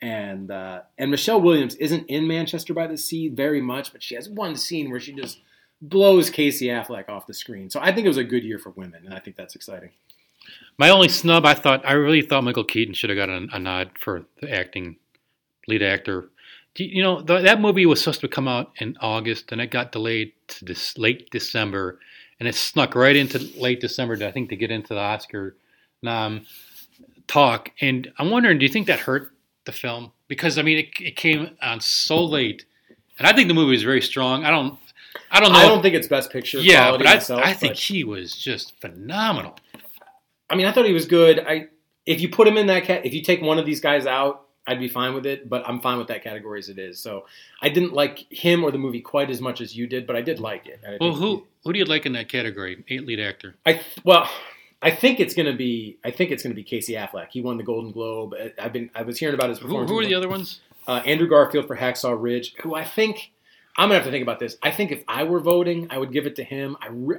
and 0.02 0.50
uh, 0.50 0.82
and 0.98 1.12
Michelle 1.12 1.40
Williams 1.40 1.76
isn't 1.76 2.08
in 2.08 2.28
Manchester 2.28 2.74
by 2.74 2.88
the 2.88 2.98
Sea 2.98 3.30
very 3.30 3.62
much, 3.62 3.92
but 3.92 4.02
she 4.02 4.16
has 4.16 4.28
one 4.28 4.56
scene 4.56 4.90
where 4.90 5.00
she 5.00 5.14
just 5.14 5.40
blows 5.80 6.32
Casey 6.32 6.66
Affleck 6.66 7.10
off 7.10 7.28
the 7.28 7.34
screen. 7.36 7.70
So 7.70 7.80
I 7.80 7.94
think 7.94 8.06
it 8.06 8.10
was 8.10 8.18
a 8.18 8.24
good 8.24 8.44
year 8.44 8.58
for 8.58 8.72
women, 8.72 9.06
and 9.06 9.14
I 9.14 9.20
think 9.20 9.36
that's 9.36 9.56
exciting. 9.56 9.92
My 10.80 10.90
only 10.90 11.10
snub, 11.10 11.46
I 11.46 11.54
thought, 11.54 11.86
I 11.86 11.94
really 11.94 12.24
thought 12.24 12.44
Michael 12.44 12.64
Keaton 12.64 12.96
should 12.96 13.12
have 13.12 13.18
got 13.18 13.30
a, 13.30 13.48
a 13.54 13.60
nod 13.60 13.92
for 14.00 14.26
the 14.42 14.52
acting, 14.52 14.96
lead 15.68 15.84
actor. 15.84 16.30
You 16.76 16.88
you 16.88 17.04
know, 17.04 17.22
th- 17.22 17.44
that 17.44 17.62
movie 17.62 17.86
was 17.86 18.00
supposed 18.00 18.22
to 18.22 18.28
come 18.28 18.48
out 18.48 18.72
in 18.80 18.98
August, 19.00 19.52
and 19.52 19.62
it 19.62 19.68
got 19.68 19.92
delayed 19.92 20.34
to 20.48 20.66
this 20.66 20.98
late 20.98 21.30
December, 21.30 22.00
and 22.42 22.48
it 22.48 22.56
snuck 22.56 22.96
right 22.96 23.16
into 23.16 23.38
late 23.56 23.80
December, 23.80 24.18
I 24.26 24.32
think, 24.32 24.50
to 24.50 24.56
get 24.56 24.72
into 24.72 24.96
the 24.96 25.00
Oscar 25.00 25.56
um, 26.04 26.48
talk. 27.28 27.70
And 27.80 28.12
I'm 28.18 28.32
wondering, 28.32 28.58
do 28.58 28.66
you 28.66 28.72
think 28.72 28.88
that 28.88 29.00
hurt 29.00 29.32
the 29.66 29.72
film? 29.72 30.12
Because 30.28 30.58
I 30.58 30.64
mean, 30.64 30.80
it, 30.80 30.88
it 31.00 31.16
came 31.16 31.56
on 31.62 31.82
so 31.82 32.26
late, 32.26 32.66
and 33.20 33.28
I 33.28 33.34
think 33.34 33.48
the 33.48 33.54
movie 33.54 33.76
is 33.76 33.84
very 33.84 34.02
strong. 34.02 34.44
I 34.44 34.50
don't, 34.50 34.80
I 35.30 35.40
don't 35.40 35.54
know. 35.54 35.60
I 35.60 35.68
don't 35.68 35.84
think 35.84 35.94
it's 35.94 36.08
best 36.08 36.32
picture. 36.32 36.58
yeah, 36.58 36.86
quality 36.86 37.04
but 37.04 37.12
I, 37.12 37.14
myself, 37.14 37.42
I 37.44 37.54
think 37.54 37.74
but- 37.74 37.80
he 37.80 38.04
was 38.04 38.36
just 38.36 38.74
phenomenal. 38.82 39.56
I 40.50 40.56
mean, 40.56 40.66
I 40.66 40.72
thought 40.72 40.86
he 40.86 40.94
was 40.94 41.06
good. 41.06 41.46
I 41.48 41.68
if 42.08 42.22
you 42.22 42.30
put 42.30 42.48
him 42.48 42.58
in 42.58 42.66
that 42.68 42.86
cat, 42.86 43.06
if 43.06 43.14
you 43.14 43.22
take 43.22 43.44
one 43.44 43.60
of 43.60 43.68
these 43.68 43.82
guys 43.82 44.08
out, 44.08 44.48
I'd 44.68 44.80
be 44.80 44.88
fine 44.88 45.14
with 45.14 45.26
it. 45.26 45.50
But 45.50 45.68
I'm 45.68 45.82
fine 45.82 45.98
with 45.98 46.08
that 46.08 46.24
category 46.24 46.60
as 46.60 46.70
it 46.70 46.80
is. 46.80 47.00
So 47.00 47.26
I 47.62 47.70
didn't 47.70 47.94
like 47.94 48.32
him 48.32 48.64
or 48.64 48.72
the 48.72 48.78
movie 48.78 49.02
quite 49.02 49.30
as 49.30 49.42
much 49.42 49.62
as 49.62 49.76
you 49.76 49.88
did, 49.88 50.08
but 50.08 50.16
I 50.16 50.22
did 50.22 50.40
like 50.40 50.68
it. 50.68 50.82
I 50.88 50.98
Well, 51.00 51.14
who 51.14 51.46
who 51.64 51.74
do 51.74 51.80
you 51.80 51.86
like 51.86 52.06
in 52.06 52.14
that 52.14 52.30
category? 52.30 52.84
Eight 52.90 53.06
lead 53.06 53.20
actor. 53.20 53.56
I 53.66 53.82
well, 54.04 54.30
I 54.82 54.92
think 54.92 55.20
it's 55.20 55.34
gonna 55.34 55.56
be. 55.56 55.98
I 56.04 56.12
think 56.12 56.32
it's 56.32 56.44
gonna 56.44 56.56
be 56.56 56.64
Casey 56.64 56.94
Affleck. 56.94 57.28
He 57.32 57.42
won 57.42 57.58
the 57.58 57.64
Golden 57.64 57.92
Globe. 57.92 58.34
I've 58.60 58.74
been. 58.74 58.90
I 58.96 59.04
was 59.04 59.18
hearing 59.18 59.36
about 59.36 59.50
his 59.50 59.60
performance. 59.60 59.90
who 59.90 59.96
who 59.96 60.02
are 60.02 60.06
the 60.06 60.16
other 60.16 60.30
ones? 60.30 60.62
uh, 60.88 61.02
Andrew 61.06 61.28
Garfield 61.28 61.68
for 61.68 61.76
Hacksaw 61.76 62.20
Ridge, 62.20 62.56
who 62.62 62.76
I 62.76 62.84
think 62.84 63.32
I'm 63.78 63.90
gonna 63.90 63.96
have 63.96 64.06
to 64.06 64.12
think 64.12 64.24
about 64.24 64.40
this. 64.40 64.58
I 64.62 64.72
think 64.72 64.92
if 64.92 65.04
I 65.08 65.24
were 65.24 65.40
voting, 65.40 65.88
I 65.90 65.98
would 65.98 66.12
give 66.12 66.26
it 66.26 66.36
to 66.38 66.44
him. 66.44 66.78
I 66.82 66.88
re- 66.90 67.18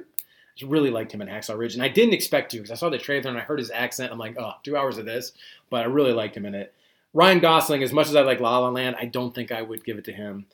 really 0.65 0.91
liked 0.91 1.13
him 1.13 1.23
in 1.23 1.29
Hacksaw 1.29 1.57
Ridge, 1.57 1.75
and 1.75 1.83
I 1.83 1.89
didn't 1.89 2.15
expect 2.15 2.51
to 2.53 2.59
because 2.59 2.71
I 2.71 2.75
saw 2.75 2.91
the 2.91 2.99
trailer 2.99 3.31
and 3.31 3.39
I 3.39 3.43
heard 3.43 3.59
his 3.59 3.71
accent. 3.71 4.13
I'm 4.13 4.19
like, 4.19 4.37
oh, 4.39 4.53
two 4.63 4.77
hours 4.77 4.99
of 4.99 5.07
this, 5.07 5.33
but 5.71 5.83
I 5.83 5.85
really 5.85 6.13
liked 6.13 6.37
him 6.37 6.47
in 6.47 6.55
it. 6.55 6.75
Ryan 7.15 7.41
Gosling, 7.41 7.83
as 7.83 7.93
much 7.93 8.09
as 8.09 8.17
I 8.17 8.23
like 8.23 8.41
La 8.41 8.59
La 8.59 8.69
Land, 8.69 8.97
I 8.99 9.05
don't 9.05 9.35
think 9.35 9.53
I 9.53 9.63
would 9.63 9.85
give 9.85 9.99
it 9.99 10.05
to 10.05 10.13
him. 10.13 10.47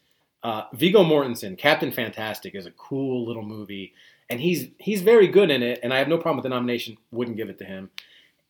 Uh, 0.43 0.65
Viggo 0.73 1.03
Mortensen, 1.05 1.57
Captain 1.57 1.91
Fantastic, 1.91 2.55
is 2.55 2.67
a 2.67 2.71
cool 2.73 3.27
little 3.27 3.43
movie, 3.43 3.93
and 4.31 4.41
he's 4.41 4.69
he's 4.79 5.03
very 5.03 5.29
good 5.29 5.51
in 5.51 5.63
it. 5.63 5.81
And 5.83 5.93
I 5.93 5.99
have 5.99 6.09
no 6.09 6.17
problem 6.17 6.37
with 6.37 6.45
the 6.45 6.49
nomination. 6.49 6.97
Wouldn't 7.11 7.37
give 7.37 7.49
it 7.49 7.59
to 7.59 7.65
him. 7.65 7.91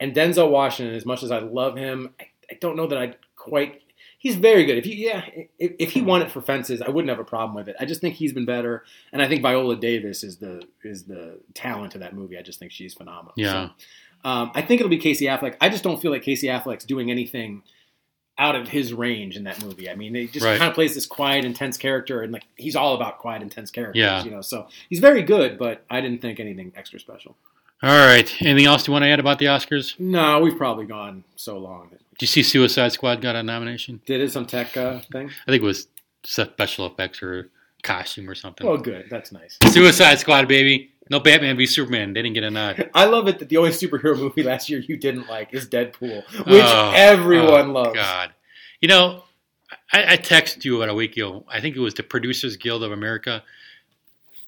And 0.01 0.15
Denzel 0.15 0.51
Washington, 0.51 0.95
as 0.95 1.07
much 1.07 1.23
as 1.23 1.31
I 1.31 1.39
love 1.41 1.77
him, 1.77 2.15
I, 2.21 2.27
I 2.51 2.55
don't 2.61 2.77
know 2.77 2.87
that 2.87 2.99
I'd 2.99 3.17
quite. 3.37 3.83
He's 4.19 4.37
very 4.37 4.65
good. 4.65 4.79
If 4.79 4.87
you 4.87 4.95
yeah, 4.95 5.25
if, 5.59 5.73
if 5.79 5.93
he 5.93 6.03
won 6.03 6.23
it 6.23 6.31
for 6.31 6.41
Fences, 6.43 6.83
I 6.83 6.91
wouldn't 6.91 7.09
have 7.09 7.21
a 7.21 7.25
problem 7.25 7.55
with 7.55 7.69
it. 7.69 7.77
I 7.79 7.85
just 7.85 8.01
think 8.01 8.17
he's 8.17 8.33
been 8.33 8.47
better, 8.47 8.85
and 9.13 9.23
I 9.23 9.29
think 9.29 9.43
Viola 9.43 9.77
Davis 9.77 10.25
is 10.25 10.39
the 10.39 10.63
is 10.83 11.05
the 11.05 11.39
talent 11.55 11.95
of 11.95 12.01
that 12.01 12.15
movie. 12.15 12.37
I 12.37 12.43
just 12.43 12.59
think 12.59 12.73
she's 12.73 12.95
phenomenal. 12.95 13.33
Yeah. 13.37 13.53
So, 13.53 14.29
um, 14.29 14.51
I 14.55 14.63
think 14.63 14.81
it'll 14.81 14.91
be 14.91 14.99
Casey 14.99 15.27
Affleck. 15.27 15.57
I 15.61 15.69
just 15.69 15.85
don't 15.85 16.03
feel 16.03 16.11
like 16.11 16.23
Casey 16.23 16.49
Affleck's 16.49 16.85
doing 16.85 17.11
anything 17.11 17.63
out 18.39 18.55
of 18.55 18.69
his 18.69 18.93
range 18.93 19.37
in 19.37 19.45
that 19.45 19.63
movie. 19.65 19.91
I 19.91 19.95
mean, 19.97 20.15
he 20.15 20.27
just 20.29 20.45
Right. 20.47 20.59
kind 20.59 20.69
of 20.69 20.75
plays 20.75 20.95
this 20.95 21.07
quiet, 21.07 21.45
intense 21.45 21.77
character, 21.77 22.23
and 22.23 22.33
like 22.33 22.45
he's 22.57 22.77
all 22.77 22.95
about 22.95 23.19
quiet, 23.19 23.43
intense 23.43 23.71
characters. 23.71 24.01
Yeah. 24.01 24.23
You 24.25 24.31
know, 24.31 24.41
so 24.43 24.69
he's 24.89 25.01
very 25.01 25.23
good, 25.23 25.59
but 25.59 25.85
I 25.91 26.01
didn't 26.01 26.21
think 26.23 26.39
anything 26.39 26.73
extra 26.77 27.01
special. 27.01 27.37
All 27.83 27.91
right. 28.07 28.33
Anything 28.43 28.67
else 28.67 28.87
you 28.87 28.93
want 28.93 29.05
to 29.05 29.09
add 29.09 29.21
about 29.21 29.39
the 29.39 29.47
Oscars? 29.47 29.99
No, 30.01 30.41
we've 30.41 30.57
probably 30.57 30.85
gone 30.87 31.25
so 31.37 31.59
long. 31.59 31.91
Did 31.91 32.23
you 32.23 32.27
see 32.27 32.43
Suicide 32.43 32.93
Squad 32.93 33.21
got 33.21 33.37
a 33.37 33.43
nomination? 33.43 34.01
Did 34.07 34.21
it 34.21 34.33
some 34.33 34.47
tech 34.47 34.77
uh, 34.77 35.01
thing? 35.13 35.31
I 35.47 35.51
think 35.51 35.63
it 35.63 35.67
was 35.67 35.87
special 36.25 36.87
effects 36.87 37.23
or 37.23 37.49
costume 37.83 38.29
or 38.29 38.35
something. 38.35 38.67
Oh, 38.67 38.77
good. 38.77 39.07
That's 39.09 39.31
nice. 39.31 39.59
Suicide 39.69 40.19
Squad, 40.19 40.49
baby. 40.49 40.91
No 41.11 41.21
Batman 41.21 41.57
v 41.57 41.67
Superman. 41.67 42.13
They 42.13 42.23
didn't 42.23 42.35
get 42.35 42.45
a 42.45 42.51
nod. 42.51 42.91
I 42.95 43.05
love 43.07 43.29
it 43.29 43.39
that 43.39 43.49
the 43.49 43.57
only 43.57 43.71
superhero 43.71 44.17
movie 44.19 44.43
last 44.43 44.69
year 44.69 44.81
you 44.81 44.97
didn't 44.97 45.29
like 45.29 45.55
is 45.55 45.67
Deadpool, 45.69 46.25
which 46.47 46.63
Oh, 46.65 46.93
everyone 46.95 47.71
oh, 47.71 47.73
loves. 47.73 47.95
God. 47.95 48.33
You 48.81 48.89
know, 48.89 49.25
I, 49.93 50.15
I 50.15 50.17
texted 50.17 50.65
you 50.65 50.77
about 50.77 50.89
a 50.89 50.95
week 50.95 51.17
ago. 51.17 51.45
I 51.49 51.61
think 51.61 51.77
it 51.77 51.81
was 51.81 51.95
the 51.95 52.03
Producers 52.03 52.57
Guild 52.57 52.83
of 52.83 52.93
America, 52.93 53.43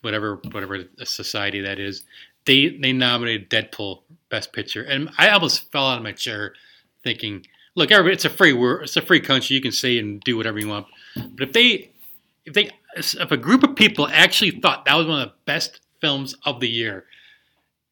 whatever 0.02 0.36
whatever 0.52 0.84
society 1.04 1.60
that 1.62 1.78
is. 1.78 2.04
They 2.46 2.68
they 2.68 2.92
nominated 2.92 3.50
Deadpool 3.50 4.02
Best 4.28 4.52
Picture, 4.52 4.82
and 4.82 5.10
I 5.18 5.28
almost 5.30 5.70
fell 5.72 5.86
out 5.86 5.98
of 5.98 6.02
my 6.04 6.12
chair, 6.12 6.54
thinking, 7.04 7.46
"Look, 7.74 7.90
everybody, 7.90 8.14
it's 8.14 8.24
a 8.24 8.30
free 8.30 8.52
world, 8.52 8.82
it's 8.84 8.96
a 8.96 9.02
free 9.02 9.20
country. 9.20 9.56
You 9.56 9.62
can 9.62 9.72
say 9.72 9.98
and 9.98 10.20
do 10.22 10.36
whatever 10.36 10.58
you 10.58 10.68
want." 10.68 10.86
But 11.16 11.48
if 11.48 11.52
they 11.52 11.90
if 12.46 12.54
they 12.54 12.70
if 12.96 13.30
a 13.30 13.36
group 13.36 13.62
of 13.62 13.76
people 13.76 14.08
actually 14.08 14.52
thought 14.52 14.84
that 14.86 14.94
was 14.96 15.06
one 15.06 15.20
of 15.20 15.28
the 15.28 15.34
best 15.44 15.80
films 16.00 16.34
of 16.44 16.60
the 16.60 16.68
year, 16.68 17.04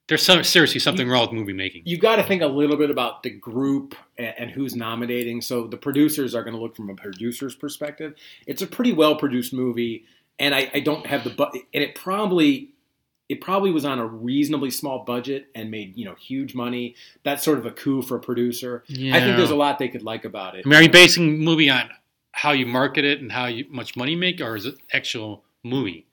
there's 0.09 0.23
some, 0.23 0.43
seriously 0.43 0.81
something 0.81 1.09
wrong 1.09 1.23
with 1.23 1.33
movie 1.33 1.53
making. 1.53 1.83
You 1.85 1.99
got 1.99 2.17
to 2.17 2.23
think 2.23 2.43
a 2.43 2.47
little 2.47 2.77
bit 2.77 2.91
about 2.91 3.23
the 3.23 3.31
group 3.31 3.95
and, 4.17 4.35
and 4.39 4.51
who's 4.51 4.75
nominating. 4.75 5.43
So 5.43 5.67
the 5.67 5.77
producers 5.77 6.35
are 6.35 6.43
going 6.43 6.55
to 6.55 6.61
look 6.61 6.75
from 6.75 6.89
a 6.89 6.95
producer's 6.95 7.55
perspective. 7.55 8.15
It's 8.47 8.63
a 8.63 8.67
pretty 8.67 8.93
well 8.93 9.17
produced 9.17 9.53
movie, 9.53 10.07
and 10.39 10.55
I, 10.55 10.71
I 10.73 10.81
don't 10.81 11.07
have 11.07 11.25
the 11.25 11.31
but, 11.31 11.53
and 11.55 11.83
it 11.85 11.95
probably 11.95 12.71
it 13.29 13.43
probably 13.43 13.71
was 13.71 13.85
on 13.85 13.99
a 13.99 14.07
reasonably 14.07 14.71
small 14.71 15.05
budget 15.05 15.49
and 15.55 15.71
made 15.71 15.97
you 15.97 16.07
know 16.07 16.15
huge 16.15 16.55
money. 16.55 16.95
That's 17.23 17.45
sort 17.45 17.59
of 17.59 17.67
a 17.67 17.71
coup 17.71 18.01
for 18.01 18.17
a 18.17 18.21
producer. 18.21 18.85
I 18.89 19.21
think 19.21 19.37
there's 19.37 19.51
a 19.51 19.57
lot 19.57 19.79
they 19.79 19.89
could 19.89 20.03
like 20.03 20.25
about 20.25 20.57
it. 20.57 20.65
I 20.65 20.69
mean, 20.69 20.79
are 20.79 20.83
you 20.83 20.91
basing 20.91 21.45
movie 21.45 21.69
on 21.69 21.91
how 22.33 22.53
you 22.53 22.65
market 22.67 23.05
it 23.05 23.21
and 23.21 23.31
how 23.31 23.47
you, 23.47 23.67
much 23.69 23.97
money 23.97 24.13
you 24.13 24.17
make, 24.17 24.41
or 24.41 24.57
is 24.57 24.65
it 24.65 24.77
actual 24.93 25.45
movie? 25.63 26.08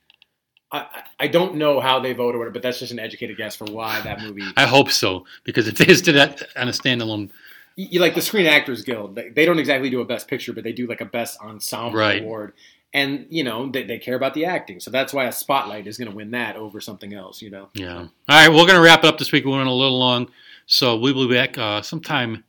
I, 0.72 0.88
I- 1.20 1.28
don't 1.28 1.56
know 1.56 1.80
how 1.80 2.00
they 2.00 2.14
vote 2.14 2.36
or 2.36 2.40
whatever, 2.40 2.54
but 2.54 2.62
that's 2.64 2.80
just 2.80 2.92
an 2.92 3.00
educated 3.00 3.38
guess 3.38 3.56
for 3.56 3.66
why 3.66 4.02
that 4.02 4.22
movie. 4.22 4.44
I 4.58 4.66
hope 4.66 4.92
so 4.92 5.26
because 5.44 5.68
if 5.68 5.78
they 5.78 5.86
just 5.86 6.06
did 6.06 6.16
that 6.16 6.44
on 6.56 6.68
a 6.68 6.72
standalone, 6.72 7.30
you, 7.76 7.88
you 7.92 8.00
like 8.00 8.16
the 8.16 8.22
Screen 8.22 8.46
Actors 8.46 8.82
Guild. 8.84 9.16
They, 9.16 9.30
they 9.30 9.46
don't 9.46 9.60
exactly 9.60 9.90
do 9.90 10.02
a 10.02 10.06
best 10.06 10.28
picture, 10.28 10.54
but 10.54 10.64
they 10.64 10.74
do 10.74 10.88
like 10.88 11.02
a 11.02 11.06
best 11.06 11.40
ensemble 11.42 11.98
Right. 12.00 12.22
award. 12.22 12.54
And 12.94 13.28
you 13.30 13.44
know 13.44 13.70
they, 13.70 13.84
they 13.84 13.98
care 14.00 14.16
about 14.16 14.34
the 14.34 14.46
acting, 14.46 14.80
so 14.80 14.90
that's 14.90 15.12
why 15.14 15.26
a 15.26 15.32
spotlight 15.34 15.86
is 15.86 15.98
going 15.98 16.10
to 16.10 16.16
win 16.16 16.32
that 16.32 16.56
over 16.56 16.80
something 16.80 17.14
else. 17.14 17.42
You 17.42 17.50
know, 17.50 17.68
yeah. 17.74 17.98
All 17.98 18.08
right, 18.30 18.48
we're 18.50 18.66
gonna 18.66 18.80
wrap 18.80 19.00
it 19.00 19.06
up 19.08 19.18
this 19.18 19.34
week. 19.34 19.44
We 19.44 19.52
went 19.52 19.68
a 19.68 19.72
little 19.74 20.00
long, 20.00 20.30
so 20.66 20.96
we 20.98 21.12
will 21.12 21.28
be 21.28 21.34
back 21.36 21.58
uh, 21.58 21.82
sometime. 21.82 22.46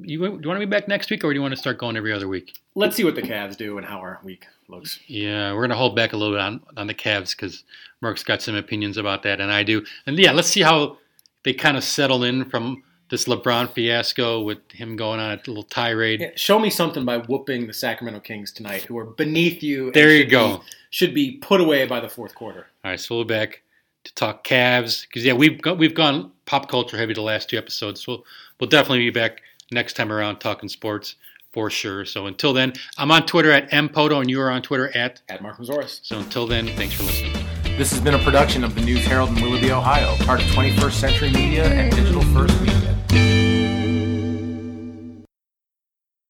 You, 0.00 0.18
do 0.18 0.24
you 0.24 0.48
want 0.48 0.60
to 0.60 0.66
be 0.66 0.66
back 0.66 0.88
next 0.88 1.10
week, 1.10 1.24
or 1.24 1.32
do 1.32 1.36
you 1.36 1.42
want 1.42 1.52
to 1.52 1.60
start 1.60 1.78
going 1.78 1.96
every 1.96 2.12
other 2.12 2.28
week? 2.28 2.54
let's 2.74 2.94
see 2.94 3.04
what 3.04 3.16
the 3.16 3.22
Cavs 3.22 3.56
do 3.56 3.76
and 3.76 3.86
how 3.86 3.98
our 3.98 4.20
week 4.22 4.46
looks. 4.68 5.00
Yeah, 5.06 5.52
we're 5.52 5.62
gonna 5.62 5.74
hold 5.74 5.96
back 5.96 6.12
a 6.12 6.16
little 6.16 6.34
bit 6.34 6.40
on 6.40 6.60
on 6.76 6.86
the 6.86 6.94
Cavs 6.94 7.36
because 7.36 7.64
Mark's 8.00 8.22
got 8.22 8.40
some 8.40 8.54
opinions 8.54 8.96
about 8.96 9.22
that, 9.24 9.40
and 9.40 9.52
I 9.52 9.62
do. 9.62 9.84
And 10.06 10.18
yeah, 10.18 10.32
let's 10.32 10.48
see 10.48 10.62
how 10.62 10.98
they 11.42 11.52
kind 11.52 11.76
of 11.76 11.84
settle 11.84 12.24
in 12.24 12.48
from 12.48 12.82
this 13.10 13.24
LeBron 13.24 13.72
fiasco 13.72 14.42
with 14.42 14.58
him 14.70 14.94
going 14.94 15.18
on 15.18 15.32
a 15.32 15.40
little 15.46 15.62
tirade. 15.62 16.20
Yeah, 16.20 16.30
show 16.36 16.58
me 16.58 16.70
something 16.70 17.04
by 17.04 17.18
whooping 17.18 17.66
the 17.66 17.72
Sacramento 17.72 18.20
Kings 18.20 18.52
tonight, 18.52 18.82
who 18.82 18.98
are 18.98 19.06
beneath 19.06 19.62
you. 19.62 19.90
There 19.92 20.10
you 20.10 20.22
should 20.22 20.30
go. 20.30 20.58
be- 20.58 20.62
should 20.90 21.14
be 21.14 21.32
put 21.32 21.60
away 21.60 21.86
by 21.86 22.00
the 22.00 22.08
fourth 22.08 22.34
quarter. 22.34 22.66
All 22.84 22.90
right, 22.92 23.00
so 23.00 23.16
we'll 23.16 23.24
be 23.24 23.34
back 23.34 23.62
to 24.04 24.14
talk 24.14 24.44
Cavs 24.46 25.06
because 25.06 25.24
yeah, 25.24 25.34
we've 25.34 25.60
got, 25.60 25.78
we've 25.78 25.94
gone 25.94 26.32
pop 26.46 26.70
culture 26.70 26.96
heavy 26.96 27.12
the 27.12 27.22
last 27.22 27.50
two 27.50 27.58
episodes. 27.58 28.02
So 28.04 28.12
we'll, 28.12 28.24
we'll 28.60 28.70
definitely 28.70 29.00
be 29.00 29.10
back 29.10 29.42
next 29.70 29.94
time 29.94 30.12
around 30.12 30.38
talking 30.38 30.68
sports 30.68 31.16
for 31.52 31.70
sure. 31.70 32.04
So 32.04 32.26
until 32.26 32.52
then, 32.52 32.72
I'm 32.96 33.10
on 33.10 33.26
Twitter 33.26 33.50
at 33.50 33.70
mpoto 33.70 34.20
and 34.20 34.30
you 34.30 34.40
are 34.40 34.50
on 34.50 34.62
Twitter 34.62 34.94
at. 34.96 35.20
At 35.28 35.42
Mark 35.42 35.58
Meszoros. 35.58 36.00
So 36.02 36.18
until 36.18 36.46
then, 36.46 36.66
thanks 36.76 36.94
for 36.94 37.04
listening. 37.04 37.32
This 37.76 37.90
has 37.92 38.00
been 38.00 38.14
a 38.14 38.18
production 38.18 38.64
of 38.64 38.74
the 38.74 38.80
News 38.80 39.04
Herald 39.04 39.30
in 39.30 39.42
Willoughby, 39.42 39.70
Ohio, 39.70 40.16
part 40.24 40.40
of 40.40 40.46
21st 40.48 40.92
Century 40.92 41.30
Media 41.30 41.64
and 41.64 41.94
Digital 41.94 42.22
First 42.22 42.60
Media. 42.60 42.77